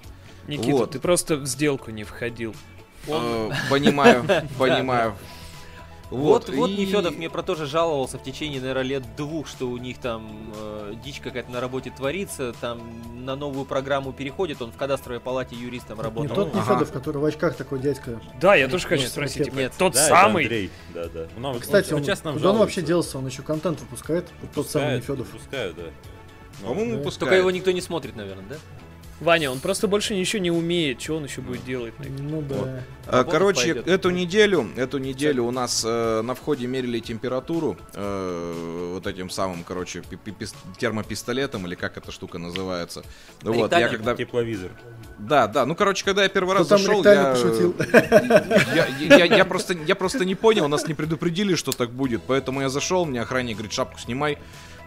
Никита, 0.47 0.77
Вот. 0.77 0.91
ты 0.91 0.99
просто 0.99 1.35
в 1.37 1.45
сделку 1.45 1.91
не 1.91 2.03
входил. 2.03 2.55
Э, 3.07 3.49
Понимаю, 3.69 4.23
понимаю. 4.57 5.15
Вот, 6.11 6.49
вот 6.49 6.69
и- 6.69 6.75
Нефедов 6.77 7.17
мне 7.17 7.31
про 7.31 7.41
то 7.41 7.55
же 7.55 7.65
жаловался 7.65 8.19
в 8.19 8.23
течение, 8.23 8.61
наверное, 8.61 8.83
лет 8.83 9.15
двух, 9.17 9.47
что 9.47 9.67
у 9.67 9.77
них 9.77 9.97
там 9.97 10.53
э, 10.55 10.93
дичь 11.03 11.19
какая-то 11.19 11.49
на 11.51 11.59
работе 11.59 11.89
творится, 11.89 12.53
там 12.61 12.79
на 13.25 13.35
новую 13.35 13.65
программу 13.65 14.13
переходит, 14.13 14.61
он 14.61 14.71
в 14.71 14.77
кадастровой 14.77 15.19
палате 15.19 15.55
юристом 15.55 15.97
Не 15.97 16.03
работал. 16.03 16.35
тот 16.35 16.49
Ага. 16.55 16.59
Нефедов, 16.59 16.91
который 16.91 17.17
в 17.17 17.25
очках 17.25 17.55
такой 17.55 17.79
дядька. 17.79 18.21
Да, 18.39 18.53
я 18.53 18.67
тоже 18.67 18.87
хочу 18.87 19.01
Нет, 19.03 19.11
спросить. 19.11 19.37
нет, 19.37 19.45
типа, 19.47 19.55
нет. 19.57 19.73
Тот 19.79 19.93
Да, 19.93 20.07
самый? 20.07 20.43
Андрей. 20.43 20.69
Да, 20.93 21.07
да. 21.07 21.27
Ну, 21.37 21.49
он- 21.49 21.59
Кстати, 21.59 21.89
он 21.91 21.97
он, 21.99 22.03
сейчас 22.05 22.23
нам 22.23 22.35
куда 22.35 22.51
он 22.51 22.59
вообще 22.59 22.83
делся? 22.83 23.17
Он 23.17 23.25
еще 23.25 23.41
контент 23.41 23.79
выпускает? 23.81 24.27
Тот 24.53 24.69
самый 24.69 24.97
Нефедов. 24.97 25.27
Пускают, 25.29 25.75
да. 25.75 25.83
Ну, 26.61 26.67
По-моему, 26.69 26.97
Да. 26.97 27.03
пускай. 27.03 27.19
Только 27.21 27.35
его 27.35 27.51
никто 27.51 27.71
не 27.71 27.81
смотрит, 27.81 28.15
наверное, 28.15 28.45
да? 28.49 28.55
Ваня, 29.21 29.49
он 29.49 29.61
просто 29.61 29.87
больше 29.87 30.13
ничего 30.13 30.41
не 30.43 30.51
умеет. 30.51 31.01
Что 31.01 31.15
он 31.15 31.23
еще 31.23 31.39
будет 31.39 31.63
делать? 31.63 31.93
Ну 32.19 32.41
да. 32.41 32.83
А, 33.07 33.11
Работать 33.19 33.31
Короче, 33.31 33.61
пойдет. 33.75 33.87
эту 33.87 34.09
неделю, 34.09 34.67
эту 34.75 34.97
неделю 34.97 35.45
у 35.45 35.51
нас 35.51 35.85
э, 35.87 36.21
на 36.21 36.35
входе 36.35 36.67
мерили 36.67 36.99
температуру 36.99 37.77
э, 37.93 38.91
вот 38.93 39.07
этим 39.07 39.29
самым, 39.29 39.63
короче, 39.63 40.01
пи- 40.01 40.17
пи- 40.17 40.31
пис- 40.37 40.53
термопистолетом 40.77 41.65
или 41.65 41.75
как 41.75 41.95
эта 41.95 42.11
штука 42.11 42.39
называется. 42.39 43.03
Вот, 43.41 43.55
я 43.55 43.63
Ректально? 43.63 43.89
когда, 43.89 44.15
Тепловизор. 44.17 44.71
да, 45.17 45.47
да, 45.47 45.65
ну 45.65 45.75
короче, 45.75 46.03
когда 46.03 46.23
я 46.23 46.27
первый 46.27 46.53
раз 46.57 46.65
Кто 46.65 46.77
зашел, 46.77 46.97
ректально 46.99 47.21
я, 47.21 47.31
пошутил? 47.31 47.75
я, 48.75 48.87
я- 48.99 49.25
я- 49.25 49.35
я 49.37 49.45
просто, 49.45 49.75
я 49.87 49.95
просто 49.95 50.25
не 50.25 50.35
понял, 50.35 50.67
нас 50.67 50.87
не 50.89 50.93
предупредили, 50.93 51.55
что 51.55 51.71
так 51.71 51.89
будет, 51.91 52.21
поэтому 52.27 52.59
я 52.59 52.67
зашел, 52.67 53.05
мне 53.05 53.21
охранник 53.21 53.55
говорит, 53.55 53.71
шапку 53.71 53.97
снимай. 53.97 54.37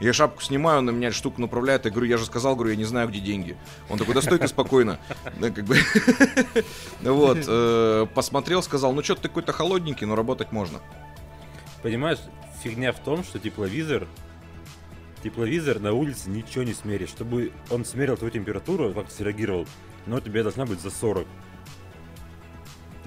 Я 0.00 0.12
шапку 0.12 0.42
снимаю, 0.42 0.82
на 0.82 0.90
меня 0.90 1.10
штуку 1.10 1.40
направляет, 1.40 1.84
я 1.84 1.90
говорю, 1.90 2.06
я 2.08 2.18
же 2.18 2.26
сказал, 2.26 2.54
говорю, 2.54 2.70
я 2.70 2.76
не 2.76 2.84
знаю, 2.84 3.08
где 3.08 3.18
деньги. 3.18 3.56
Он 3.90 3.98
такой, 3.98 4.14
да 4.14 4.22
стойка 4.22 4.46
спокойно. 4.46 4.98
Да, 5.40 5.50
как 5.50 5.64
бы. 5.64 5.76
Вот, 7.00 7.38
э, 7.46 8.06
посмотрел, 8.14 8.62
сказал, 8.62 8.92
ну 8.92 9.02
что 9.02 9.16
ты 9.16 9.22
какой-то 9.22 9.52
холодненький, 9.52 10.06
но 10.06 10.14
работать 10.14 10.52
можно. 10.52 10.80
Понимаешь, 11.82 12.18
фигня 12.62 12.92
в 12.92 12.98
том, 13.00 13.24
что 13.24 13.38
тепловизор 13.38 14.06
тепловизор 15.22 15.80
на 15.80 15.92
улице 15.92 16.30
ничего 16.30 16.64
не 16.64 16.74
смерит. 16.74 17.08
Чтобы 17.08 17.52
он 17.70 17.84
смерил 17.84 18.16
твою 18.16 18.30
температуру, 18.30 18.92
как 18.92 19.10
среагировал, 19.10 19.66
но 20.06 20.20
тебе 20.20 20.42
должна 20.42 20.66
быть 20.66 20.80
за 20.80 20.90
40. 20.90 21.26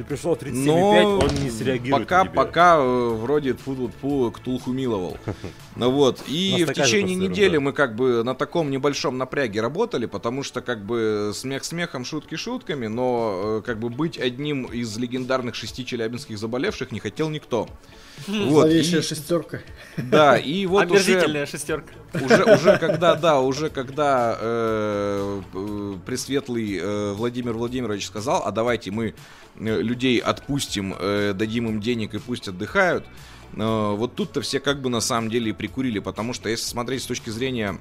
Ты 0.02 0.08
пришел 0.08 0.34
37,5, 0.34 0.52
Но 0.66 1.20
он 1.20 1.30
не 1.44 1.52
среагирует 1.52 2.08
пока, 2.08 2.24
на 2.24 2.30
тебя. 2.32 2.36
пока 2.44 2.78
э, 2.78 3.10
вроде 3.10 3.54
тфу 3.54 4.32
Ктулху 4.32 4.72
миловал. 4.72 5.18
Ну 5.78 5.90
вот, 5.90 6.22
и 6.28 6.66
в 6.68 6.74
течение 6.74 7.16
недели 7.16 7.58
мы 7.58 7.72
как 7.72 7.96
бы 7.96 8.24
на 8.26 8.36
таком 8.36 8.70
небольшом 8.70 9.18
напряге 9.18 9.62
работали, 9.62 10.06
потому 10.06 10.44
что 10.44 10.62
как 10.62 10.84
бы 10.84 11.32
смех 11.34 11.64
смехом, 11.64 12.04
шутки 12.04 12.36
шутками, 12.36 12.88
но 12.88 13.60
э, 13.60 13.62
как 13.66 13.80
бы 13.80 13.90
быть 13.90 14.20
одним 14.20 14.66
из 14.66 14.98
легендарных 14.98 15.56
шести 15.56 15.86
челябинских 15.86 16.38
заболевших 16.38 16.92
не 16.92 17.00
хотел 17.00 17.30
никто. 17.30 17.70
Вот, 18.28 18.68
Зловещая 18.68 19.00
и- 19.00 19.04
шестерка. 19.04 19.62
да, 19.98 20.38
и 20.38 20.66
вот 20.66 20.92
уже, 20.92 21.46
шестерка. 21.46 21.94
уже, 22.14 22.44
уже 22.44 22.78
когда, 22.80 23.16
да, 23.16 23.40
уже 23.40 23.70
когда 23.70 24.38
э, 24.40 25.42
э, 25.54 25.96
Пресветлый 26.06 26.78
э, 26.82 27.14
Владимир 27.14 27.54
Владимирович 27.54 28.08
сказал, 28.08 28.44
а 28.46 28.52
давайте 28.52 28.92
мы 28.92 29.14
э, 29.60 29.82
людей 29.92 30.20
отпустим, 30.20 30.96
э, 30.98 31.34
дадим 31.34 31.68
им 31.68 31.80
денег 31.80 32.16
и 32.16 32.20
пусть 32.20 32.48
отдыхают, 32.48 33.06
вот 33.54 34.16
тут-то 34.16 34.40
все 34.40 34.62
как 34.62 34.82
бы 34.82 34.90
на 34.90 35.02
самом 35.02 35.30
деле 35.30 35.50
и 35.50 35.54
прикурили, 35.54 36.00
потому 36.00 36.32
что 36.32 36.48
если 36.48 36.64
смотреть 36.64 37.04
с 37.04 37.06
точки 37.06 37.32
зрения 37.32 37.78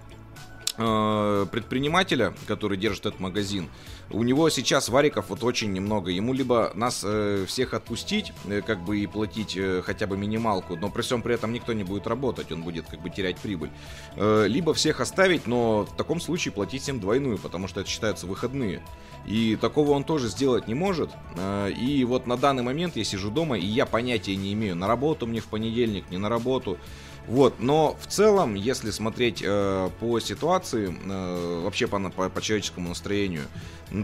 предпринимателя, 0.77 2.35
который 2.47 2.77
держит 2.79 3.07
этот 3.07 3.21
магазин, 3.21 3.68
у 4.11 4.23
него 4.23 4.49
сейчас 4.51 4.89
вариков 4.89 5.27
вот 5.29 5.45
очень 5.45 5.73
немного. 5.73 6.11
Ему 6.11 6.33
либо 6.33 6.73
нас 6.75 7.03
э, 7.05 7.45
всех 7.47 7.75
отпустить, 7.75 8.33
э, 8.47 8.61
как 8.61 8.81
бы 8.81 8.99
и 8.99 9.07
платить 9.07 9.57
э, 9.57 9.83
хотя 9.85 10.07
бы 10.07 10.16
минималку, 10.16 10.77
но 10.77 10.91
при 10.91 11.03
всем 11.03 11.23
при 11.23 11.35
этом 11.35 11.53
никто 11.53 11.73
не 11.73 11.85
будет 11.85 12.07
работать, 12.07 12.51
он 12.51 12.62
будет 12.62 12.87
как 12.87 13.01
бы 13.01 13.11
терять 13.11 13.39
прибыль. 13.39 13.71
Э, 14.16 14.47
либо 14.49 14.75
всех 14.75 15.01
оставить, 15.01 15.47
но 15.47 15.85
в 15.85 15.97
таком 15.97 16.21
случае 16.21 16.53
платить 16.53 16.83
всем 16.83 16.99
двойную, 16.99 17.39
потому 17.39 17.68
что 17.68 17.81
это 17.81 17.89
считаются 17.89 18.27
выходные. 18.27 18.83
И 19.27 19.57
такого 19.57 19.93
он 19.93 20.03
тоже 20.03 20.29
сделать 20.29 20.66
не 20.66 20.75
может. 20.75 21.11
Э, 21.37 21.71
И 21.71 22.05
вот 22.05 22.27
на 22.27 22.37
данный 22.37 22.62
момент 22.62 22.97
я 22.97 23.05
сижу 23.05 23.31
дома, 23.31 23.59
и 23.59 23.66
я 23.66 23.87
понятия 23.87 24.35
не 24.35 24.53
имею, 24.55 24.75
на 24.75 24.89
работу 24.89 25.27
мне 25.27 25.41
в 25.41 25.47
понедельник, 25.47 26.11
не 26.11 26.18
на 26.18 26.29
работу. 26.29 26.79
Вот, 27.27 27.61
но 27.61 27.97
в 28.01 28.07
целом, 28.07 28.55
если 28.55 28.91
смотреть 28.91 29.43
э, 29.45 29.91
по 30.01 30.18
ситуации, 30.21 30.93
э, 31.05 31.61
вообще 31.62 31.87
по, 31.87 32.01
по, 32.11 32.29
по 32.29 32.41
человеческому 32.41 32.89
настроению, 32.89 33.45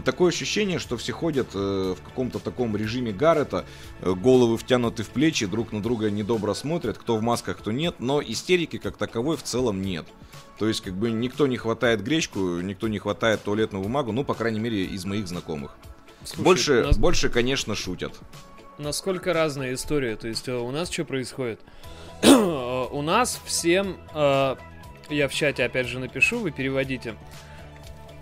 такое 0.05 0.29
ощущение, 0.29 0.79
что 0.79 0.95
все 0.95 1.11
ходят 1.11 1.49
э, 1.53 1.95
в 1.97 2.01
каком-то 2.03 2.39
таком 2.39 2.77
режиме 2.77 3.11
Гаррета, 3.11 3.65
э, 4.01 4.13
головы 4.13 4.57
втянуты 4.57 5.03
в 5.03 5.09
плечи, 5.09 5.45
друг 5.45 5.73
на 5.73 5.81
друга 5.81 6.09
недобро 6.09 6.53
смотрят, 6.53 6.97
кто 6.97 7.17
в 7.17 7.21
масках, 7.21 7.57
кто 7.57 7.71
нет, 7.71 7.95
но 7.99 8.21
истерики 8.21 8.77
как 8.77 8.95
таковой 8.97 9.35
в 9.35 9.43
целом 9.43 9.81
нет. 9.81 10.05
То 10.57 10.67
есть, 10.67 10.81
как 10.81 10.93
бы 10.93 11.11
никто 11.11 11.47
не 11.47 11.57
хватает 11.57 12.03
гречку, 12.03 12.39
никто 12.61 12.87
не 12.87 12.99
хватает 12.99 13.43
туалетную 13.43 13.83
бумагу, 13.83 14.11
ну, 14.11 14.23
по 14.23 14.35
крайней 14.35 14.59
мере, 14.59 14.85
из 14.85 15.05
моих 15.05 15.27
знакомых. 15.27 15.75
Слушай, 16.23 16.43
больше, 16.43 16.83
нас- 16.83 16.97
больше, 16.97 17.29
конечно, 17.29 17.75
шутят. 17.75 18.17
насколько 18.77 19.33
разная 19.33 19.73
история. 19.73 20.15
То 20.15 20.27
есть 20.27 20.47
э, 20.47 20.53
у 20.55 20.71
нас 20.71 20.89
что 20.89 21.03
происходит? 21.03 21.59
У 22.91 23.01
нас 23.01 23.39
всем, 23.45 23.97
э, 24.13 24.55
я 25.09 25.27
в 25.27 25.33
чате 25.33 25.63
опять 25.65 25.87
же 25.87 25.99
напишу, 25.99 26.39
вы 26.39 26.51
переводите. 26.51 27.15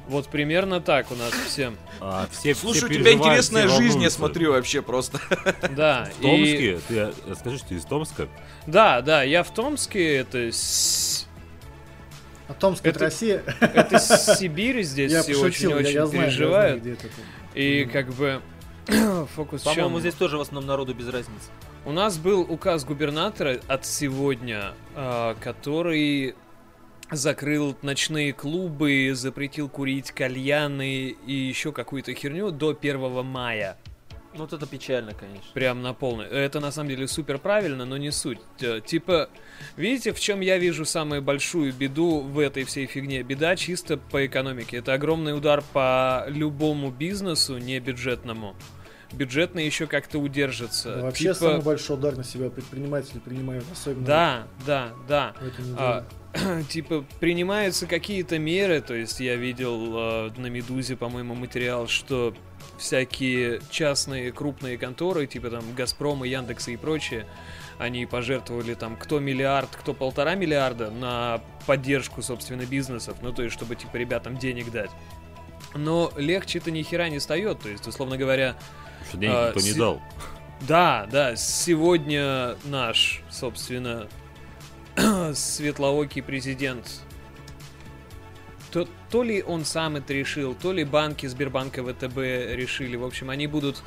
Вот 0.08 0.28
примерно 0.28 0.82
так 0.82 1.12
у 1.12 1.16
нас 1.16 1.32
всем. 1.48 1.78
А, 2.00 2.28
все, 2.32 2.54
Слушай, 2.54 2.78
все 2.78 2.86
у 2.86 2.90
тебя 2.90 2.98
переживают, 3.06 3.26
интересная 3.26 3.68
все 3.68 3.78
жизнь, 3.78 4.02
я 4.04 4.10
смотрю 4.12 4.52
вообще 4.52 4.82
просто. 4.84 5.20
Да. 5.76 6.08
В 6.20 6.22
и- 6.22 6.24
Томске? 6.24 6.80
Ты 6.88 6.96
э, 7.32 7.36
скажи, 7.40 7.58
что 7.58 7.68
ты 7.70 7.76
из 7.76 7.86
Томска? 7.86 8.28
Да, 8.68 9.02
да, 9.02 9.24
я 9.24 9.42
в 9.44 9.50
Томске, 9.52 10.18
это, 10.18 10.52
А 12.48 12.54
Томск 12.54 12.82
это 12.86 12.90
Это- 12.98 13.06
Россия. 13.06 13.44
это 13.60 13.98
Сибирь, 14.38 14.84
здесь 14.84 15.12
Я 15.12 15.24
все 15.24 15.36
очень-очень 15.42 15.90
я 15.92 16.06
знаю, 16.06 16.22
я 16.22 16.28
переживают. 16.30 16.52
знаю, 16.52 16.80
где 16.82 16.92
это. 16.94 17.08
И 17.56 17.86
как 17.86 18.14
бы 18.14 18.42
фокус 19.36 19.64
По-моему, 19.64 20.00
здесь 20.00 20.14
тоже 20.14 20.38
в 20.38 20.42
основном 20.42 20.68
народу 20.68 20.94
без 20.94 21.08
разницы. 21.08 21.50
У 21.86 21.92
нас 21.92 22.18
был 22.18 22.42
указ 22.42 22.84
губернатора 22.84 23.60
от 23.68 23.86
сегодня, 23.86 24.74
а, 24.96 25.36
который 25.40 26.34
закрыл 27.12 27.78
ночные 27.84 28.34
клубы, 28.34 29.12
запретил 29.14 29.70
курить 29.70 30.10
кальяны 30.12 31.10
и 31.10 31.32
еще 31.32 31.72
какую-то 31.72 32.16
херню 32.16 32.50
до 32.50 32.74
1 32.74 33.24
мая. 33.24 33.78
Ну, 34.34 34.42
вот 34.42 34.54
это 34.54 34.66
печально, 34.66 35.14
конечно. 35.14 35.48
Прям 35.54 35.84
на 35.84 35.94
полный. 35.94 36.26
Это 36.26 36.60
на 36.60 36.72
самом 36.72 36.90
деле 36.90 37.08
супер 37.08 37.38
правильно, 37.38 37.86
но 37.86 37.98
не 37.98 38.12
суть. 38.12 38.40
Э, 38.60 38.82
Типа, 38.84 39.30
видите, 39.78 40.12
в 40.12 40.20
чем 40.20 40.42
я 40.42 40.58
вижу 40.58 40.86
самую 40.86 41.22
большую 41.22 41.72
беду 41.72 42.20
в 42.20 42.40
этой 42.40 42.66
всей 42.66 42.88
фигне? 42.88 43.22
Беда 43.22 43.56
чисто 43.56 43.96
по 43.98 44.26
экономике. 44.26 44.78
Это 44.78 44.94
огромный 44.94 45.38
удар 45.38 45.64
по 45.72 46.26
любому 46.28 46.90
бизнесу, 46.90 47.60
не 47.60 47.80
бюджетному. 47.80 48.56
Бюджетный 49.14 49.66
еще 49.66 49.88
как-то 49.88 50.20
удержится. 50.20 50.96
Да, 50.96 51.02
Вообще 51.04 51.24
Типа, 51.24 51.36
самый 51.36 51.62
большой 51.62 51.98
удар 51.98 52.16
на 52.16 52.24
себя 52.24 52.50
предприниматели 52.50 53.20
принимают, 53.20 53.66
особенно 53.72 54.06
Да, 54.06 54.48
да, 54.66 54.94
да. 55.08 55.36
А, 55.78 56.06
типа 56.70 57.06
принимаются 57.20 57.88
какие-то 57.88 58.40
меры, 58.40 58.82
то 58.82 58.94
есть 58.94 59.20
я 59.20 59.36
видел 59.36 60.28
э, 60.28 60.32
на 60.38 60.48
Медузе, 60.48 60.96
по-моему, 60.96 61.36
материал, 61.36 61.88
что 61.88 62.34
всякие 62.78 63.62
частные 63.70 64.32
крупные 64.32 64.78
конторы, 64.78 65.28
типа 65.28 65.50
там 65.50 65.64
Газпром 65.76 66.26
и 66.26 66.30
Яндекса 66.30 66.72
и 66.72 66.78
прочее, 66.78 67.26
они 67.78 68.06
пожертвовали 68.06 68.74
там 68.74 68.96
кто 68.96 69.20
миллиард, 69.20 69.70
кто 69.76 69.94
полтора 69.94 70.36
миллиарда 70.36 70.92
на 70.92 71.42
поддержку, 71.66 72.22
собственно, 72.22 72.66
бизнесов, 72.66 73.18
ну 73.22 73.32
то 73.32 73.44
есть 73.44 73.54
чтобы 73.54 73.76
типа 73.76 73.98
ребятам 73.98 74.38
денег 74.38 74.72
дать. 74.72 74.92
Но 75.76 76.12
легче-то 76.16 76.72
ни 76.72 76.84
хера 76.84 77.10
не 77.10 77.20
стает, 77.20 77.60
то 77.60 77.70
есть, 77.70 77.86
условно 77.86 78.18
говоря, 78.18 78.56
Что 79.10 79.18
денег 79.18 79.36
А, 79.36 79.48
никто 79.48 79.60
не 79.62 79.72
си- 79.74 79.78
дал. 79.80 80.02
да, 80.68 81.08
да, 81.12 81.36
сегодня 81.36 82.56
наш, 82.66 83.22
собственно, 83.30 84.08
светлоокий 85.34 86.22
президент, 86.22 87.02
то, 88.72 88.88
то 89.10 89.24
ли 89.24 89.42
он 89.44 89.64
сам 89.66 89.96
это 89.96 90.14
решил, 90.14 90.54
то 90.56 90.72
ли 90.74 90.84
банки 90.84 91.26
Сбербанка 91.28 91.84
ВТБ 91.84 92.18
решили. 92.18 92.96
В 92.98 93.06
общем, 93.06 93.30
они 93.30 93.48
будут 93.48 93.82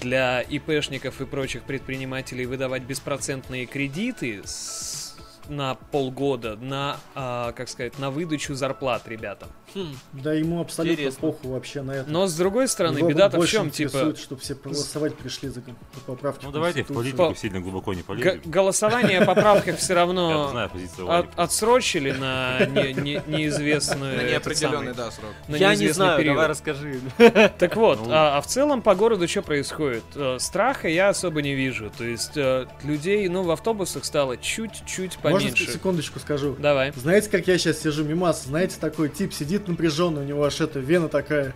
для 0.00 0.40
ИПшников 0.42 1.20
и 1.20 1.26
прочих 1.26 1.62
предпринимателей 1.64 2.46
выдавать 2.46 2.82
беспроцентные 2.82 3.66
кредиты 3.66 4.42
с- 4.44 5.07
на 5.48 5.74
полгода 5.74 6.56
на, 6.56 6.96
а, 7.14 7.52
как 7.52 7.68
сказать, 7.68 7.98
на 7.98 8.10
выдачу 8.10 8.54
зарплат 8.54 9.06
ребятам. 9.08 9.48
Хм, 9.74 9.94
Да 10.12 10.32
ему 10.32 10.60
абсолютно 10.60 10.92
Интересно. 10.94 11.20
похуй 11.20 11.50
вообще 11.50 11.82
на 11.82 11.92
это. 11.92 12.10
Но 12.10 12.26
с 12.26 12.34
другой 12.34 12.68
стороны, 12.68 12.98
Его 12.98 13.08
беда-то 13.08 13.38
в 13.40 13.46
чем, 13.46 13.70
типа, 13.70 14.14
чтобы 14.16 14.40
все 14.40 14.54
проголосовать 14.54 15.14
пришли 15.16 15.48
за 15.50 15.60
по- 15.60 15.72
поправки. 16.06 16.44
Ну 16.44 16.50
в 16.50 16.54
давайте 16.54 16.82
в 16.84 16.88
политику 16.88 17.16
По- 17.30 17.34
сильно 17.34 17.60
глубоко 17.60 17.92
не 17.92 18.00
г- 18.00 18.06
полезем. 18.06 18.40
голосование 18.46 19.18
о 19.20 19.26
поправках 19.26 19.76
все 19.76 19.94
равно 19.94 20.48
знаю 20.50 20.70
от- 21.08 21.38
отсрочили 21.38 22.12
на 22.12 22.64
не- 22.66 22.92
не- 22.94 23.22
неизвестную 23.26 24.16
На 24.16 24.22
неопределенный, 24.30 24.94
самый- 24.94 24.94
да, 24.94 25.10
срок. 25.10 25.30
на 25.48 25.56
Я 25.56 25.74
не 25.74 25.88
знаю, 25.88 26.18
период. 26.18 26.36
давай 26.36 26.48
расскажи. 26.48 27.00
Так 27.58 27.76
вот, 27.76 28.00
Ну. 28.06 28.08
а, 28.10 28.38
а 28.38 28.40
в 28.40 28.46
целом 28.46 28.82
по 28.82 28.94
городу 28.94 29.26
что 29.28 29.42
происходит? 29.42 30.04
Э, 30.14 30.36
Страха 30.40 30.88
я 30.88 31.10
особо 31.10 31.42
не 31.42 31.54
вижу. 31.54 31.90
То 31.96 32.04
есть 32.04 32.36
э, 32.36 32.66
людей, 32.84 33.28
ну, 33.28 33.42
в 33.42 33.50
автобусах 33.50 34.04
стало 34.04 34.36
чуть-чуть 34.36 35.18
Можно 35.44 35.56
поменьше. 35.56 35.72
секундочку 35.72 36.18
скажу? 36.18 36.56
Давай. 36.58 36.92
Знаете, 36.96 37.30
как 37.30 37.46
я 37.46 37.58
сейчас 37.58 37.80
сижу, 37.80 38.04
мимас, 38.04 38.44
знаете, 38.44 38.76
такой 38.80 39.08
тип 39.08 39.32
сидит 39.32 39.68
напряженный, 39.68 40.22
у 40.22 40.24
него 40.24 40.44
аж 40.44 40.60
эта 40.60 40.78
вена 40.80 41.08
такая, 41.08 41.54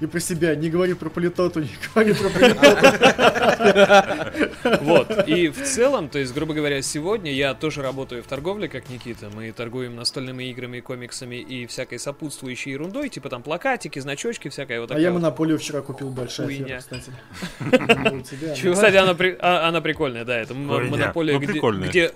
и 0.00 0.06
про 0.06 0.20
себя, 0.20 0.54
не 0.54 0.70
говори 0.70 0.94
про 0.94 1.10
политоту, 1.10 1.60
не 1.60 1.68
говори 1.94 2.14
про 2.14 2.28
политоту. 2.30 2.70
Вот. 4.82 5.28
И 5.28 5.48
в 5.48 5.62
целом, 5.64 6.08
то 6.08 6.18
есть, 6.18 6.32
грубо 6.34 6.54
говоря, 6.54 6.80
сегодня 6.82 7.32
я 7.32 7.54
тоже 7.54 7.82
работаю 7.82 8.22
в 8.22 8.26
торговле, 8.26 8.68
как 8.68 8.88
Никита. 8.88 9.28
Мы 9.34 9.52
торгуем 9.52 9.96
настольными 9.96 10.44
играми, 10.44 10.80
комиксами 10.80 11.36
и 11.36 11.66
всякой 11.66 11.98
сопутствующей 11.98 12.72
ерундой, 12.72 13.08
типа 13.08 13.28
там 13.28 13.42
плакатики, 13.42 13.98
значочки, 13.98 14.48
всякая 14.48 14.80
вот 14.80 14.86
А 14.86 14.88
такая. 14.94 15.02
я 15.04 15.10
вот. 15.12 15.20
монополию 15.20 15.58
вчера 15.58 15.82
купил, 15.82 16.10
большая 16.10 16.48
фера, 16.48 16.78
кстати. 16.78 17.12
Кстати, 18.72 18.96
она, 18.96 19.16
а- 19.40 19.68
она 19.68 19.80
прикольная, 19.80 20.24
да, 20.24 20.38
это 20.38 20.54
монополия, 20.54 21.34
Ну, 21.34 21.40
где, 21.88 22.12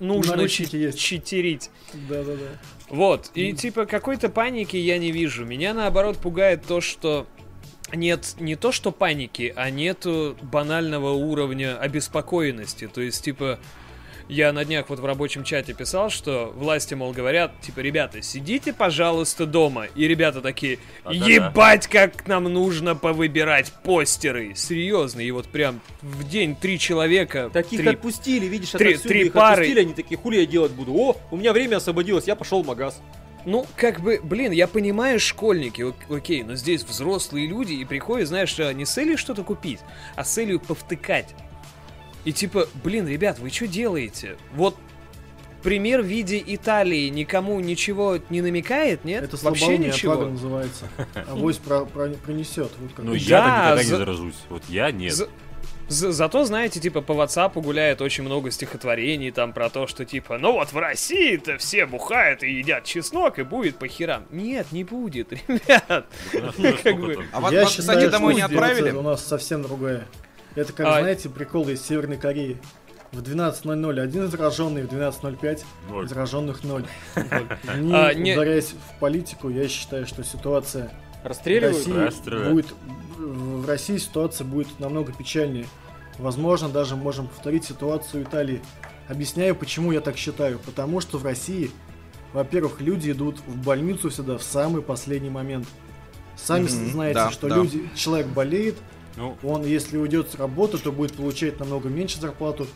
нужно 0.00 0.48
читерить. 0.48 1.70
Да-да-да. 2.08 2.46
Вот, 2.90 3.30
и 3.34 3.52
типа 3.52 3.86
какой-то 3.86 4.28
паники 4.28 4.76
я 4.76 4.98
не 4.98 5.12
вижу. 5.12 5.46
Меня 5.46 5.72
наоборот 5.74 6.18
пугает 6.18 6.64
то, 6.66 6.80
что 6.80 7.26
нет 7.92 8.34
не 8.38 8.56
то, 8.56 8.72
что 8.72 8.90
паники, 8.90 9.52
а 9.56 9.70
нету 9.70 10.36
банального 10.42 11.10
уровня 11.10 11.78
обеспокоенности. 11.78 12.88
То 12.88 13.00
есть, 13.00 13.24
типа, 13.24 13.58
я 14.30 14.52
на 14.52 14.64
днях 14.64 14.88
вот 14.88 14.98
в 15.00 15.04
рабочем 15.04 15.44
чате 15.44 15.74
писал, 15.74 16.08
что 16.10 16.52
власти, 16.56 16.94
мол, 16.94 17.12
говорят, 17.12 17.52
типа, 17.60 17.80
ребята, 17.80 18.22
сидите, 18.22 18.72
пожалуйста, 18.72 19.46
дома. 19.46 19.86
И 19.94 20.06
ребята 20.06 20.40
такие, 20.40 20.78
А, 21.04 21.12
ебать, 21.12 21.86
как 21.86 22.26
нам 22.26 22.44
нужно 22.44 22.94
повыбирать 22.94 23.72
постеры. 23.84 24.54
Серьезно, 24.54 25.20
и 25.20 25.30
вот 25.30 25.48
прям 25.48 25.80
в 26.02 26.28
день 26.28 26.54
три 26.56 26.78
человека. 26.78 27.50
Таких 27.52 27.80
три- 27.80 27.88
отпустили, 27.90 28.46
видишь, 28.46 28.70
три- 28.70 28.90
отовсюду 28.90 29.08
три 29.08 29.26
их 29.26 29.32
пары. 29.32 29.52
отпустили, 29.62 29.80
они 29.80 29.94
такие, 29.94 30.16
хули 30.16 30.36
я 30.40 30.46
делать 30.46 30.72
буду? 30.72 30.94
О, 30.94 31.16
у 31.30 31.36
меня 31.36 31.52
время 31.52 31.76
освободилось, 31.76 32.26
я 32.26 32.36
пошел 32.36 32.62
в 32.62 32.66
магаз. 32.66 33.00
Ну, 33.46 33.66
как 33.74 34.00
бы, 34.00 34.20
блин, 34.22 34.52
я 34.52 34.68
понимаю, 34.68 35.18
школьники, 35.18 35.80
ок- 35.80 35.94
окей, 36.10 36.42
но 36.42 36.56
здесь 36.56 36.84
взрослые 36.84 37.46
люди 37.46 37.72
и 37.72 37.84
приходят, 37.86 38.28
знаешь, 38.28 38.54
а, 38.60 38.70
не 38.74 38.84
с 38.84 38.90
целью 38.92 39.16
что-то 39.16 39.42
купить, 39.44 39.80
а 40.14 40.24
с 40.24 40.30
целью 40.30 40.60
повтыкать. 40.60 41.28
И 42.24 42.32
типа, 42.32 42.68
блин, 42.84 43.08
ребят, 43.08 43.38
вы 43.38 43.50
что 43.50 43.66
делаете? 43.66 44.36
Вот 44.54 44.76
пример 45.62 46.02
в 46.02 46.06
виде 46.06 46.42
Италии 46.46 47.08
никому 47.08 47.60
ничего 47.60 48.18
не 48.30 48.40
намекает, 48.42 49.04
нет? 49.04 49.24
Это 49.24 49.36
Вообще 49.44 49.78
ничего. 49.78 50.12
отвага 50.12 50.30
называется. 50.32 50.88
Авось 51.28 51.56
про, 51.58 51.84
про- 51.84 52.08
пронесет. 52.10 52.70
Вот 52.78 52.92
как. 52.94 53.04
Ну, 53.04 53.14
я-то 53.14 53.46
никогда 53.48 53.76
за- 53.76 53.82
не 53.82 53.88
заражусь. 53.98 54.36
Вот 54.48 54.62
я 54.68 54.90
нет. 54.90 55.12
За- 55.14 55.28
за- 55.88 56.12
зато, 56.12 56.44
знаете, 56.44 56.78
типа 56.78 57.00
по 57.02 57.12
WhatsApp 57.12 57.60
гуляет 57.60 58.00
очень 58.00 58.22
много 58.24 58.50
стихотворений 58.50 59.30
там 59.32 59.52
про 59.52 59.68
то, 59.70 59.86
что 59.86 60.04
типа, 60.04 60.38
ну 60.38 60.52
вот 60.52 60.72
в 60.72 60.76
России-то 60.78 61.58
все 61.58 61.84
бухают 61.84 62.42
и 62.42 62.50
едят 62.52 62.84
чеснок, 62.84 63.38
и 63.38 63.42
будет 63.42 63.76
по 63.76 63.88
херам. 63.88 64.24
Нет, 64.30 64.68
не 64.72 64.84
будет, 64.84 65.32
ребят. 65.48 66.06
У 66.32 66.38
нас 66.38 66.58
уже 66.58 66.70
как 66.72 66.78
сколько 66.80 66.96
бы- 67.06 67.14
там? 67.16 67.24
А 67.32 67.40
вас, 67.40 67.52
Я 67.52 67.64
кстати, 67.64 68.08
домой 68.08 68.34
не 68.34 68.42
отправили? 68.42 68.90
У 68.92 69.02
нас 69.02 69.26
совсем 69.26 69.62
другая. 69.62 70.06
Это 70.54 70.72
как, 70.72 70.86
А- 70.86 71.00
знаете, 71.00 71.28
прикол 71.28 71.68
из 71.68 71.82
Северной 71.82 72.16
Кореи. 72.16 72.60
В 73.12 73.22
12.00 73.22 74.00
один 74.00 74.28
зараженный, 74.28 74.82
в 74.82 74.88
12.05 74.88 75.64
Ноль. 75.88 76.08
зараженных 76.08 76.62
ноль. 76.62 76.84
Не 77.16 77.92
А, 77.92 78.14
не- 78.14 78.34
ударяясь 78.34 78.72
в 78.94 79.00
политику, 79.00 79.48
я 79.48 79.66
считаю, 79.68 80.06
что 80.06 80.22
ситуация 80.22 80.92
в 81.24 81.26
Расстреливают? 81.26 81.76
России 81.78 81.92
Расстреляют. 81.92 82.52
будет 82.52 82.66
в 83.18 83.66
России 83.68 83.96
ситуация 83.98 84.44
будет 84.46 84.78
намного 84.78 85.12
печальнее. 85.12 85.66
Возможно, 86.18 86.68
даже 86.68 86.94
можем 86.96 87.26
повторить 87.26 87.64
ситуацию 87.64 88.24
в 88.24 88.28
Италии. 88.28 88.62
Объясняю, 89.08 89.54
почему 89.56 89.90
я 89.92 90.00
так 90.00 90.16
считаю. 90.16 90.58
Потому 90.60 91.00
что 91.00 91.18
в 91.18 91.24
России, 91.24 91.70
во-первых, 92.32 92.80
люди 92.80 93.10
идут 93.10 93.40
в 93.46 93.56
больницу 93.56 94.08
всегда 94.10 94.38
в 94.38 94.42
самый 94.42 94.82
последний 94.82 95.30
момент. 95.30 95.66
Сами 96.36 96.66
знаете, 96.68 97.14
да, 97.14 97.30
что 97.30 97.48
да. 97.48 97.56
люди, 97.56 97.90
человек 97.96 98.28
болеет, 98.28 98.76
Ну, 99.16 99.36
он, 99.42 99.64
если 99.64 99.96
уйдет 99.96 100.30
с 100.30 100.34
работы, 100.36 100.78
то 100.78 100.92
будет 100.92 101.14
получать 101.14 101.58
намного 101.58 101.88
меньше 101.88 102.20
зарплату. 102.20 102.66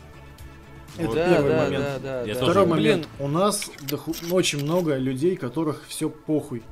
Это 0.97 1.07
Вот. 1.07 1.15
первый 1.15 1.55
момент. 1.55 1.85
да, 2.03 2.21
Я 2.21 2.33
да. 2.33 2.39
тоже- 2.39 2.51
Второй 2.51 2.65
Блин. 2.65 2.75
момент. 2.77 3.07
У 3.19 3.27
нас 3.27 3.69
доху- 3.81 4.15
очень 4.31 4.63
много 4.63 4.95
людей, 4.97 5.35
которых 5.35 5.83
все 5.87 6.09
похуй. 6.09 6.63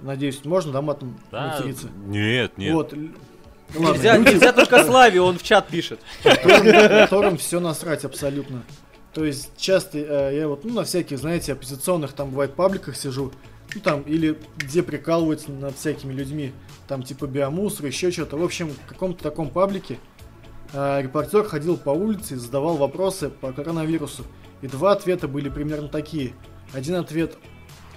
Надеюсь, 0.00 0.44
можно 0.44 0.72
да 0.72 0.82
матом 0.82 1.20
да, 1.30 1.54
материться? 1.56 1.88
нет, 2.06 2.58
нет. 2.58 2.74
Вот. 2.74 2.92
Ладно, 3.74 3.92
Нельзя, 3.94 4.16
люди, 4.18 4.30
нельзя 4.30 4.52
только 4.52 4.84
Славе, 4.84 5.20
он 5.20 5.38
в 5.38 5.42
чат 5.42 5.68
пишет. 5.68 6.00
которым, 6.22 6.66
которым 7.06 7.36
все 7.38 7.60
насрать 7.60 8.04
абсолютно. 8.04 8.64
То 9.14 9.24
есть 9.24 9.50
часто 9.56 9.98
э, 9.98 10.36
я 10.36 10.48
вот 10.48 10.64
ну, 10.64 10.74
на 10.74 10.84
всяких, 10.84 11.18
знаете, 11.18 11.52
оппозиционных 11.52 12.12
там 12.12 12.30
бывает 12.30 12.54
пабликах 12.54 12.96
сижу, 12.96 13.32
ну 13.74 13.80
там 13.80 14.02
или 14.02 14.36
где 14.56 14.82
прикалываются 14.82 15.52
над 15.52 15.76
всякими 15.76 16.12
людьми, 16.12 16.52
там 16.88 17.02
типа 17.02 17.26
биомусор, 17.26 17.86
еще 17.86 18.10
что-то. 18.10 18.36
В 18.36 18.44
общем, 18.44 18.68
в 18.70 18.88
каком-то 18.88 19.22
таком 19.22 19.50
паблике 19.50 19.98
э, 20.72 21.02
репортер 21.02 21.44
ходил 21.44 21.76
по 21.76 21.90
улице 21.90 22.34
и 22.34 22.36
задавал 22.36 22.76
вопросы 22.76 23.30
по 23.30 23.52
коронавирусу. 23.52 24.24
И 24.62 24.68
два 24.68 24.92
ответа 24.92 25.28
были 25.28 25.48
примерно 25.48 25.88
такие. 25.88 26.32
Один 26.72 26.94
ответ, 26.96 27.36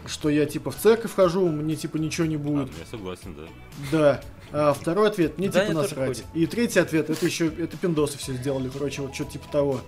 что 0.05 0.29
я 0.29 0.45
типа 0.45 0.71
в 0.71 0.75
церковь 0.75 1.13
хожу, 1.13 1.47
мне 1.47 1.75
типа 1.75 1.97
ничего 1.97 2.27
не 2.27 2.35
А, 2.35 2.39
будет. 2.39 2.67
ну, 2.67 2.73
я 2.79 2.85
согласен, 2.89 3.35
да. 3.35 3.43
Да. 3.91 4.21
А 4.51 4.73
второй 4.73 5.09
ответ, 5.09 5.37
мне 5.37 5.49
типа 5.49 5.73
насрать. 5.73 6.23
И 6.33 6.45
третий 6.45 6.79
ответ, 6.79 7.09
это 7.09 7.25
еще, 7.25 7.47
это 7.47 7.75
пиндосы 7.77 8.17
все 8.17 8.33
сделали, 8.33 8.69
короче, 8.69 9.01
вот 9.01 9.13
что-то 9.13 9.33
типа 9.33 9.45
того. 9.51 9.81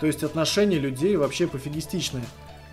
То 0.00 0.06
есть 0.06 0.22
отношение 0.22 0.78
людей 0.78 1.16
вообще 1.16 1.46
пофигистичное. 1.46 2.24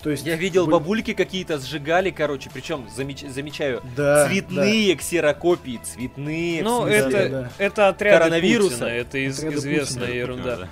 То 0.04 0.10
есть... 0.10 0.26
Я 0.26 0.36
видел, 0.36 0.66
вы- 0.66 0.74
бабульки 0.74 1.14
какие-то 1.14 1.58
сжигали, 1.60 2.12
короче, 2.12 2.50
причем, 2.54 2.86
замечаю, 2.94 3.82
Да, 3.96 4.28
цветные 4.28 4.96
ксерокопии, 4.96 5.80
цветные. 5.82 6.62
Ну, 6.62 6.86
это, 6.86 7.10
да, 7.10 7.30
да. 7.30 7.52
это 7.58 7.88
отряды 7.88 8.18
Коронавируса. 8.20 8.70
Путина, 8.72 8.86
это 8.88 9.18
из- 9.18 9.38
Отряды 9.40 9.56
известная 9.56 10.06
Путина. 10.08 10.18
ерунда. 10.20 10.56
Да. 10.58 10.62
да. 10.62 10.70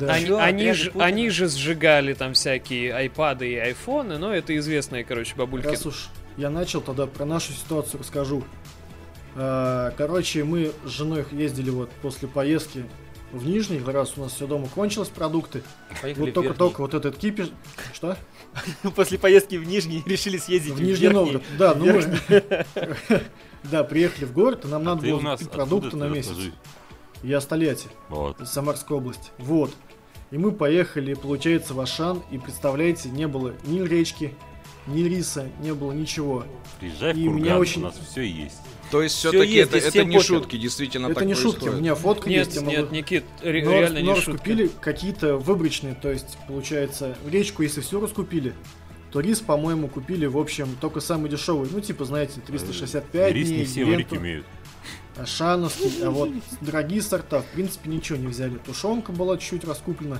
Да. 0.00 0.12
Они, 0.12 0.26
Чё, 0.26 0.38
они, 0.38 0.66
Путина? 0.72 1.04
они 1.04 1.30
же 1.30 1.48
сжигали 1.48 2.12
там 2.12 2.34
всякие 2.34 2.92
айпады 2.92 3.48
и 3.52 3.56
айфоны, 3.56 4.18
но 4.18 4.34
это 4.34 4.54
известные, 4.58 5.04
короче, 5.04 5.34
бабульки. 5.36 5.66
Раз 5.66 5.86
уж 5.86 6.08
я 6.36 6.50
начал, 6.50 6.80
тогда 6.82 7.06
про 7.06 7.24
нашу 7.24 7.52
ситуацию 7.52 8.00
расскажу. 8.00 8.44
А, 9.36 9.92
Короче, 9.96 10.42
мы 10.44 10.72
с 10.84 10.88
женой 10.90 11.24
ездили 11.30 11.70
вот 11.70 11.90
после 12.02 12.26
поездки 12.28 12.84
в 13.32 13.46
Нижний, 13.46 13.80
раз 13.80 14.14
у 14.16 14.22
нас 14.22 14.32
все 14.32 14.46
дома 14.46 14.68
кончилось 14.74 15.08
продукты. 15.08 15.62
Поехали 16.00 16.26
Вот 16.26 16.30
в 16.30 16.34
только-только 16.34 16.80
вот 16.80 16.94
этот 16.94 17.16
кипиш... 17.16 17.50
Что? 17.92 18.16
Верхний. 18.54 18.90
После 18.96 19.18
поездки 19.18 19.56
в 19.56 19.66
Нижний 19.66 20.02
решили 20.06 20.38
съездить 20.38 20.74
В 20.74 20.80
Нижний 20.80 21.08
Верхний. 21.08 21.20
Новгород. 21.20 21.42
Да, 21.58 21.74
ну 21.74 21.86
мы... 21.86 23.22
Да, 23.64 23.84
приехали 23.84 24.24
в 24.24 24.32
город, 24.32 24.64
и 24.64 24.68
нам 24.68 24.82
А 24.82 24.84
надо 24.84 25.02
было 25.02 25.36
продукты 25.50 25.90
ты 25.90 25.96
на 25.96 26.08
месяц. 26.08 26.36
Я 27.22 27.40
с 27.40 27.46
Тольятти. 27.46 27.88
Вот. 28.08 28.40
из 28.40 28.48
Самарской 28.48 28.96
области. 28.96 29.30
Вот. 29.38 29.72
И 30.30 30.38
мы 30.38 30.52
поехали, 30.52 31.14
получается, 31.14 31.74
в 31.74 31.80
Ашан, 31.80 32.22
и 32.30 32.38
представляете, 32.38 33.08
не 33.08 33.26
было 33.26 33.54
ни 33.64 33.80
речки, 33.80 34.34
ни 34.94 35.02
риса, 35.02 35.48
не 35.60 35.72
было 35.74 35.92
ничего. 35.92 36.44
Приезжай 36.80 37.12
в 37.14 37.16
И 37.18 37.24
Курган, 37.24 37.42
меня 37.42 37.58
очень- 37.58 37.82
у 37.82 37.86
нас 37.86 37.94
все 38.10 38.22
есть. 38.22 38.58
То 38.90 39.02
есть 39.02 39.16
все-таки 39.16 39.54
это, 39.56 39.76
это 39.76 40.04
не 40.04 40.16
похер. 40.16 40.22
шутки, 40.36 40.56
действительно 40.56 41.06
Это 41.06 41.16
так 41.16 41.24
не 41.26 41.34
шутки, 41.34 41.46
у 41.46 41.52
происходит. 41.60 41.80
меня 41.80 41.94
фотка 41.94 42.28
Нет, 42.30 42.46
есть. 42.46 42.62
нет, 42.62 42.80
могу- 42.80 42.94
Никит, 42.94 43.24
ре- 43.42 43.64
Но, 43.64 43.70
реально 43.72 44.00
но 44.00 44.06
не 44.06 44.14
шутка. 44.14 44.30
раскупили 44.32 44.70
какие-то 44.80 45.36
выборочные, 45.36 45.94
то 45.94 46.10
есть, 46.10 46.38
получается, 46.48 47.16
речку, 47.30 47.62
если 47.62 47.82
все 47.82 48.00
раскупили, 48.00 48.54
то 49.12 49.20
рис, 49.20 49.40
по-моему, 49.40 49.88
купили, 49.88 50.24
в 50.26 50.38
общем, 50.38 50.68
только 50.80 51.00
самый 51.00 51.28
дешевый. 51.30 51.68
Ну, 51.70 51.80
типа, 51.80 52.04
знаете, 52.06 52.40
365 52.46 53.32
Рис 53.34 53.48
дней, 53.48 53.58
не 53.60 53.64
все 53.66 53.84
варить 53.84 53.98
ленту, 54.10 54.16
умеют. 54.16 54.46
ашановский, 55.16 55.92
а 56.04 56.10
вот 56.10 56.30
дорогие 56.60 57.02
сорта, 57.02 57.40
в 57.42 57.46
принципе, 57.46 57.90
ничего 57.90 58.18
не 58.18 58.26
взяли. 58.28 58.58
Тушенка 58.58 59.12
была 59.12 59.36
чуть-чуть 59.36 59.64
раскуплена. 59.64 60.18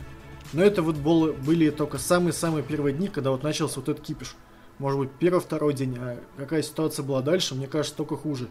Но 0.53 0.63
это 0.63 0.83
вот 0.83 0.97
было, 0.97 1.33
были 1.33 1.71
только 1.71 1.99
самые-самые 1.99 2.63
первые 2.65 2.95
дни, 2.95 3.09
когда 3.09 3.31
вот 3.31 3.43
начался 3.43 3.77
вот 3.81 3.89
этот 3.91 4.05
кипиш. 4.05 4.35
Может 4.79 4.99
быть, 4.99 5.11
первый-второй 5.19 5.75
день. 5.75 5.97
А 5.99 6.19
какая 6.37 6.63
ситуация 6.63 7.03
была 7.03 7.21
дальше, 7.23 7.55
мне 7.55 7.67
кажется, 7.67 7.97
только 7.97 8.17
хуже. 8.17 8.49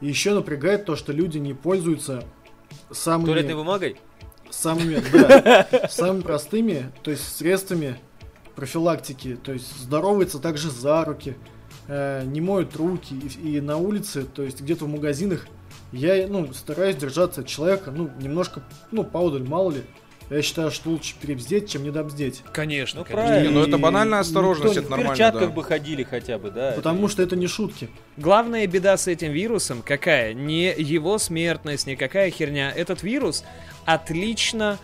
И 0.00 0.06
еще 0.06 0.34
напрягает 0.34 0.84
то, 0.84 0.96
что 0.96 1.12
люди 1.12 1.38
не 1.38 1.54
пользуются 1.54 2.24
самыми, 2.90 3.26
Туалетной 3.26 3.54
бумагой? 3.54 3.96
самыми, 4.50 5.02
да, 5.12 5.88
самыми 5.88 6.22
простыми, 6.22 6.92
то 7.02 7.10
есть 7.10 7.36
средствами 7.36 7.98
профилактики. 8.54 9.38
То 9.42 9.52
есть 9.52 9.76
здороваются 9.78 10.38
также 10.38 10.70
за 10.70 11.04
руки, 11.04 11.36
э, 11.88 12.24
не 12.24 12.40
моют 12.40 12.74
руки. 12.76 13.14
И, 13.14 13.56
и 13.56 13.60
на 13.60 13.76
улице, 13.76 14.24
то 14.24 14.42
есть 14.42 14.60
где-то 14.60 14.86
в 14.86 14.88
магазинах, 14.88 15.46
я 15.92 16.26
ну, 16.26 16.52
стараюсь 16.52 16.96
держаться 16.96 17.42
от 17.42 17.46
человека, 17.46 17.90
ну, 17.90 18.10
немножко, 18.20 18.62
ну, 18.90 19.04
поодаль, 19.04 19.44
мало 19.44 19.72
ли. 19.72 19.84
Я 20.28 20.42
считаю, 20.42 20.70
что 20.72 20.90
лучше 20.90 21.14
перебздеть, 21.20 21.70
чем 21.70 21.84
недобздеть. 21.84 22.42
Конечно, 22.52 23.00
Ну, 23.00 23.04
конечно. 23.04 23.26
правильно. 23.28 23.48
Не, 23.48 23.54
ну 23.54 23.62
это 23.62 23.78
банальная 23.78 24.18
осторожность, 24.20 24.74
никто 24.74 24.80
это 24.80 24.88
В 24.88 24.90
нормально, 24.90 25.12
перчатках 25.14 25.48
да. 25.48 25.54
бы 25.54 25.62
ходили 25.64 26.02
хотя 26.02 26.38
бы, 26.38 26.50
да. 26.50 26.72
Потому 26.74 27.08
что 27.08 27.22
это 27.22 27.36
не 27.36 27.46
шутки. 27.46 27.88
Главная 28.16 28.66
беда 28.66 28.96
с 28.96 29.06
этим 29.06 29.30
вирусом 29.30 29.82
какая? 29.84 30.34
Не 30.34 30.74
его 30.76 31.18
смертность, 31.18 31.86
никакая 31.86 32.30
херня. 32.30 32.72
Этот 32.74 33.02
вирус 33.02 33.44
отлично... 33.84 34.78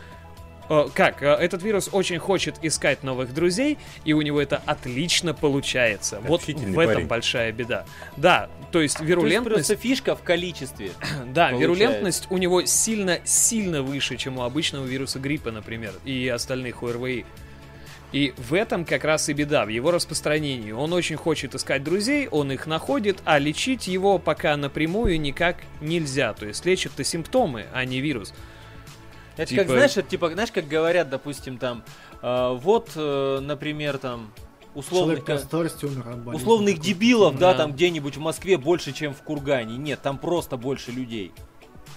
э, 0.73 0.89
Как? 0.95 1.23
э, 1.23 1.27
Этот 1.27 1.63
вирус 1.63 1.89
очень 1.93 2.19
хочет 2.19 2.57
искать 2.63 3.03
новых 3.03 3.35
друзей, 3.35 3.79
и 4.05 4.13
у 4.13 4.23
него 4.23 4.41
это 4.41 4.63
отлично 4.67 5.35
получается. 5.35 6.21
Вот 6.23 6.43
в 6.45 6.49
этом 6.49 6.75
парень. 6.75 7.07
большая 7.07 7.53
беда. 7.53 7.85
Да, 8.17 8.49
то 8.71 8.81
есть 8.81 8.97
То 8.97 9.03
есть 9.03 9.11
вирулентность... 9.11 9.67
просто 9.69 9.77
фишка 9.77 10.17
в 10.17 10.23
количестве. 10.23 10.91
Да, 11.33 11.49
получается. 11.51 11.57
вирулентность 11.61 12.27
у 12.31 12.39
него 12.39 12.65
сильно-сильно 12.65 13.83
выше, 13.83 14.17
чем 14.17 14.39
у 14.39 14.43
обычного 14.43 14.85
вируса 14.87 15.19
гриппа, 15.19 15.51
например, 15.51 15.93
и 16.05 16.29
остальных 16.29 16.83
ОРВИ. 16.83 17.25
И 18.13 18.35
в 18.37 18.53
этом 18.53 18.85
как 18.85 19.05
раз 19.05 19.31
и 19.31 19.33
беда, 19.33 19.65
в 19.65 19.69
его 19.69 19.91
распространении. 19.91 20.73
Он 20.73 20.93
очень 20.93 21.17
хочет 21.17 21.55
искать 21.55 21.83
друзей, 21.83 22.29
он 22.29 22.53
их 22.53 22.67
находит, 22.67 23.21
а 23.25 23.39
лечить 23.39 23.89
его 23.89 24.19
пока 24.19 24.55
напрямую 24.59 25.19
никак 25.19 25.57
нельзя. 25.81 26.35
То 26.35 26.45
есть 26.47 26.67
лечат-то 26.67 27.05
симптомы, 27.05 27.65
а 27.73 27.85
не 27.87 28.01
вирус. 28.01 28.35
Это 29.37 29.47
Типа- 29.47 29.63
как, 29.63 29.71
знаешь, 29.71 29.97
это 29.97 30.09
типа, 30.09 30.31
знаешь, 30.31 30.53
как 30.53 30.69
говорят, 30.69 31.09
допустим, 31.11 31.59
там, 31.59 31.83
э, 32.23 32.57
вот, 32.61 32.91
э, 32.97 33.39
например, 33.41 33.99
там, 33.99 34.33
условных, 34.75 35.23
старости 35.41 35.85
умер 35.85 36.09
от 36.09 36.19
болезни. 36.23 36.43
условных 36.43 36.75
Такой. 36.77 36.87
дебилов, 36.89 37.39
да. 37.39 37.53
Да. 37.53 37.59
там 37.59 37.73
где-нибудь 37.73 38.17
в 38.17 38.21
Москве 38.21 38.57
больше, 38.59 38.93
чем 38.93 39.15
в 39.15 39.23
Кургане. 39.23 39.77
Нет, 39.77 40.01
там 40.03 40.19
просто 40.19 40.57
больше 40.57 40.91
людей. 40.91 41.33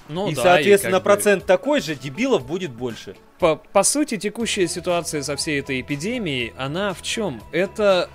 Ну 0.07 0.29
и, 0.29 0.35
да, 0.35 0.43
соответственно, 0.43 0.97
как 0.97 1.03
бы- 1.03 1.05
процент 1.05 1.45
такой 1.45 1.81
же, 1.81 1.95
дебилов 1.95 2.45
будет 2.45 2.71
больше. 2.71 3.15
По, 3.39 3.55
по 3.55 3.83
сути, 3.83 4.17
текущая 4.17 4.67
ситуация 4.67 5.23
со 5.23 5.35
всей 5.35 5.59
этой 5.59 5.81
эпидемией, 5.81 6.53
она 6.57 6.93
в 6.93 7.01
чем? 7.01 7.41
Это, 7.51 8.09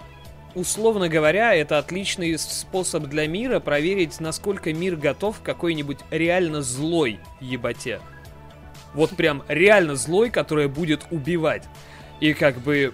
условно 0.54 1.08
говоря, 1.08 1.54
это 1.54 1.78
отличный 1.78 2.38
способ 2.38 3.04
для 3.04 3.26
мира 3.26 3.60
проверить, 3.60 4.20
насколько 4.20 4.72
мир 4.72 4.96
готов 4.96 5.40
к 5.40 5.42
какой-нибудь 5.42 5.98
реально 6.10 6.62
злой 6.62 7.18
ебате. 7.40 8.00
Вот 8.94 9.10
прям 9.10 9.42
реально 9.48 9.94
злой, 9.96 10.30
которая 10.30 10.68
будет 10.68 11.06
убивать. 11.10 11.64
И 12.20 12.34
как 12.34 12.58
бы 12.58 12.92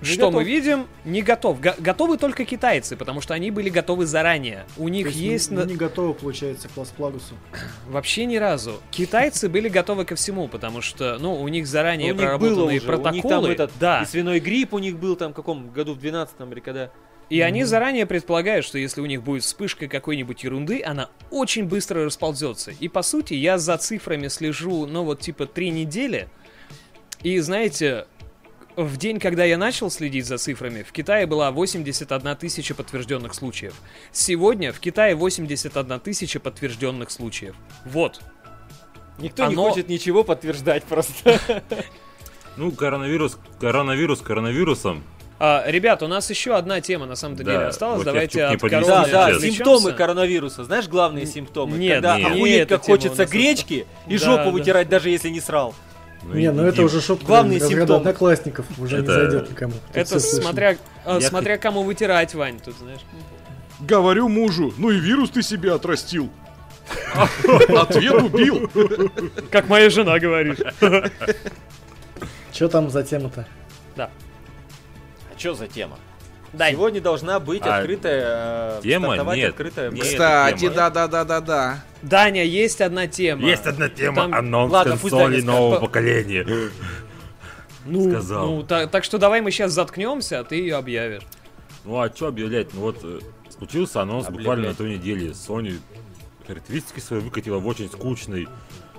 Не 0.00 0.06
что 0.06 0.26
мы 0.30 0.40
готов. 0.40 0.46
видим? 0.46 0.86
Не 1.04 1.22
готов. 1.22 1.60
Го- 1.60 1.74
готовы 1.78 2.18
только 2.18 2.44
китайцы, 2.44 2.96
потому 2.96 3.20
что 3.22 3.32
они 3.34 3.50
были 3.50 3.70
готовы 3.70 4.04
заранее. 4.06 4.66
У 4.76 4.84
То 4.84 4.88
них 4.90 5.06
есть 5.06 5.18
есть... 5.18 5.50
мы 5.50 5.64
на- 5.64 5.68
не 5.68 5.76
готовы, 5.76 6.12
получается, 6.14 6.68
к 6.68 6.76
Лас-Плагусу. 6.76 7.34
Вообще 7.88 8.26
ни 8.26 8.36
разу. 8.36 8.80
Китайцы 8.90 9.48
были 9.48 9.68
готовы 9.68 10.04
ко 10.04 10.14
всему, 10.16 10.48
потому 10.48 10.82
что, 10.82 11.16
ну, 11.18 11.34
у 11.40 11.48
них 11.48 11.66
заранее 11.66 12.12
у 12.12 12.16
них 12.16 12.22
было 12.22 12.38
проработанные 12.38 12.78
уже, 12.78 12.86
протоколы. 12.86 13.12
у 13.12 13.14
них 13.14 13.28
там 13.28 13.44
этот, 13.66 13.70
да. 13.80 14.02
и 14.02 14.06
свиной 14.06 14.40
грипп 14.40 14.74
у 14.74 14.78
них 14.78 14.98
был 14.98 15.16
там 15.16 15.32
в 15.32 15.34
каком 15.34 15.70
году, 15.70 15.94
в 15.94 15.98
12 15.98 16.34
или 16.52 16.60
когда. 16.60 16.90
И 17.30 17.40
они 17.40 17.64
заранее 17.64 18.06
предполагают, 18.06 18.66
что 18.66 18.78
если 18.78 19.00
у 19.00 19.06
них 19.06 19.22
будет 19.22 19.42
вспышка 19.42 19.88
какой-нибудь 19.88 20.44
ерунды, 20.44 20.82
она 20.84 21.08
очень 21.30 21.64
быстро 21.64 22.04
расползется. 22.04 22.70
И 22.72 22.88
по 22.88 23.02
сути, 23.02 23.34
я 23.34 23.58
за 23.58 23.76
цифрами 23.78 24.28
слежу, 24.28 24.86
ну 24.86 25.04
вот 25.04 25.20
типа 25.20 25.46
три 25.46 25.70
недели. 25.70 26.28
И 27.22 27.38
знаете, 27.40 28.06
в 28.76 28.96
день, 28.98 29.18
когда 29.18 29.44
я 29.44 29.56
начал 29.56 29.90
следить 29.90 30.26
за 30.26 30.36
цифрами, 30.36 30.82
в 30.82 30.92
Китае 30.92 31.26
была 31.26 31.50
81 31.50 32.36
тысяча 32.36 32.74
подтвержденных 32.74 33.34
случаев. 33.34 33.74
Сегодня 34.12 34.72
в 34.72 34.80
Китае 34.80 35.14
81 35.14 36.00
тысяча 36.00 36.40
подтвержденных 36.40 37.10
случаев. 37.10 37.54
Вот. 37.86 38.20
Никто 39.18 39.46
не 39.46 39.54
Оно- 39.54 39.70
хочет 39.70 39.88
ничего 39.88 40.24
подтверждать 40.24 40.84
просто. 40.84 41.40
Ну, 42.56 42.70
коронавирус, 42.70 43.36
коронавирус 43.58 44.20
коронавирусом. 44.20 45.02
А, 45.46 45.62
ребят, 45.66 46.02
у 46.02 46.06
нас 46.08 46.30
еще 46.30 46.56
одна 46.56 46.80
тема 46.80 47.04
на 47.04 47.16
самом-то 47.16 47.44
Да, 47.44 47.52
деле 47.52 47.64
осталась. 47.66 47.98
вот 47.98 48.06
Давайте 48.06 48.38
не 48.38 48.44
от 48.54 48.60
короны 48.62 48.86
Да, 48.86 49.06
да, 49.06 49.26
отвлечемся. 49.26 49.56
симптомы 49.58 49.92
коронавируса. 49.92 50.64
Знаешь 50.64 50.88
главные 50.88 51.26
симптомы? 51.26 51.76
нет, 51.76 51.96
Когда 51.96 52.16
нет. 52.18 52.26
охуеть, 52.28 52.68
как 52.68 52.82
хочется 52.84 53.26
гречки 53.26 53.86
и 54.06 54.16
Да, 54.18 54.24
жопу 54.24 54.44
да. 54.44 54.50
вытирать, 54.52 54.88
даже 54.88 55.10
если 55.10 55.28
не 55.28 55.40
срал. 55.40 55.74
Ну, 56.22 56.32
Не, 56.34 56.50
ну 56.50 56.64
и- 56.64 56.68
это 56.70 56.80
и- 56.80 56.84
уже 56.86 57.02
шутка 57.02 57.42
разряда 57.42 57.68
симптомы. 57.68 57.98
одноклассников. 57.98 58.64
Уже 58.78 58.96
не 58.96 59.02
Это- 59.02 59.12
зайдет 59.12 59.50
никому. 59.50 59.72
Тут 59.72 59.80
Это 59.96 60.18
смотря, 60.20 60.76
а, 61.04 61.18
Я 61.18 61.28
смотря 61.28 61.58
кому 61.58 61.82
вытирать, 61.82 62.34
Вань, 62.34 62.58
тут, 62.60 62.76
знаешь. 62.78 63.00
Говорю 63.80 64.30
мужу, 64.30 64.72
ну 64.78 64.90
и 64.90 64.98
вирус 64.98 65.28
ты 65.28 65.42
себе 65.42 65.74
отрастил. 65.74 66.30
Ответ 67.76 68.14
убил. 68.14 68.70
Как 69.50 69.68
моя 69.68 69.90
жена 69.90 70.18
говорит. 70.18 70.58
Что 72.50 72.68
там 72.68 72.88
за 72.88 73.02
тема-то? 73.02 73.46
А 73.98 74.08
что 75.44 75.54
за 75.54 75.68
тема? 75.68 75.98
Дань. 76.54 76.72
Сегодня 76.72 77.02
должна 77.02 77.38
быть 77.38 77.60
А, 77.66 77.78
открытая... 77.78 78.78
э, 78.78 78.80
тема? 78.82 79.34
Нет. 79.34 79.50
открытая... 79.50 79.90
Нет. 79.90 80.02
Кстати, 80.02 80.68
да-да-да-да-да. 80.70 81.84
Даня, 82.00 82.44
есть 82.44 82.80
одна 82.80 83.06
тема. 83.08 83.46
Есть 83.46 83.66
одна 83.66 83.90
тема, 83.90 84.14
Там- 84.22 84.34
анонс 84.34 84.72
Ладно, 84.72 84.96
консолей 84.96 85.42
Даня 85.42 85.44
нового 85.52 85.74
скажет. 85.76 85.86
поколения. 85.92 86.46
ну, 87.84 88.10
сказал. 88.10 88.46
Ну, 88.46 88.62
та- 88.62 88.86
так 88.86 89.04
что 89.04 89.18
давай 89.18 89.42
мы 89.42 89.50
сейчас 89.50 89.72
заткнемся, 89.72 90.40
а 90.40 90.44
ты 90.44 90.56
ее 90.56 90.76
объявишь. 90.76 91.24
Ну 91.84 92.00
а 92.00 92.08
что 92.08 92.28
объявлять? 92.28 92.72
Ну 92.72 92.80
вот 92.80 93.00
э, 93.02 93.18
случился 93.50 94.00
анонс 94.00 94.26
Объявлять. 94.28 94.46
буквально 94.46 94.68
на 94.68 94.74
той 94.74 94.90
неделе. 94.96 95.32
Sony 95.32 95.78
характеристики 96.46 97.00
свои 97.00 97.20
выкатила 97.20 97.58
в 97.58 97.66
очень 97.66 97.90
скучной 97.90 98.48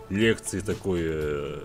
лекции 0.10 0.60
такой 0.60 1.00
э, 1.04 1.60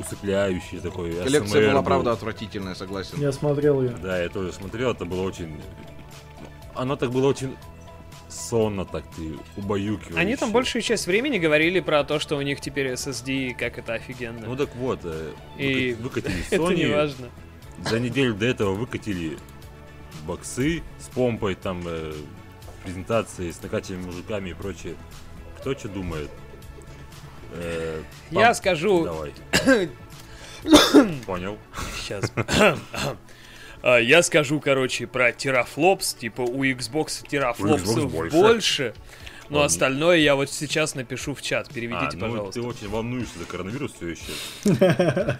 усыпляющей 0.00 0.78
такой. 0.80 1.12
Коллекция 1.12 1.62
ASMR 1.62 1.70
была, 1.70 1.80
был. 1.80 1.86
правда, 1.86 2.12
отвратительная, 2.12 2.74
согласен. 2.74 3.20
Я 3.20 3.32
смотрел 3.32 3.82
ее. 3.82 3.90
Да, 3.90 4.22
я 4.22 4.28
тоже 4.28 4.52
смотрел, 4.52 4.90
это 4.92 5.04
было 5.04 5.22
очень... 5.22 5.60
Оно 6.74 6.96
так 6.96 7.10
было 7.10 7.28
очень 7.28 7.56
сонно 8.28 8.84
так, 8.84 9.04
ты 9.16 9.34
убаюкиваешь. 9.56 10.16
Они 10.16 10.36
там 10.36 10.52
большую 10.52 10.82
часть 10.82 11.06
времени 11.06 11.38
говорили 11.38 11.80
про 11.80 12.04
то, 12.04 12.18
что 12.18 12.36
у 12.36 12.42
них 12.42 12.60
теперь 12.60 12.88
SSD, 12.92 13.54
как 13.54 13.78
это 13.78 13.94
офигенно. 13.94 14.46
Ну 14.46 14.56
так 14.56 14.74
вот, 14.76 15.00
э, 15.04 15.32
И 15.58 15.92
выка- 15.94 16.02
выкатили 16.20 16.44
это 16.50 16.62
не 16.74 16.84
Sony, 16.84 16.94
важно. 16.94 17.28
за 17.84 17.98
неделю 17.98 18.34
до 18.34 18.46
этого 18.46 18.74
выкатили 18.74 19.38
боксы 20.26 20.82
с 20.98 21.06
помпой, 21.08 21.54
там 21.54 21.82
э, 21.86 22.12
презентации 22.84 23.50
с 23.50 23.62
накачанными 23.62 24.06
мужиками 24.06 24.50
и 24.50 24.54
прочее. 24.54 24.96
Кто 25.60 25.74
что 25.74 25.88
думает? 25.88 26.30
Э, 27.52 28.02
Я 28.30 28.54
скажу... 28.54 29.04
Давай. 29.04 29.32
Понял. 31.26 31.58
Сейчас. 31.98 32.32
А, 33.82 33.98
Я 33.98 34.22
скажу, 34.22 34.58
короче, 34.60 35.06
про 35.06 35.32
терафлопс. 35.32 36.14
Типа 36.14 36.40
у 36.42 36.64
Xbox 36.64 37.26
терафлопсов 37.28 37.88
Xbox 37.96 38.08
больше. 38.10 38.36
больше. 38.36 38.94
Но 39.48 39.58
Ладно. 39.58 39.66
остальное 39.66 40.16
я 40.16 40.34
вот 40.34 40.50
сейчас 40.50 40.96
напишу 40.96 41.34
в 41.34 41.40
чат. 41.42 41.68
Переведите, 41.72 42.16
А, 42.16 42.16
ну, 42.16 42.20
пожалуйста. 42.30 42.60
ты 42.60 42.66
очень 42.66 42.88
волнуешься 42.88 43.38
за 43.38 43.44
коронавирус 43.44 43.92
все 43.92 44.08
еще. 44.08 45.38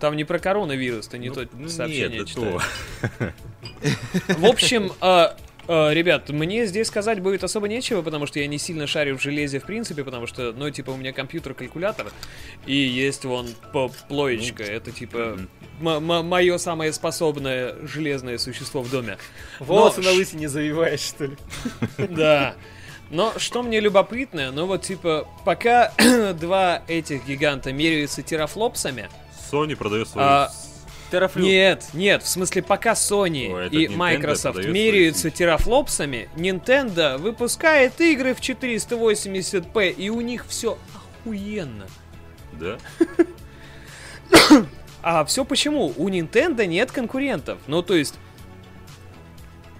Там 0.00 0.16
не 0.16 0.24
про 0.24 0.38
коронавирус, 0.38 1.08
ты 1.08 1.18
не 1.18 1.28
Ну, 1.28 1.34
то 1.34 1.48
ну, 1.52 1.68
сообщение 1.68 2.18
нет, 2.20 2.28
читаешь. 2.28 2.62
это 3.02 3.34
В 4.38 4.44
общем, 4.46 4.92
а, 5.00 5.36
а, 5.68 5.90
ребят, 5.90 6.28
мне 6.30 6.66
здесь 6.66 6.88
сказать 6.88 7.20
будет 7.20 7.44
особо 7.44 7.68
нечего, 7.68 8.02
потому 8.02 8.26
что 8.26 8.38
я 8.38 8.46
не 8.46 8.58
сильно 8.58 8.86
шарю 8.86 9.16
в 9.16 9.22
железе 9.22 9.58
в 9.58 9.64
принципе, 9.64 10.04
потому 10.04 10.26
что, 10.26 10.52
ну, 10.52 10.70
типа, 10.70 10.90
у 10.90 10.96
меня 10.96 11.12
компьютер-калькулятор, 11.12 12.12
и 12.66 12.74
есть 12.74 13.24
вон 13.24 13.48
по- 13.72 13.90
плоечка, 14.08 14.62
это, 14.62 14.90
типа, 14.90 15.38
мое 15.80 16.58
самое 16.58 16.92
способное 16.92 17.74
железное 17.86 18.38
существо 18.38 18.82
в 18.82 18.90
доме. 18.90 19.18
Волосы 19.60 20.00
Но 20.00 20.10
на 20.10 20.16
лысине 20.16 20.48
завиваешь, 20.48 21.00
что 21.00 21.26
ли? 21.26 21.36
Да. 22.10 22.54
Но 23.10 23.32
что 23.38 23.62
мне 23.62 23.80
любопытно, 23.80 24.50
ну 24.50 24.66
вот 24.66 24.82
типа, 24.82 25.28
пока 25.44 25.92
два 26.40 26.82
этих 26.88 27.26
гиганта 27.26 27.72
меряются 27.72 28.22
терафлопсами, 28.22 29.08
Sony 29.52 29.76
продает 29.76 30.08
свою... 30.08 30.26
А, 30.26 30.50
Терафлю. 31.14 31.44
Нет, 31.44 31.90
нет, 31.92 32.24
в 32.24 32.28
смысле, 32.28 32.60
пока 32.64 32.94
Sony 32.94 33.54
Ой, 33.54 33.68
и 33.68 33.86
Nintendo 33.86 33.96
Microsoft 33.96 34.64
меряются 34.64 35.30
терафлопсами, 35.30 36.28
Nintendo 36.34 37.18
выпускает 37.18 38.00
игры 38.00 38.34
в 38.34 38.40
480p, 38.40 39.92
и 39.92 40.10
у 40.10 40.20
них 40.20 40.44
все 40.48 40.76
охуенно. 40.92 41.86
Да? 42.52 42.78
А 45.06 45.24
все 45.26 45.44
почему? 45.44 45.92
У 45.98 46.08
Nintendo 46.08 46.64
нет 46.66 46.90
конкурентов. 46.90 47.58
Ну, 47.66 47.82
то 47.82 47.94
есть... 47.94 48.14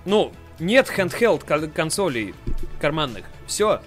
Ну, 0.05 0.32
нет 0.59 0.93
handheld 0.95 1.47
кон- 1.47 1.70
консолей 1.70 2.35
карманных. 2.78 3.24
Все. 3.47 3.80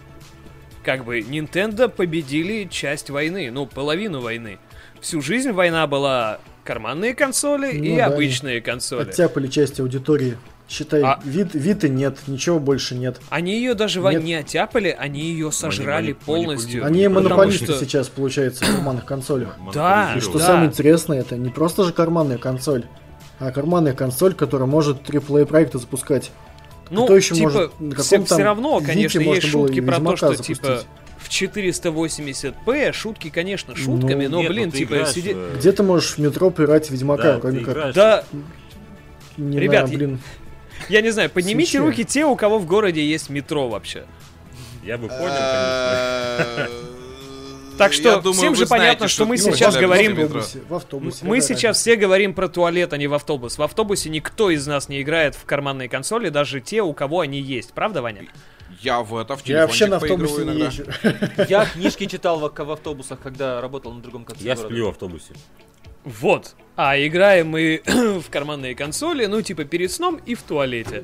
Как 0.84 1.06
бы 1.06 1.20
Nintendo 1.20 1.88
победили 1.90 2.68
часть 2.68 3.12
войны, 3.12 3.52
ну, 3.52 3.68
половину 3.68 4.20
войны. 4.20 4.58
Всю 5.00 5.22
жизнь 5.22 5.52
война 5.52 5.86
была 5.86 6.40
карманные 6.68 7.16
консоли 7.16 7.72
Ну 7.78 7.84
и 7.86 7.96
да, 7.98 8.08
обычные 8.08 8.60
консоли. 8.62 9.04
Оттяпали 9.10 9.48
часть 9.48 9.80
аудитории. 9.80 10.38
Считай, 10.70 11.02
А- 11.02 11.18
вид, 11.24 11.52
Виты 11.54 11.88
нет, 11.88 12.18
ничего 12.28 12.60
больше 12.60 12.94
нет. 12.96 13.22
Они 13.30 13.56
ее 13.56 13.74
даже 13.74 14.02
Нет. 14.02 14.24
не 14.24 14.34
оттяпали, 14.36 14.94
они 15.00 15.22
ее 15.22 15.50
сожрали 15.54 16.12
манипу- 16.12 16.26
полностью. 16.26 16.86
Они 16.86 17.08
монополисты 17.08 17.68
что- 17.68 17.80
сейчас, 17.80 18.10
получается, 18.10 18.66
в 18.66 18.76
карманных 18.76 19.06
консолях. 19.06 19.56
Да, 19.74 20.14
И 20.18 20.20
что 20.20 20.40
Да. 20.40 20.46
самое 20.46 20.68
интересное, 20.68 21.22
это 21.22 21.38
не 21.38 21.50
просто 21.50 21.86
же 21.86 21.94
карманная 21.94 22.38
консоль, 22.38 22.84
а 23.40 23.52
карманная 23.52 23.94
консоль, 23.94 24.34
которая 24.34 24.68
может 24.68 25.04
AAA 25.10 25.46
проекты 25.46 25.80
запускать. 25.80 26.32
Ну, 26.90 27.06
Кто 27.06 27.16
еще 27.16 27.34
типа, 27.36 27.50
может- 27.50 27.80
на 27.80 27.96
все, 28.04 28.22
там 28.24 28.38
равно, 28.40 28.82
конечно, 28.82 29.20
есть 29.20 29.26
было 29.26 29.68
шутки 29.68 29.80
про 29.80 30.00
то, 30.02 30.16
что, 30.18 30.32
запустить? 30.34 30.58
типа, 30.58 30.82
в 31.28 31.30
480p, 31.30 32.94
шутки, 32.94 33.30
конечно, 33.30 33.76
шутками, 33.76 34.26
Ну, 34.28 34.38
но, 34.38 34.42
Нет, 34.44 34.52
блин, 34.52 34.66
ну 34.68 34.72
ты 34.72 34.78
типа, 34.80 34.94
играешь, 34.94 35.10
сиди... 35.10 35.34
э, 35.36 35.56
Где 35.58 35.72
ты 35.72 35.84
можешь 35.84 36.12
в 36.12 36.18
метро 36.20 36.50
поиграть 36.50 36.88
в 36.88 36.92
Ведьмака, 36.92 37.34
да, 37.34 37.40
кроме 37.40 37.60
ты 37.60 37.66
как 37.66 37.94
Да, 37.94 38.24
не 39.38 39.60
Ребят, 39.60 39.88
на, 39.88 39.92
я- 39.92 39.98
блин, 39.98 40.20
я 40.90 41.02
не 41.02 41.10
знаю, 41.12 41.30
поднимите 41.30 41.80
руки 41.80 42.04
те, 42.06 42.26
у 42.26 42.36
кого 42.36 42.60
в 42.60 42.66
городе 42.66 43.06
есть 43.06 43.30
метро 43.30 43.68
вообще. 43.68 44.06
Я 44.84 44.98
бы 44.98 45.08
понял, 45.10 45.20
конечно. 46.48 46.68
Так 47.78 47.94
что 47.94 48.10
Я 48.10 48.16
думаю, 48.18 48.34
всем 48.34 48.56
же 48.56 48.66
знаете, 48.66 48.86
понятно, 48.86 49.08
что 49.08 49.26
мы 49.26 49.36
это 49.36 49.50
ну, 49.50 49.54
сейчас 49.54 49.74
такое 49.76 49.88
говорим- 49.88 50.16
в 50.16 50.20
автобусе, 50.24 50.60
в 50.68 50.74
автобусе. 50.74 51.18
Мы 51.26 51.36
какая 51.40 51.42
сейчас 51.56 51.78
все 51.78 51.96
говорим 51.96 52.34
про 52.34 52.48
туалет, 52.48 52.92
а 52.94 52.98
не 52.98 53.06
в 53.06 53.14
автобус. 53.14 53.58
В 53.60 53.62
автобусе 53.62 54.10
никто 54.10 54.50
из 54.50 54.66
нас 54.66 54.90
не 54.90 55.02
играет 55.04 55.36
в 55.36 55.46
карманные 55.46 55.88
консоли, 55.88 56.30
даже 56.30 56.60
те, 56.60 56.82
у 56.82 56.94
кого 56.94 57.20
они 57.20 57.40
есть. 57.40 57.74
Правда, 57.74 58.02
Ваня? 58.02 58.24
Я 58.82 59.02
в 59.02 59.16
это, 59.18 59.36
в? 59.36 59.46
Я 59.46 59.62
вообще 59.62 59.88
на 59.88 59.98
автобусе 59.98 60.46
не 60.46 60.60
езжу. 60.60 60.84
Я 61.50 61.66
книжки 61.66 62.06
читал 62.06 62.40
в, 62.40 62.54
в 62.54 62.72
автобусах, 62.72 63.20
когда 63.20 63.62
работал 63.62 63.94
на 63.94 64.02
другом 64.02 64.26
конце 64.26 64.44
Я 64.44 64.56
города. 64.56 64.74
сплю 64.74 64.86
в 64.86 64.90
автобусе. 64.90 65.34
Вот. 66.04 66.56
А 66.76 66.98
играем 66.98 67.50
мы 67.50 67.82
в 67.86 68.30
карманные 68.30 68.76
консоли, 68.76 69.26
ну, 69.26 69.42
типа, 69.42 69.66
перед 69.66 69.92
сном 69.92 70.20
и 70.26 70.36
в 70.36 70.44
туалете. 70.44 71.04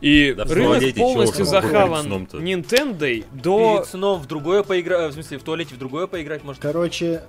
И 0.00 0.34
Да 0.36 0.44
рынок 0.44 0.78
туалете 0.78 1.00
полностью 1.00 1.44
захаван? 1.44 2.06
Nintendo 2.06 3.24
до... 3.32 3.76
Перед 3.78 3.88
сном 3.88 4.20
в 4.20 4.26
другое 4.26 4.62
поиграть, 4.62 5.10
в 5.10 5.14
смысле, 5.14 5.38
в 5.38 5.42
туалете 5.42 5.74
в 5.74 5.78
другое 5.78 6.06
поиграть 6.06 6.44
может. 6.44 6.60
Короче, 6.60 7.22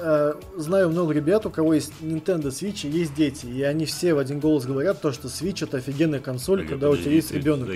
э, 0.00 0.34
знаю 0.56 0.88
много 0.88 1.12
ребят, 1.12 1.44
у 1.46 1.50
кого 1.50 1.74
есть 1.74 1.92
Nintendo 2.00 2.46
Switch 2.46 2.88
и 2.88 2.90
есть 2.90 3.14
дети, 3.14 3.46
и 3.46 3.62
они 3.62 3.84
все 3.86 4.14
в 4.14 4.18
один 4.18 4.40
голос 4.40 4.64
говорят 4.64 5.00
то, 5.00 5.12
что 5.12 5.28
Switch 5.28 5.64
это 5.64 5.78
офигенная 5.78 6.20
консоль, 6.20 6.60
Блин, 6.60 6.70
когда 6.70 6.90
у 6.90 6.96
тебя 6.96 7.12
есть 7.12 7.28
ты 7.28 7.38
ребенок. 7.38 7.68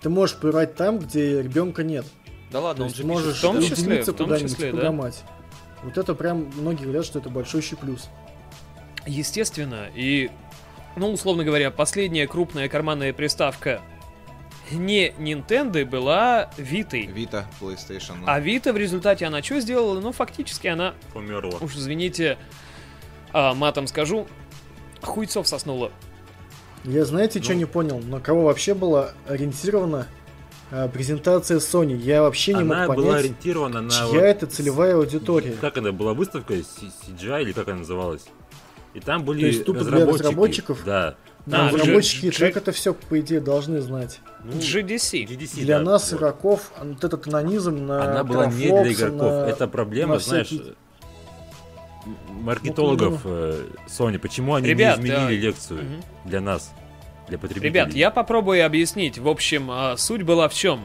Ты 0.00 0.08
можешь 0.08 0.36
поиграть 0.36 0.74
там, 0.76 0.98
где 0.98 1.42
ребенка 1.42 1.82
нет. 1.82 2.06
Да 2.50 2.60
То 2.60 2.66
ладно, 2.66 2.84
он 2.84 2.94
же 2.94 3.04
можешь 3.04 3.36
в 3.36 3.40
том 3.40 3.60
числе, 3.60 4.02
в 4.02 4.12
том 4.12 4.38
числе, 4.38 4.70
да. 4.70 4.78
погамать. 4.78 5.22
Вот 5.82 5.98
это 5.98 6.14
прям 6.14 6.50
многие 6.56 6.84
говорят, 6.84 7.04
что 7.04 7.18
это 7.18 7.28
большущий 7.28 7.76
плюс. 7.76 8.08
естественно, 9.06 9.88
и, 9.94 10.30
ну, 10.96 11.12
условно 11.12 11.44
говоря, 11.44 11.70
последняя 11.70 12.26
крупная 12.26 12.68
карманная 12.68 13.12
приставка 13.12 13.80
не 14.70 15.10
Nintendo 15.18 15.84
была 15.84 16.50
Витой. 16.56 17.06
Vita, 17.06 17.44
PlayStation. 17.60 18.14
ну. 18.20 18.24
А 18.26 18.40
Вита 18.40 18.72
в 18.72 18.76
результате 18.76 19.26
она 19.26 19.42
что 19.42 19.60
сделала? 19.60 20.00
Ну, 20.00 20.12
фактически 20.12 20.66
она, 20.68 20.94
Померла. 21.12 21.58
уж 21.60 21.74
извините, 21.76 22.38
а, 23.32 23.52
матом 23.54 23.86
скажу, 23.86 24.26
хуйцов 25.02 25.46
соснула. 25.46 25.90
Я 26.84 27.04
знаете, 27.04 27.42
что 27.42 27.52
Ну. 27.52 27.58
не 27.60 27.64
понял? 27.66 27.98
На 27.98 28.20
кого 28.20 28.44
вообще 28.44 28.74
была 28.74 29.12
ориентирована 29.28 30.06
а, 30.70 30.88
презентация 30.88 31.58
Sony? 31.58 31.96
Я 31.96 32.22
вообще 32.22 32.54
не 32.54 32.60
Она 32.62 32.86
мог 32.86 32.96
была 32.96 33.06
понять, 33.08 33.20
ориентирована 33.24 33.80
на... 33.82 33.90
чья 33.90 34.04
вот- 34.06 34.16
это 34.16 34.46
целевая 34.46 34.96
аудитория. 34.96 35.52
Как 35.60 35.76
это 35.76 35.92
была 35.92 36.14
выставка 36.14 36.54
C- 36.54 36.62
CGI 37.06 37.42
или 37.42 37.52
как 37.52 37.68
она 37.68 37.78
называлась? 37.78 38.22
И 38.94 39.00
там 39.00 39.24
были 39.24 39.40
То 39.40 39.46
есть 39.46 39.64
тупо 39.64 39.80
для 39.80 39.90
разработчики. 39.92 40.22
разработчиков? 40.22 40.78
Да. 40.84 41.14
Да, 41.46 41.68
А, 41.68 41.72
разработчики 41.72 42.22
G- 42.22 42.28
и 42.28 42.30
так 42.30 42.56
это 42.56 42.72
все, 42.72 42.94
по 42.94 43.20
идее, 43.20 43.40
должны 43.40 43.80
знать. 43.82 44.20
Ну, 44.44 44.52
GDC. 44.52 45.24
GDC, 45.26 45.60
Для 45.62 45.78
да, 45.78 45.84
нас, 45.84 46.10
вот. 46.10 46.18
игроков, 46.18 46.72
вот 46.82 47.04
этот 47.04 47.26
анонизм 47.26 47.84
на 47.86 48.10
Она 48.12 48.24
была 48.24 48.46
не 48.46 48.68
для 48.68 48.92
игроков. 48.92 49.20
на- 49.20 49.46
Это 49.48 49.68
проблема, 49.68 50.14
на 50.14 50.20
знаешь, 50.20 50.46
всякие- 50.46 50.74
маркетологов 52.28 53.24
Ну, 53.24 53.30
э, 53.30 53.66
Sony. 53.88 54.18
Почему 54.18 54.54
они 54.54 54.68
Ребят, 54.68 54.98
не 54.98 55.04
изменили 55.06 55.36
да. 55.40 55.46
лекцию 55.46 55.84
Мгм. 55.84 56.02
для 56.24 56.40
нас, 56.40 56.72
для 57.28 57.38
потребителей? 57.38 57.70
Ребят, 57.70 57.94
я 57.94 58.10
попробую 58.10 58.64
объяснить. 58.64 59.18
В 59.18 59.28
общем, 59.28 59.70
а, 59.70 59.96
суть 59.96 60.22
была 60.22 60.48
в 60.48 60.54
чем? 60.54 60.80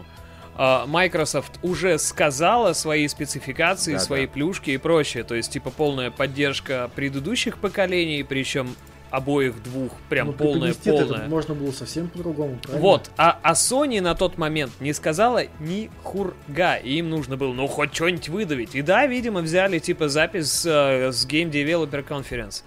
А, 0.55 0.85
Microsoft 0.87 1.59
уже 1.63 1.97
сказала 1.99 2.73
свои 2.73 3.07
спецификации, 3.07 3.93
Да, 3.93 3.99
свои 3.99 4.25
да. 4.27 4.33
плюшки 4.33 4.71
и 4.71 4.77
прочее. 4.77 5.23
То 5.23 5.35
есть, 5.35 5.51
типа, 5.51 5.69
полная 5.71 6.11
поддержка 6.11 6.89
предыдущих 6.95 7.57
поколений, 7.59 8.23
причем 8.23 8.75
обоих 9.09 9.63
двух, 9.63 9.93
прям 10.07 10.27
Ну, 10.27 10.33
полная, 10.33 10.73
преподнести 10.73 10.89
это 10.91 11.05
полная. 11.07 11.27
можно 11.29 11.55
было 11.55 11.71
совсем 11.71 12.09
по-другому, 12.09 12.57
правильно? 12.61 12.81
Вот, 12.87 13.09
а, 13.17 13.39
а 13.41 13.53
Sony 13.53 14.01
на 14.01 14.13
тот 14.13 14.37
момент 14.37 14.71
не 14.79 14.93
сказала 14.93 15.43
ни 15.59 15.89
хурга, 16.03 16.75
и 16.75 16.99
им 16.99 17.09
нужно 17.09 17.35
было, 17.35 17.51
ну, 17.53 17.65
хоть 17.67 17.95
что-нибудь 17.95 18.29
выдавить. 18.29 18.75
И 18.75 18.83
да, 18.83 19.07
видимо, 19.07 19.41
взяли, 19.41 19.79
типа, 19.79 20.09
запись 20.09 20.63
э, 20.63 21.11
с 21.11 21.25
Game 21.25 21.49
Developer 21.49 22.07
Conference, 22.07 22.61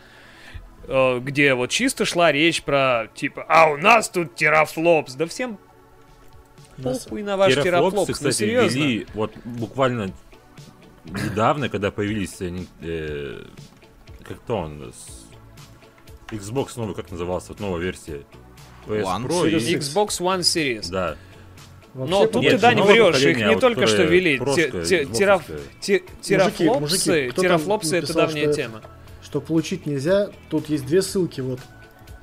э, 0.89 1.21
где 1.21 1.55
вот 1.55 1.71
чисто 1.71 2.05
шла 2.05 2.33
речь 2.33 2.63
про, 2.65 3.07
типа, 3.15 3.45
а 3.49 3.69
у 3.71 3.77
нас 3.77 4.09
тут 4.09 4.35
терафлопс. 4.35 5.15
Да 5.15 5.27
всем 5.27 5.59
похуй 6.83 7.23
на 7.23 7.37
ваш 7.37 7.55
терафлопс, 7.55 8.09
ну, 8.09 8.15
кстати, 8.15 8.35
серьезно. 8.37 8.77
ввели 8.79 9.07
вот 9.15 9.33
буквально 9.45 10.13
недавно, 11.05 11.69
когда 11.69 11.91
появились, 11.91 12.41
э, 12.41 12.51
не- 12.51 12.69
э, 12.81 13.45
как-то 14.25 14.57
он, 14.57 14.93
с- 14.93 15.23
Xbox 16.33 16.69
новый, 16.77 16.95
как 16.95 17.11
назывался, 17.11 17.49
вот 17.49 17.61
новая 17.61 17.81
версия. 17.81 18.23
PS 18.87 19.05
One, 19.05 19.27
Pro 19.27 19.49
и... 19.49 19.55
Series 19.55 19.79
Xbox 19.79 20.09
One 20.21 20.41
Series. 20.41 20.91
Да. 20.91 21.17
Вообще, 21.95 22.11
Но 22.11 22.27
тут 22.27 22.43
Нет, 22.43 22.53
ты, 22.53 22.59
да, 22.59 22.73
не 22.73 22.81
врешь, 22.83 23.21
их 23.21 23.37
не 23.37 23.49
вот 23.51 23.61
только 23.61 23.87
что 23.87 24.03
вели. 24.05 24.39
Терафлопсы, 26.23 27.31
терафлопсы 27.37 27.97
это 27.97 28.15
давняя 28.15 28.47
что 28.47 28.55
тема. 28.55 28.81
Что 29.23 29.41
получить 29.41 29.87
нельзя, 29.87 30.31
тут 30.51 30.69
есть 30.69 30.87
две 30.87 31.03
ссылки, 31.03 31.41
вот. 31.41 31.61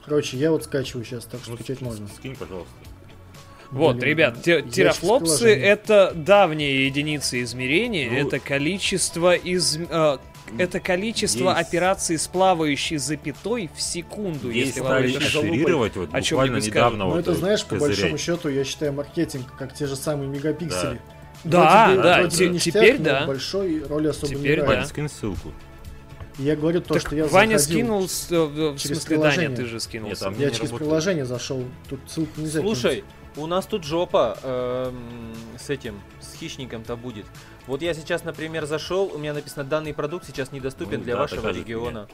Короче, 0.06 0.38
я 0.38 0.52
вот 0.52 0.64
скачиваю 0.64 1.06
сейчас, 1.06 1.26
так 1.26 1.42
что 1.42 1.52
Ну, 1.52 1.58
скачать 1.58 1.82
можно. 1.82 2.08
Скинь, 2.08 2.36
пожалуйста. 2.36 2.74
Вот, 3.72 3.98
Блин, 3.98 4.10
ребят, 4.10 4.42
те- 4.44 4.62
терафлопсы 4.64 5.54
это 5.56 6.12
давняя 6.16 6.72
единица 6.72 7.42
измерения, 7.44 8.10
Ну, 8.10 8.18
это 8.28 8.40
количество 8.40 9.36
из 9.36 9.78
э, 9.78 10.18
это 10.58 10.80
количество 10.80 11.50
есть- 11.56 11.68
операций 11.70 12.18
с 12.18 12.28
плавающей 12.28 12.98
запятой 12.98 13.70
в 13.76 13.80
секунду, 13.82 14.50
Здесь 14.52 14.68
если 14.70 14.80
вам 14.82 14.94
это 15.04 15.20
шифрировать 15.22 15.96
вот 15.96 16.10
о 16.12 16.22
чем 16.24 16.40
недавно. 16.44 16.62
скажут. 16.62 16.98
Ну, 16.98 17.10
вот 17.12 17.20
это, 17.20 17.34
знаешь, 17.36 17.64
по 17.64 17.76
козырять. 17.76 17.98
большому 18.00 18.18
счету, 18.18 18.50
я 18.50 18.64
считаю 18.64 18.94
маркетинг, 18.94 19.46
как 19.58 19.74
те 19.76 19.86
же 19.86 19.96
самые 19.96 20.28
мегапиксели. 20.30 21.00
Да, 21.44 21.86
Вроде 21.86 21.98
бы- 21.98 22.04
да, 22.04 22.18
вроде 22.22 22.38
те- 22.38 22.50
ништяк, 22.50 22.74
теперь 22.74 22.98
да. 22.98 23.26
большой 23.28 23.84
роли 23.86 24.08
особо 24.08 24.28
Теперь 24.28 24.42
не 24.42 24.48
играет. 24.56 24.68
Вань, 24.68 24.80
да. 24.80 24.86
скинь 24.88 25.10
ссылку. 25.10 25.54
И 26.40 26.44
Я 26.44 26.56
говорю 26.56 26.82
то, 26.82 26.94
Так 26.96 27.02
что 27.06 27.16
я 27.16 27.26
Ваня 27.28 27.60
скинул, 27.60 28.08
с- 28.08 28.32
э, 28.32 28.42
в 28.46 28.78
через 28.78 29.02
смысле, 29.02 29.18
Даня, 29.18 29.30
приложение. 29.32 29.58
ты 29.58 29.66
же 29.66 29.80
скинул. 29.80 30.10
Нет, 30.10 30.20
там 30.20 30.34
Я 30.34 30.46
не 30.48 30.52
через 30.56 30.70
работает. 30.70 30.80
приложение 30.80 31.26
зашел, 31.26 31.64
тут 31.90 32.00
ссылку 32.08 32.40
нельзя 32.42 32.62
Слушай, 32.62 33.04
у 33.36 33.46
нас 33.46 33.66
тут 33.66 33.84
жопа 33.84 34.38
эм, 34.44 35.34
с 35.60 35.70
этим, 35.70 36.00
с 36.22 36.34
хищником-то 36.36 36.96
будет. 36.96 37.26
Вот 37.68 37.82
я 37.82 37.94
сейчас, 37.94 38.24
например, 38.24 38.66
зашел, 38.66 39.12
у 39.14 39.18
меня 39.18 39.34
написано, 39.34 39.64
данный 39.64 39.94
продукт 39.94 40.26
сейчас 40.26 40.52
недоступен 40.52 41.00
Ну 41.00 41.04
для 41.04 41.16
да, 41.16 41.22
вашего 41.22 41.50
региона. 41.50 42.08
кинуть. 42.08 42.10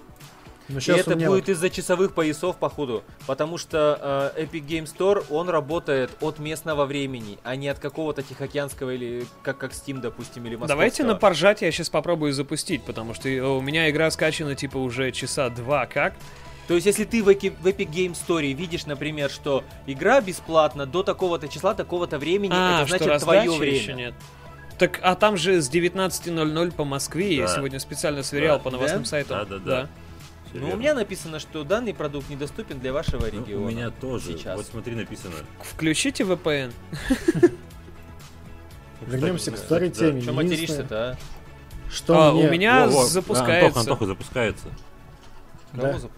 Но 0.67 0.79
И 0.79 0.81
сейчас 0.81 1.01
это 1.01 1.15
меня 1.15 1.27
будет 1.29 1.47
вот- 1.47 1.49
из-за 1.49 1.69
часовых 1.69 2.13
поясов, 2.13 2.57
походу. 2.57 3.03
Потому 3.27 3.57
что 3.59 4.31
э, 4.35 4.43
Epic 4.45 4.65
Game 4.65 4.85
Store, 4.85 5.23
он 5.29 5.49
работает 5.49 6.09
от 6.21 6.39
местного 6.39 6.85
времени, 6.85 7.37
а 7.43 7.55
не 7.55 7.67
от 7.67 7.77
какого-то 7.79 8.23
тихоокеанского 8.23 8.91
или 8.95 9.25
как, 9.43 9.57
как 9.59 9.73
Steam, 9.73 9.99
допустим, 10.01 10.43
или 10.45 10.55
московского. 10.55 10.67
Давайте 10.69 11.03
на 11.03 11.15
поржать 11.15 11.61
я 11.61 11.71
сейчас 11.71 11.89
попробую 11.89 12.33
запустить, 12.33 12.83
потому 12.83 13.13
что 13.13 13.29
э, 13.29 13.39
у 13.41 13.61
меня 13.61 13.89
игра 13.91 14.09
скачана 14.09 14.55
типа 14.55 14.77
уже 14.77 15.11
часа 15.11 15.49
два 15.49 15.85
как. 15.85 16.15
То 16.67 16.73
есть, 16.73 16.87
если 16.87 17.03
ты 17.03 17.21
в 17.23 17.29
Epic, 17.29 17.53
в 17.61 17.67
Epic 17.67 17.91
Game 17.91 18.13
Store 18.15 18.51
видишь, 18.53 18.87
например, 18.87 19.29
что 19.29 19.63
игра 19.85 20.19
бесплатна 20.19 20.87
до 20.87 21.03
такого-то 21.03 21.47
числа, 21.47 21.75
такого-то 21.75 22.17
времени, 22.17 22.53
А, 22.55 22.81
это 22.81 22.97
значит 22.97 23.21
твое 23.21 23.51
время. 23.51 23.77
еще 23.77 23.93
нет. 23.93 24.15
Так, 24.79 24.99
а 25.03 25.13
там 25.15 25.37
же 25.37 25.61
с 25.61 25.69
19.00 25.69 26.71
по 26.71 26.83
Москве, 26.83 27.35
я 27.35 27.45
Да. 27.45 27.55
сегодня 27.55 27.79
специально 27.79 28.23
сверял 28.23 28.57
Да. 28.57 28.63
по 28.63 28.71
новостным 28.71 29.03
Да? 29.03 29.07
сайтам. 29.09 29.37
Да, 29.37 29.45
да, 29.45 29.57
да. 29.59 29.81
Всё 29.83 29.89
Ну, 30.59 30.65
у 30.65 30.69
верно. 30.69 30.79
меня 30.79 30.93
написано, 30.93 31.39
что 31.39 31.63
данный 31.63 31.93
продукт 31.93 32.29
недоступен 32.29 32.79
для 32.79 32.93
вашего 32.93 33.21
Ну, 33.21 33.27
региона. 33.27 33.65
у 33.65 33.69
меня 33.69 33.89
тоже. 33.89 34.25
Сейчас. 34.37 34.55
Вот 34.57 34.65
смотри, 34.65 34.95
написано. 34.95 35.35
Включите 35.61 36.23
VPN. 36.23 36.71
Ну, 39.01 39.07
Вернемся 39.07 39.51
к 39.51 39.57
старой 39.57 39.89
теме. 39.89 40.21
Что 40.21 40.33
материшься-то, 40.33 41.11
а? 41.11 41.17
Что 41.91 42.29
А, 42.29 42.33
мне... 42.33 42.47
у 42.47 42.51
меня 42.51 42.87
запускается. 42.89 43.65
Антоха, 43.67 43.79
Антоха 43.81 44.05
запускается. 44.05 44.67
Да. 45.73 45.93
Кого 45.93 46.09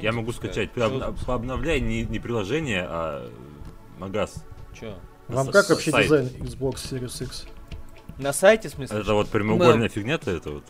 Я 0.00 0.12
могу 0.12 0.32
скачать. 0.32 0.70
Пообновляй 0.72 1.80
не, 1.80 2.02
не 2.04 2.18
приложение, 2.18 2.86
а 2.88 3.30
магаз. 3.98 4.44
Чё? 4.78 4.94
Вам 5.28 5.48
как 5.48 5.64
с- 5.66 5.70
вообще 5.70 5.90
сайт. 5.90 6.04
дизайн 6.06 6.26
Xbox 6.40 6.74
Series 6.74 7.24
X? 7.24 7.46
На 8.18 8.32
сайте, 8.32 8.68
в 8.68 8.72
смысле? 8.72 9.00
Это 9.00 9.14
вот 9.14 9.28
прямоугольная 9.28 9.88
фигня-то, 9.88 10.30
это 10.30 10.50
вот 10.50 10.64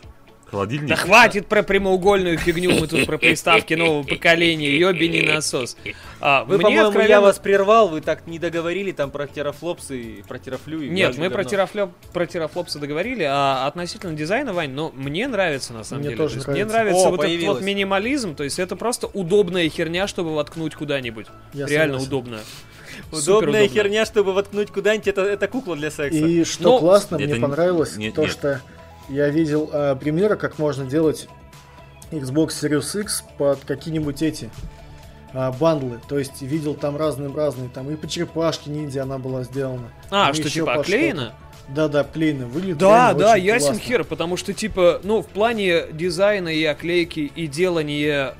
холодильник. 0.53 0.87
Да 0.89 0.95
хватит 0.95 1.47
про 1.47 1.63
прямоугольную 1.63 2.37
фигню, 2.37 2.71
мы 2.79 2.87
тут 2.87 3.05
про 3.05 3.17
приставки 3.17 3.73
нового 3.73 4.03
поколения, 4.07 4.77
ёбини 4.77 5.21
насос. 5.21 5.75
А, 6.21 6.43
Вы, 6.45 6.55
мне 6.57 6.63
по-моему, 6.63 6.81
я 6.83 6.87
откровенно- 6.89 7.21
вас 7.21 7.39
прервал, 7.39 7.89
вы 7.89 8.01
так 8.01 8.27
не 8.27 8.39
договорили 8.39 8.91
там 8.91 9.11
про 9.11 9.27
терафлопсы 9.27 9.99
и 9.99 10.21
про 10.21 10.37
терафлю. 10.39 10.81
и 10.81 10.89
Нет, 10.89 11.17
мы 11.17 11.29
про, 11.29 11.43
терафлоп, 11.43 11.91
про 12.13 12.25
терафлопсы 12.27 12.79
договорили, 12.79 13.23
а 13.29 13.65
относительно 13.67 14.13
дизайна, 14.13 14.53
Вань, 14.53 14.71
ну, 14.71 14.91
мне 14.95 15.27
нравится 15.27 15.73
на 15.73 15.83
самом 15.83 16.01
Мне 16.01 16.09
деле. 16.11 16.17
тоже 16.23 16.35
То 16.41 16.51
нравится. 16.51 16.51
Мне 16.51 16.65
нравится 16.65 17.07
О, 17.07 17.09
вот 17.09 17.19
этот 17.19 17.25
появилось. 17.25 17.57
вот 17.59 17.65
минимализм, 17.65 18.35
то 18.35 18.43
есть 18.43 18.59
это 18.59 18.75
просто 18.75 19.07
удобная 19.07 19.67
херня, 19.69 20.07
чтобы 20.07 20.35
воткнуть 20.35 20.75
куда-нибудь. 20.75 21.25
Я 21.53 21.65
Реально 21.65 21.99
согласен. 21.99 22.07
удобно. 22.07 22.39
Удобная 23.11 23.67
херня, 23.67 24.05
чтобы 24.05 24.33
воткнуть 24.33 24.69
куда-нибудь, 24.71 25.07
это, 25.07 25.21
это 25.21 25.47
кукла 25.47 25.75
для 25.75 25.89
секса. 25.91 26.17
И 26.17 26.43
что 26.43 26.63
Ну, 26.63 26.79
классно, 26.79 27.15
это 27.15 27.25
мне 27.25 27.33
не- 27.33 27.39
понравилось, 27.39 27.95
нет, 27.97 28.13
то 28.15 28.21
нет. 28.21 28.31
что 28.31 28.61
я 29.09 29.29
видел 29.29 29.69
а, 29.71 29.95
примеры, 29.95 30.35
как 30.35 30.59
можно 30.59 30.85
делать 30.85 31.27
Xbox 32.11 32.49
Series 32.49 33.01
X 33.01 33.23
под 33.37 33.59
какие-нибудь 33.65 34.21
эти 34.21 34.49
а, 35.33 35.51
бандлы. 35.51 35.99
То 36.07 36.19
есть 36.19 36.41
видел 36.41 36.75
там 36.75 36.95
разные-разные, 36.95 37.69
там 37.69 37.89
и 37.89 37.95
по 37.95 38.07
черепашке 38.07 38.69
ниндзя 38.69 39.03
она 39.03 39.17
была 39.17 39.43
сделана. 39.43 39.91
А, 40.09 40.33
что 40.33 40.49
типа 40.49 40.75
под 40.75 40.81
оклеено? 40.81 41.33
Да-да, 41.69 42.03
клеено 42.03 42.45
выглядит. 42.45 42.77
Да, 42.77 43.13
да, 43.13 43.35
ясен 43.35 43.67
классно. 43.69 43.83
хер, 43.83 44.03
потому 44.03 44.35
что, 44.35 44.53
типа, 44.53 44.99
ну, 45.03 45.21
в 45.21 45.27
плане 45.27 45.85
дизайна 45.93 46.49
и 46.49 46.63
оклейки 46.65 47.21
и 47.21 47.47
делания 47.47 48.35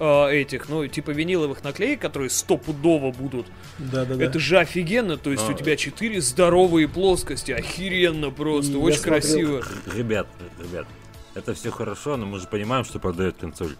э, 0.00 0.30
этих, 0.32 0.68
ну, 0.68 0.86
типа 0.88 1.10
виниловых 1.12 1.62
наклеек, 1.62 2.00
которые 2.00 2.30
стопудово 2.30 3.12
будут, 3.12 3.46
Да-да-да. 3.78 4.24
это 4.24 4.38
же 4.38 4.58
офигенно, 4.58 5.16
то 5.16 5.30
есть 5.30 5.42
А. 5.48 5.50
у 5.50 5.54
тебя 5.54 5.76
четыре 5.76 6.20
здоровые 6.20 6.88
плоскости, 6.88 7.52
охеренно 7.52 8.30
просто, 8.30 8.72
я 8.72 8.78
очень 8.78 8.98
смотрел- 8.98 9.12
красиво. 9.20 9.62
Ребят, 9.94 10.26
ребят, 10.58 10.86
это 11.34 11.54
все 11.54 11.70
хорошо, 11.70 12.16
но 12.16 12.26
мы 12.26 12.38
же 12.38 12.46
понимаем, 12.46 12.84
что 12.84 12.98
продает 13.00 13.36
консоль. 13.36 13.74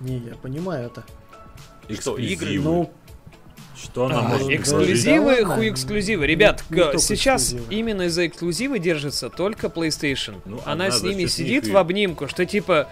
Не, 0.00 0.18
я 0.18 0.34
понимаю 0.34 0.86
это. 0.86 1.04
Что, 2.00 2.16
игры? 2.18 2.34
Эксклюзивы. 2.34 2.64
Ну, 2.64 2.92
Что 3.80 4.06
она 4.06 4.18
А, 4.18 4.22
может 4.22 4.50
эксклюзивы? 4.50 4.92
Эксклюзивы, 4.92 5.36
Да 5.44 5.54
хуй 5.54 5.68
эксклюзивы. 5.70 6.26
Ребят, 6.26 6.64
Не- 6.68 6.98
сейчас 6.98 7.44
эксклюзивы. 7.52 7.74
именно 7.74 8.02
из-за 8.02 8.26
эксклюзивы 8.26 8.78
держится 8.80 9.30
только 9.30 9.68
PlayStation. 9.68 10.40
Ну, 10.46 10.60
Она 10.64 10.86
она 10.86 10.90
с 10.90 11.00
ними 11.02 11.26
сидит 11.26 11.62
них 11.64 11.70
и- 11.72 11.74
в 11.74 11.76
обнимку, 11.76 12.26
что 12.28 12.44
типа... 12.44 12.88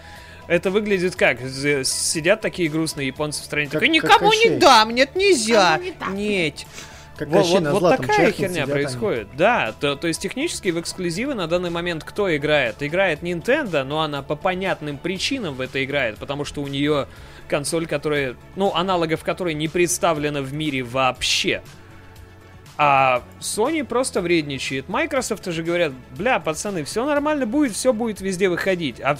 Это 0.48 0.70
выглядит 0.70 1.16
как? 1.16 1.38
Сидят 1.84 2.40
такие 2.40 2.68
грустные 2.68 3.08
японцы 3.08 3.42
в 3.42 3.44
стране, 3.44 3.68
Как- 3.68 3.80
как 3.80 3.88
никому 3.90 4.30
Кощей. 4.30 4.50
не 4.50 4.58
дам, 4.58 4.90
нет, 4.94 5.16
нельзя, 5.16 5.80
нет. 6.12 6.64
как 7.16 7.28
Вот, 7.28 7.46
вот- 7.46 7.62
на 7.62 7.72
вот 7.72 7.78
златом 7.80 8.06
такая 8.06 8.30
херня 8.30 8.48
сидят 8.50 8.64
они. 8.68 8.72
происходит. 8.72 9.28
Да, 9.36 9.74
то, 9.80 9.96
то 9.96 10.06
есть 10.06 10.20
технически 10.20 10.68
в 10.68 10.78
эксклюзивы 10.80 11.34
на 11.34 11.46
данный 11.48 11.70
момент 11.70 12.04
кто 12.04 12.34
играет? 12.36 12.76
Играет 12.82 13.22
Nintendo, 13.22 13.82
но 13.82 14.02
она 14.02 14.22
по 14.22 14.36
понятным 14.36 14.98
причинам 14.98 15.54
в 15.54 15.60
это 15.60 15.82
играет, 15.84 16.18
потому 16.18 16.44
что 16.44 16.62
у 16.62 16.68
нее 16.68 17.08
консоль, 17.48 17.86
которая, 17.86 18.36
ну, 18.54 18.72
аналогов 18.74 19.24
которой 19.24 19.54
не 19.54 19.66
представлена 19.68 20.42
в 20.42 20.52
мире 20.52 20.82
вообще. 20.82 21.62
А 22.78 23.22
Sony 23.40 23.84
просто 23.84 24.20
вредничает. 24.20 24.88
Microsoft 24.88 25.46
же 25.46 25.62
говорят, 25.62 25.92
бля, 26.16 26.38
пацаны, 26.38 26.84
все 26.84 27.04
нормально 27.06 27.46
будет, 27.46 27.72
все 27.72 27.92
будет 27.94 28.20
везде 28.20 28.48
выходить. 28.50 29.00
А, 29.00 29.16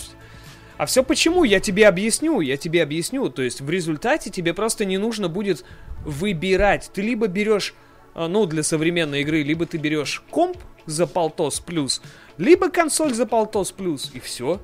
а 0.79 0.87
все 0.87 1.03
почему? 1.03 1.45
Я 1.45 1.61
тебе 1.61 1.89
объясню, 1.89 2.41
я 2.41 2.57
тебе 2.57 2.83
объясню. 2.83 3.29
То 3.31 3.43
есть 3.43 3.61
в 3.61 3.71
результате 3.71 4.31
тебе 4.31 4.55
просто 4.55 4.85
не 4.85 4.99
нужно 4.99 5.29
будет 5.29 5.65
выбирать. 6.05 6.91
Ты 6.93 7.03
либо 7.03 7.27
берешь, 7.29 7.75
а, 8.15 8.29
ну, 8.29 8.47
для 8.47 8.63
современной 8.63 9.23
игры, 9.23 9.43
либо 9.43 9.67
ты 9.67 9.79
берешь 9.79 10.23
комп 10.31 10.59
за 10.87 11.07
полтос 11.07 11.61
плюс, 11.61 12.01
либо 12.39 12.69
консоль 12.71 13.13
за 13.15 13.27
полтос 13.27 13.73
плюс, 13.73 14.11
и 14.15 14.21
все. 14.21 14.61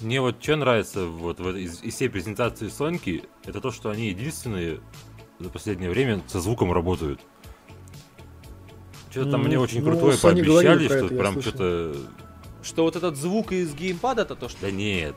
Мне 0.00 0.20
вот 0.20 0.42
что 0.42 0.56
нравится 0.56 1.06
вот 1.06 1.40
в 1.40 1.46
этой- 1.48 1.64
из, 1.64 1.82
из 1.82 1.94
всей 1.94 2.08
презентации 2.08 2.68
Соньки, 2.68 3.24
это 3.44 3.60
то, 3.60 3.70
что 3.70 3.90
они 3.90 4.08
единственные 4.08 4.80
за 5.38 5.48
последнее 5.50 5.90
время 5.90 6.22
со 6.28 6.40
звуком 6.40 6.72
работают. 6.72 7.20
Что-то 9.10 9.30
там 9.32 9.40
М, 9.42 9.46
мне 9.46 9.58
очень 9.58 9.82
ну, 9.82 9.90
крутое 9.90 10.16
Sony 10.16 10.20
пообещали, 10.44 10.84
что 10.86 10.94
это, 10.94 11.14
прям 11.14 11.40
что-то... 11.40 11.96
Что 12.62 12.82
вот 12.82 12.96
этот 12.96 13.16
звук 13.16 13.52
из 13.52 13.74
геймпада-то 13.74 14.34
то, 14.34 14.48
что... 14.48 14.60
Да 14.62 14.70
нет. 14.70 15.14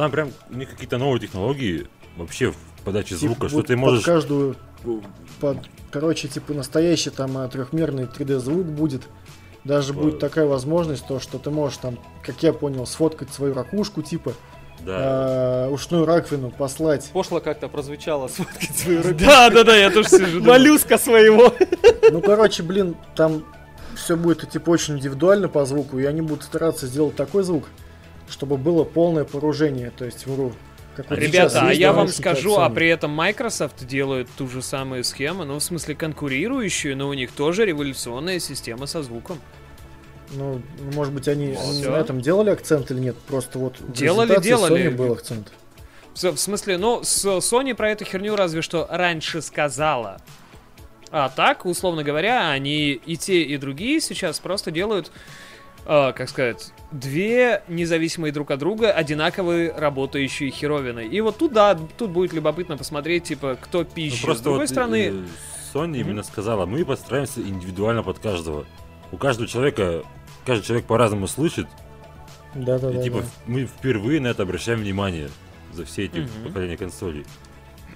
Там 0.00 0.10
прям 0.10 0.32
у 0.48 0.54
них 0.54 0.70
какие-то 0.70 0.96
новые 0.96 1.20
технологии 1.20 1.86
вообще 2.16 2.52
в 2.52 2.56
подаче 2.86 3.16
Типа 3.16 3.20
звука, 3.20 3.48
что 3.48 3.56
вот 3.58 3.66
ты 3.66 3.74
под 3.74 3.80
можешь... 3.80 4.02
каждую, 4.02 4.56
под, 5.40 5.58
короче, 5.90 6.26
типа 6.26 6.54
настоящий 6.54 7.10
там 7.10 7.36
а, 7.36 7.48
трехмерный 7.48 8.04
3D 8.04 8.38
звук 8.38 8.64
будет. 8.64 9.02
Даже 9.62 9.92
будет 9.92 10.18
такая 10.18 10.46
возможность, 10.46 11.06
то, 11.06 11.20
что 11.20 11.38
ты 11.38 11.50
можешь 11.50 11.76
там, 11.76 11.98
как 12.24 12.42
я 12.42 12.54
понял, 12.54 12.86
сфоткать 12.86 13.30
свою 13.30 13.52
ракушку, 13.52 14.00
типа, 14.00 14.32
Да. 14.86 14.96
а, 15.66 15.68
ушную 15.68 16.06
раковину 16.06 16.50
послать. 16.50 17.10
Пошло 17.12 17.40
как-то 17.40 17.68
прозвучало 17.68 18.28
сфоткать 18.28 18.74
свою 18.74 19.02
руку. 19.02 19.16
Да, 19.20 19.50
да, 19.54 19.64
да, 19.64 19.76
я 19.76 19.90
тоже 19.90 20.08
сижу. 20.08 20.42
Моллюска 20.42 20.96
своего. 20.96 21.52
Ну, 22.10 22.22
короче, 22.22 22.62
блин, 22.62 22.96
там 23.14 23.44
все 23.96 24.16
будет 24.16 24.48
типа 24.48 24.70
очень 24.70 24.96
индивидуально 24.96 25.50
по 25.50 25.66
звуку, 25.66 25.98
и 25.98 26.06
они 26.06 26.22
будут 26.22 26.44
стараться 26.44 26.86
сделать 26.86 27.16
такой 27.16 27.42
звук, 27.42 27.64
чтобы 28.30 28.56
было 28.56 28.84
полное 28.84 29.24
погружение, 29.24 29.90
то 29.90 30.04
есть 30.04 30.26
в 30.26 30.34
игру. 30.34 30.52
Как 30.96 31.10
вот 31.10 31.18
Ребята, 31.18 31.68
а 31.68 31.72
я 31.72 31.92
вам 31.92 32.08
скажу, 32.08 32.56
а 32.56 32.68
при 32.68 32.88
этом 32.88 33.10
Microsoft 33.10 33.86
делает 33.86 34.28
ту 34.36 34.48
же 34.48 34.62
самую 34.62 35.04
схему, 35.04 35.44
ну, 35.44 35.58
в 35.58 35.62
смысле, 35.62 35.94
конкурирующую, 35.94 36.96
но 36.96 37.08
у 37.08 37.14
них 37.14 37.30
тоже 37.32 37.64
революционная 37.64 38.38
система 38.38 38.86
со 38.86 39.02
звуком. 39.02 39.38
Ну, 40.32 40.62
ну, 40.78 40.92
может 40.92 41.12
быть, 41.12 41.26
они 41.28 41.54
Всё. 41.54 41.90
на 41.90 41.96
этом 41.96 42.20
делали 42.20 42.50
акцент 42.50 42.90
или 42.90 43.00
нет? 43.00 43.16
Просто 43.16 43.58
вот 43.58 43.76
Делали, 43.92 44.40
делали. 44.40 44.86
Sony 44.86 44.90
был 44.90 45.12
акцент. 45.12 45.52
В 46.14 46.32
в 46.32 46.38
смысле, 46.38 46.76
ну, 46.76 47.02
с 47.02 47.24
Sony 47.24 47.74
про 47.74 47.90
эту 47.90 48.04
херню 48.04 48.36
разве 48.36 48.62
что 48.62 48.86
раньше 48.90 49.42
сказала. 49.42 50.20
А 51.10 51.28
так, 51.28 51.64
условно 51.64 52.04
говоря, 52.04 52.50
они 52.50 52.92
и 52.92 53.16
те, 53.16 53.42
и 53.42 53.56
другие 53.56 54.00
сейчас 54.00 54.38
просто 54.38 54.70
делают, 54.70 55.10
э, 55.86 56.12
как 56.12 56.28
сказать, 56.28 56.72
две 56.92 57.62
независимые 57.68 58.32
друг 58.32 58.50
от 58.50 58.58
друга 58.58 58.90
одинаковые 58.92 59.72
работающие 59.76 60.50
херовины. 60.50 61.06
И 61.06 61.20
вот 61.20 61.38
тут, 61.38 61.52
да, 61.52 61.78
тут 61.96 62.10
будет 62.10 62.32
любопытно 62.32 62.76
посмотреть, 62.76 63.24
типа, 63.24 63.56
кто 63.60 63.78
Ну, 63.80 63.84
пищу. 63.84 64.24
просто 64.26 64.40
С 64.40 64.44
другой 64.44 64.60
вот, 64.60 64.68
стороны, 64.70 64.96
э, 65.12 65.22
Sony 65.74 66.00
именно 66.00 66.22
сказала, 66.22 66.66
мы 66.66 66.84
подстраиваемся 66.84 67.40
индивидуально 67.40 68.02
под 68.02 68.18
каждого. 68.18 68.66
У 69.12 69.16
каждого 69.16 69.48
человека, 69.48 70.02
каждый 70.46 70.64
человек 70.64 70.86
по-разному 70.86 71.26
слышит, 71.28 71.66
Да-да-да. 72.54 73.00
и 73.00 73.04
типа 73.04 73.20
да. 73.20 73.26
мы 73.46 73.64
впервые 73.66 74.20
на 74.20 74.28
это 74.28 74.42
обращаем 74.42 74.80
внимание 74.80 75.30
за 75.72 75.84
все 75.84 76.04
эти 76.06 76.18
Мгм. 76.18 76.28
поколения 76.48 76.76
консолей. 76.76 77.24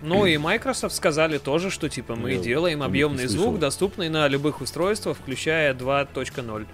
Ну 0.03 0.27
и 0.27 0.37
Microsoft 0.37 0.95
сказали 0.95 1.39
тоже, 1.39 1.71
что 1.71 1.89
типа 1.89 2.15
мы 2.15 2.33
Я 2.33 2.39
делаем 2.39 2.83
объемный 2.83 3.27
звук, 3.27 3.59
доступный 3.59 4.09
на 4.11 4.29
любых 4.29 4.61
устройствах, 4.61 5.17
включая 5.17 5.73
2.0. 5.73 6.67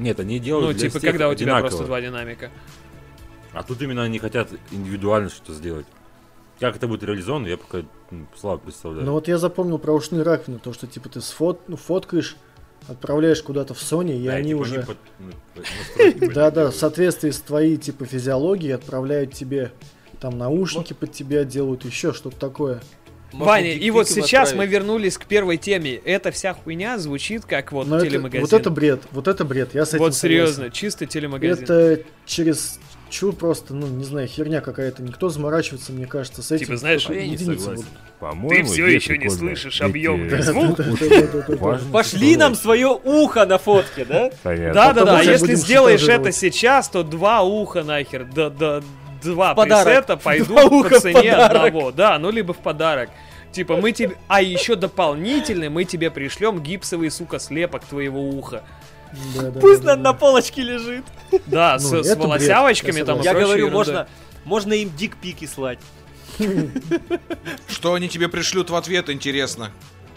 Нет, 0.00 0.18
они 0.20 0.38
делают 0.38 0.68
Ну, 0.68 0.72
для 0.72 0.88
типа, 0.88 0.98
всех 0.98 1.10
когда 1.12 1.28
у 1.28 1.34
тебя 1.34 1.52
одинаково. 1.56 1.68
просто 1.68 1.84
два 1.86 2.00
динамика. 2.00 2.50
А 3.52 3.62
тут 3.62 3.82
именно 3.82 4.02
они 4.02 4.18
хотят 4.18 4.48
индивидуально 4.70 5.28
что-то 5.28 5.54
сделать. 5.54 5.86
Как 6.58 6.76
это 6.76 6.86
будет 6.88 7.02
реализовано, 7.02 7.46
я 7.46 7.56
пока 7.56 7.78
м, 8.10 8.28
слабо 8.36 8.58
представляю. 8.62 9.04
Ну 9.06 9.12
вот 9.12 9.28
я 9.28 9.38
запомнил 9.38 9.78
про 9.78 9.92
ушные 9.92 10.22
раковины, 10.22 10.58
то, 10.58 10.72
что 10.72 10.86
типа 10.86 11.08
ты 11.08 11.20
сфот, 11.20 11.60
ну, 11.68 11.76
фоткаешь, 11.76 12.36
отправляешь 12.88 13.42
куда-то 13.42 13.74
в 13.74 13.78
Sony, 13.78 14.18
и 14.20 14.26
Да, 14.26 14.34
они 14.34 14.50
типа, 14.50 14.60
уже... 14.60 14.82
под- 14.82 14.98
ну, 15.18 16.28
Да-да, 16.34 16.70
в 16.70 16.74
соответствии 16.74 17.30
с 17.30 17.40
твоей 17.40 17.76
типа 17.76 18.04
физиологией 18.06 18.74
отправляют 18.74 19.32
тебе 19.34 19.72
там 20.20 20.36
наушники 20.38 20.92
под 20.92 21.12
тебя 21.12 21.44
делают, 21.44 21.84
еще 21.84 22.12
что-то 22.12 22.36
такое. 22.36 22.80
Ваня, 23.32 23.72
и 23.72 23.90
вот 23.90 24.08
сейчас 24.08 24.50
мы 24.50 24.64
отправить. 24.64 24.70
вернулись 24.72 25.18
к 25.18 25.24
первой 25.24 25.56
теме. 25.56 25.94
Эта 26.04 26.30
вся 26.30 26.54
хуйня 26.54 26.98
звучит 26.98 27.44
как 27.44 27.72
вот 27.72 27.86
Но 27.86 27.96
это- 27.98 28.06
телемагазин. 28.06 28.40
вот 28.40 28.52
это 28.52 28.70
бред, 28.70 29.02
вот 29.12 29.28
это 29.28 29.44
бред, 29.44 29.70
я 29.74 29.84
с 29.86 29.90
этим 29.90 29.98
Вот 30.00 30.14
серьезно, 30.16 30.54
согласен. 30.54 30.72
чисто 30.72 31.06
телемагазин. 31.06 31.64
Это 31.64 32.00
через 32.26 32.78
чур 33.08 33.34
просто, 33.34 33.74
ну, 33.74 33.86
не 33.88 34.04
знаю, 34.04 34.28
херня 34.28 34.60
какая-то. 34.60 35.02
Никто 35.02 35.28
заморачиваться, 35.28 35.92
мне 35.92 36.06
кажется, 36.06 36.42
с 36.42 36.50
этим. 36.52 36.66
Типа, 36.66 36.76
знаешь, 36.78 37.06
я 37.08 37.16
не 37.26 37.32
единицы 37.32 37.60
согласен. 37.60 37.84
По-моему, 38.20 38.66
всё 38.66 38.84
идея 38.86 38.96
еще 38.96 39.18
не 39.18 39.30
слышишь 39.30 39.80
объемный 39.80 40.38
э, 40.38 40.42
звук. 40.42 40.78
Пошли 41.92 42.36
нам 42.36 42.54
свое 42.54 42.88
ухо 42.88 43.46
на 43.46 43.58
фотке, 43.58 44.04
да? 44.04 44.30
Понятно. 44.42 44.74
Да, 44.74 44.92
да, 44.92 45.04
да. 45.04 45.16
Потом 45.18 45.32
Если 45.32 45.54
сделаешь 45.54 46.06
это 46.06 46.30
сейчас, 46.32 46.88
то 46.88 47.02
два 47.02 47.42
уха 47.42 47.82
нахер, 47.82 48.26
да, 48.34 48.50
да, 48.50 48.82
два 49.22 49.52
В 49.52 49.56
подарок. 49.56 49.84
пресета 49.86 50.16
пойдут 50.16 50.48
Два 50.48 50.64
уха 50.64 50.90
по 50.90 51.00
цене 51.00 51.32
подарок. 51.32 51.66
одного. 51.66 51.92
Да, 51.92 52.18
ну 52.18 52.30
либо 52.30 52.52
в 52.54 52.58
подарок. 52.58 53.10
Типа 53.52 53.76
мы 53.76 53.92
тебе, 53.92 54.16
а 54.28 54.40
еще 54.42 54.76
дополнительно 54.76 55.68
мы 55.70 55.84
тебе 55.84 56.10
пришлем 56.10 56.60
гипсовый, 56.62 57.10
сука, 57.10 57.38
слепок 57.38 57.84
твоего 57.84 58.20
уха. 58.28 58.62
Да-да-да-да-да. 59.12 59.60
Пусть 59.60 59.82
на, 59.82 59.96
на 59.96 60.12
полочке 60.12 60.62
лежит. 60.62 61.04
Да, 61.46 61.78
Ну, 61.80 62.02
с, 62.02 62.06
с 62.06 62.16
волосявочками 62.16 63.02
там 63.02 63.20
и 63.20 63.24
Я 63.24 63.32
говорю, 63.34 63.66
ерундой. 63.66 63.70
можно, 63.72 64.08
можно 64.44 64.72
им 64.74 64.90
дикпики 64.96 65.46
слать. 65.46 65.80
Что 67.68 67.94
они 67.94 68.08
тебе 68.08 68.28
пришлют 68.28 68.70
в 68.70 68.76
ответ, 68.76 69.10
интересно? 69.10 69.70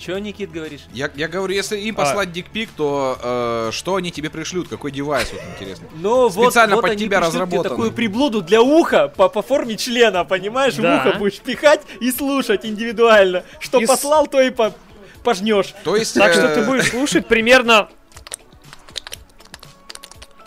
Че, 0.06 0.18
Никит, 0.20 0.52
говоришь? 0.52 0.82
Я, 0.92 1.10
я 1.16 1.30
говорю, 1.30 1.54
если 1.54 1.78
им 1.78 1.96
послать 1.96 2.34
дикпик, 2.34 2.70
то 2.76 3.18
э, 3.24 3.70
что 3.72 3.96
они 3.96 4.12
тебе 4.12 4.30
пришлют? 4.30 4.68
Какой 4.68 4.92
девайс, 4.92 5.32
вот 5.32 5.42
интересно? 5.58 5.88
Ну, 5.96 6.28
вот, 6.28 6.48
Специально 6.48 6.76
вот 6.76 6.82
под 6.82 6.92
они 6.92 7.06
тебя 7.06 7.22
разработано. 7.22 7.70
такую 7.70 7.92
приблуду 7.94 8.42
для 8.42 8.62
уха 8.62 9.08
по, 9.08 9.30
по 9.30 9.42
форме 9.42 9.78
члена, 9.78 10.26
понимаешь? 10.26 10.76
Да. 10.76 11.04
В 11.06 11.08
ухо 11.08 11.20
будешь 11.20 11.40
пихать 11.40 11.82
и 12.02 12.12
слушать 12.12 12.66
индивидуально. 12.66 13.46
Что 13.60 13.80
И 13.80 13.86
с- 13.86 13.88
послал, 13.88 14.28
то 14.28 14.42
и 14.42 14.50
по- 14.50 14.74
пожнешь. 15.24 15.74
То 15.86 15.96
есть... 15.96 16.16
Так 16.16 16.34
что 16.34 16.48
э, 16.48 16.56
ты 16.56 16.66
будешь 16.66 16.90
слушать 16.90 17.26
примерно... 17.26 17.88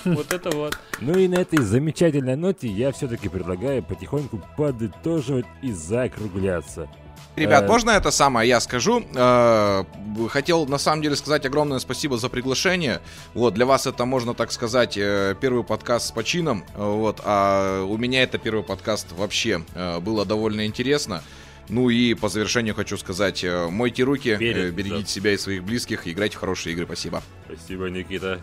Вот 0.04 0.32
это 0.34 0.50
вот. 0.50 0.78
Ну 1.00 1.18
и 1.18 1.28
на 1.28 1.36
этой 1.36 1.60
замечательной 1.62 2.36
ноте 2.36 2.68
я 2.68 2.92
все-таки 2.92 3.30
предлагаю 3.30 3.82
потихоньку 3.82 4.40
подытоживать 4.56 5.46
и 5.62 5.72
закругляться. 5.72 6.88
Ребят, 7.36 7.64
Э, 7.64 7.66
можно 7.68 7.90
это 7.90 8.10
самое 8.10 8.48
я 8.48 8.60
скажу? 8.60 9.04
Э, 9.14 9.84
Хотел 10.30 10.66
на 10.66 10.78
самом 10.78 11.02
деле 11.02 11.14
сказать 11.14 11.44
огромное 11.44 11.78
спасибо 11.78 12.16
за 12.16 12.30
приглашение. 12.30 13.02
Вот, 13.34 13.52
для 13.52 13.66
вас 13.66 13.86
это, 13.86 14.06
можно 14.06 14.32
так 14.32 14.50
сказать, 14.50 14.96
э, 14.96 15.34
первый 15.38 15.62
подкаст 15.62 16.06
с 16.08 16.10
почином. 16.10 16.64
Вот, 16.74 17.20
а 17.24 17.82
у 17.84 17.98
меня 17.98 18.22
это 18.22 18.38
первый 18.38 18.64
подкаст 18.64 19.12
вообще 19.12 19.62
было 20.00 20.24
довольно 20.24 20.64
интересно. 20.64 21.22
Ну 21.68 21.90
и 21.90 22.14
по 22.14 22.28
завершению 22.28 22.74
хочу 22.74 22.96
сказать, 22.96 23.44
мойте 23.44 24.04
руки, 24.04 24.36
Перед, 24.36 24.72
берегите 24.72 25.02
да. 25.02 25.06
себя 25.06 25.32
и 25.32 25.36
своих 25.36 25.64
близких, 25.64 26.08
играйте 26.08 26.36
в 26.36 26.40
хорошие 26.40 26.72
игры. 26.72 26.86
Спасибо. 26.86 27.22
Спасибо, 27.44 27.90
Никита. 27.90 28.40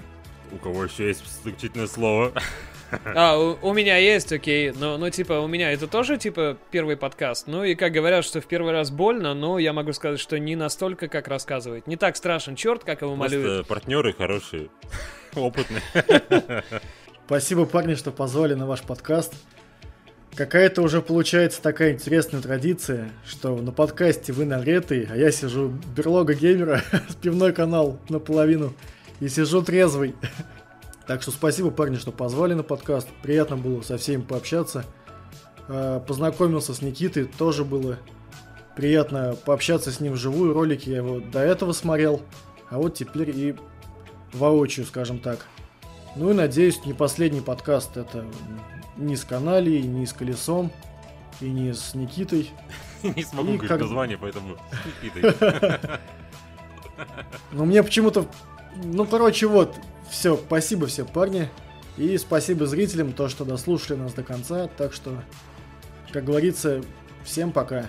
У 0.52 0.58
кого 0.58 0.84
еще 0.84 1.08
есть 1.08 1.24
вступительное 1.24 1.88
слово? 1.88 2.34
А, 3.16 3.38
у, 3.38 3.58
у 3.62 3.74
меня 3.74 3.98
есть, 3.98 4.32
окей, 4.32 4.72
но, 4.72 4.98
ну, 4.98 5.10
типа, 5.10 5.34
у 5.34 5.48
меня 5.48 5.72
это 5.72 5.88
тоже, 5.88 6.18
типа, 6.18 6.58
первый 6.72 6.98
подкаст. 6.98 7.48
Ну, 7.48 7.64
и 7.64 7.76
как 7.76 7.92
говорят, 7.92 8.24
что 8.26 8.42
в 8.42 8.46
первый 8.46 8.72
раз 8.72 8.92
больно, 8.92 9.34
но 9.34 9.60
я 9.60 9.74
могу 9.74 9.94
сказать, 9.94 10.20
что 10.20 10.38
не 10.40 10.56
настолько, 10.56 11.08
как 11.08 11.28
рассказывает. 11.28 11.88
Не 11.88 11.98
так 11.98 12.16
страшен 12.16 12.56
черт, 12.56 12.84
как 12.84 13.02
его 13.02 13.16
малюют. 13.16 13.46
Просто 13.46 13.68
партнеры 13.68 14.14
хорошие, 14.14 14.70
опытные. 15.36 15.82
Спасибо, 17.26 17.66
парни, 17.66 17.96
что 17.96 18.12
позвали 18.12 18.54
на 18.54 18.68
ваш 18.68 18.82
подкаст. 18.82 19.34
Какая-то 20.36 20.82
уже 20.82 21.02
получается 21.02 21.62
такая 21.62 21.94
интересная 21.94 22.42
традиция, 22.42 23.12
что 23.26 23.56
на 23.56 23.72
подкасте 23.72 24.34
вы 24.34 24.46
нагретый, 24.46 25.08
а 25.10 25.16
я 25.16 25.32
сижу 25.32 25.72
берлога 25.96 26.34
геймера, 26.34 26.82
пивной 27.22 27.54
канал 27.54 28.00
наполовину, 28.10 28.74
и 29.20 29.30
сижу 29.30 29.62
трезвый. 29.62 30.16
Так 31.08 31.22
что 31.22 31.32
спасибо, 31.32 31.70
парни, 31.70 31.97
что 31.97 32.12
позвали 32.12 32.54
на 32.54 32.64
подкаст. 32.64 33.08
Приятно 33.22 33.58
было 33.58 33.82
со 33.82 33.97
всеми 33.97 34.22
пообщаться. 34.22 34.86
Э, 35.68 35.99
Познакомился 36.08 36.74
с 36.74 36.82
Никитой, 36.82 37.26
тоже 37.26 37.66
было 37.66 37.97
приятно 38.76 39.36
пообщаться 39.45 39.91
с 39.91 39.99
ним 39.99 40.14
вживую. 40.14 40.54
Ролики 40.54 40.89
я 40.89 40.97
его 40.97 41.20
до 41.20 41.39
этого 41.39 41.74
смотрел, 41.74 42.22
а 42.70 42.78
вот 42.78 42.93
теперь 42.95 43.30
и 43.32 43.56
воочию, 44.32 44.86
скажем 44.86 45.20
так. 45.20 45.45
Ну 46.16 46.32
и 46.32 46.34
надеюсь, 46.34 46.86
не 46.86 46.93
последний 46.93 47.41
подкаст 47.41 47.97
это 47.97 48.26
не 48.95 49.16
с 49.16 49.26
Каналией, 49.26 49.82
не 49.84 50.06
с 50.06 50.14
Колесом 50.14 50.72
и 51.41 51.49
не 51.49 51.74
с 51.74 51.95
Никитой. 51.95 52.49
Не 53.04 53.24
смогу 53.24 53.51
говорить 53.54 53.68
как- 53.68 53.82
название, 53.82 54.18
поэтому 54.18 54.56
с 54.56 55.04
Никитой. 55.04 55.36
Но 57.51 57.66
мне 57.66 57.84
почему-то... 57.84 58.26
Ну, 58.82 59.06
короче, 59.06 59.47
вот. 59.47 59.76
Все, 60.14 60.38
спасибо 60.38 60.86
все, 60.86 61.05
парни. 61.05 61.49
И 61.97 62.18
спасибо 62.20 62.68
зрителям, 62.68 63.14
то, 63.14 63.30
что 63.30 63.45
дослушали 63.45 63.97
нас 63.97 64.14
до 64.14 64.22
конца. 64.22 64.70
Так 64.78 64.93
что, 64.93 65.24
как 66.11 66.24
говорится, 66.24 66.84
всем 67.24 67.51
пока. 67.51 67.88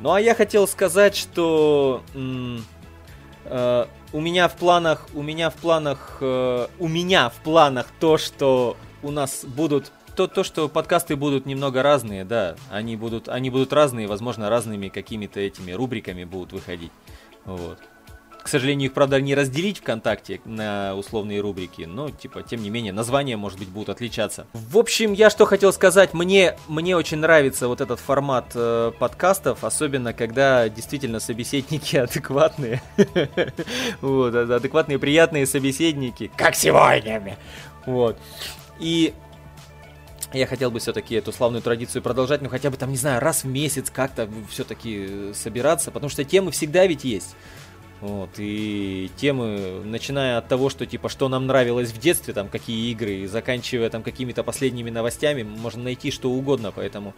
Ну 0.00 0.12
а 0.12 0.20
я 0.20 0.34
хотел 0.34 0.66
сказать, 0.66 1.16
что 1.16 2.02
э, 3.44 3.86
у 4.12 4.20
меня 4.20 4.48
в 4.48 4.56
планах, 4.56 5.06
у 5.14 5.22
меня 5.22 5.50
в 5.50 5.54
планах, 5.54 6.18
э, 6.20 6.66
у 6.78 6.88
меня 6.88 7.28
в 7.30 7.36
планах 7.36 7.86
то, 8.00 8.18
что 8.18 8.76
у 9.02 9.12
нас 9.12 9.44
будут 9.44 9.92
то, 10.16 10.26
то, 10.26 10.42
что 10.42 10.68
подкасты 10.68 11.14
будут 11.14 11.46
немного 11.46 11.84
разные, 11.84 12.24
да, 12.24 12.56
они 12.68 12.96
будут, 12.96 13.28
они 13.28 13.50
будут 13.50 13.72
разные, 13.72 14.08
возможно, 14.08 14.50
разными 14.50 14.88
какими-то 14.88 15.38
этими 15.38 15.70
рубриками 15.70 16.24
будут 16.24 16.52
выходить, 16.52 16.90
вот. 17.44 17.78
К 18.42 18.48
сожалению, 18.48 18.88
их, 18.88 18.94
правда, 18.94 19.20
не 19.20 19.34
разделить 19.34 19.78
ВКонтакте 19.78 20.40
на 20.44 20.94
условные 20.94 21.40
рубрики, 21.40 21.82
но, 21.82 22.10
типа, 22.10 22.42
тем 22.42 22.62
не 22.62 22.70
менее, 22.70 22.92
названия, 22.92 23.36
может 23.36 23.58
быть, 23.58 23.68
будут 23.68 23.90
отличаться. 23.90 24.46
В 24.52 24.78
общем, 24.78 25.12
я 25.12 25.28
что 25.28 25.44
хотел 25.44 25.72
сказать, 25.72 26.14
мне, 26.14 26.56
мне 26.66 26.96
очень 26.96 27.18
нравится 27.18 27.68
вот 27.68 27.80
этот 27.80 28.00
формат 28.00 28.52
э, 28.54 28.92
подкастов, 28.98 29.64
особенно 29.64 30.12
когда 30.14 30.68
действительно 30.68 31.20
собеседники 31.20 31.96
адекватные. 31.96 32.82
Вот, 34.00 34.34
а- 34.34 34.56
адекватные, 34.56 34.98
приятные 34.98 35.46
собеседники, 35.46 36.30
как 36.36 36.54
сегодня. 36.54 37.36
Вот. 37.86 38.18
И 38.78 39.12
я 40.32 40.46
хотел 40.46 40.70
бы 40.70 40.78
все-таки 40.78 41.14
эту 41.14 41.32
славную 41.32 41.62
традицию 41.62 42.02
продолжать, 42.02 42.42
ну 42.42 42.48
хотя 42.48 42.70
бы 42.70 42.76
там, 42.76 42.90
не 42.90 42.96
знаю, 42.96 43.20
раз 43.20 43.44
в 43.44 43.46
месяц 43.46 43.90
как-то 43.90 44.28
все-таки 44.50 45.32
собираться, 45.34 45.90
потому 45.90 46.10
что 46.10 46.24
темы 46.24 46.50
всегда 46.50 46.86
ведь 46.86 47.04
есть. 47.04 47.34
Вот, 48.00 48.30
и 48.38 49.10
темы, 49.16 49.82
начиная 49.84 50.38
от 50.38 50.46
того, 50.46 50.70
что 50.70 50.86
типа, 50.86 51.08
что 51.08 51.28
нам 51.28 51.46
нравилось 51.46 51.90
в 51.90 51.98
детстве, 51.98 52.32
там, 52.32 52.48
какие 52.48 52.90
игры, 52.92 53.14
и 53.14 53.26
заканчивая 53.26 53.90
там 53.90 54.02
какими-то 54.02 54.44
последними 54.44 54.90
новостями, 54.90 55.42
можно 55.42 55.82
найти 55.82 56.12
что 56.12 56.30
угодно, 56.30 56.72
поэтому 56.74 57.14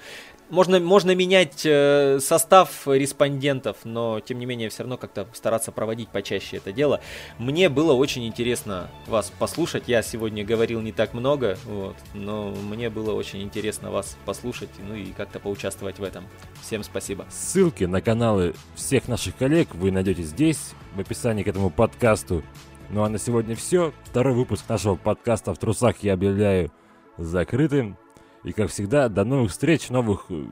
можно, 0.49 0.81
можно 0.81 1.15
менять 1.15 1.63
э, 1.65 2.19
состав 2.21 2.87
респондентов, 2.87 3.79
но 3.85 4.21
тем 4.21 4.39
не 4.39 4.47
менее 4.47 4.69
все 4.69 4.83
равно 4.83 4.97
как-то 4.97 5.27
стараться 5.33 5.71
проводить 5.71 6.09
почаще 6.09 6.57
это 6.57 6.73
дело. 6.73 7.01
Мне 7.39 7.69
было 7.69 7.93
очень 7.93 8.27
интересно 8.27 8.91
вас 9.07 9.33
послушать, 9.39 9.85
я 9.87 10.03
сегодня 10.03 10.45
говорил 10.45 10.81
не 10.81 10.93
так 10.93 11.15
много, 11.15 11.59
вот, 11.65 11.97
но 12.15 12.51
мне 12.51 12.91
было 12.91 13.13
очень 13.13 13.43
интересно 13.43 13.91
вас 13.91 14.17
послушать, 14.25 14.71
ну 14.89 14.95
и 14.95 15.13
как-то 15.13 15.39
поучаствовать 15.41 15.99
в 15.99 16.03
этом. 16.03 16.25
Всем 16.63 16.83
спасибо. 16.83 17.27
Ссылки 17.31 17.85
на 17.85 18.01
каналы 18.01 18.55
всех 18.75 19.09
наших 19.09 19.37
коллег 19.37 19.75
вы 19.75 19.91
найдете 19.91 20.23
здесь, 20.23 20.70
в 20.95 21.01
описании 21.01 21.43
к 21.43 21.49
этому 21.49 21.71
подкасту. 21.71 22.43
Ну 22.91 23.05
а 23.05 23.09
на 23.09 23.19
сегодня 23.19 23.55
все. 23.55 23.93
Второй 24.05 24.35
выпуск 24.35 24.69
нашего 24.69 24.97
подкаста 24.97 25.55
в 25.55 25.59
трусах 25.59 25.99
я 26.03 26.15
объявляю 26.15 26.73
закрытым. 27.17 27.97
И 28.43 28.53
как 28.53 28.71
всегда, 28.71 29.09
до 29.09 29.25
новых 29.25 29.51
встреч 29.51 29.89
в 29.89 29.91
новых 29.91 30.27
э, 30.31 30.45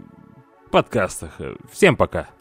подкастах. 0.71 1.41
Всем 1.73 1.97
пока! 1.97 2.38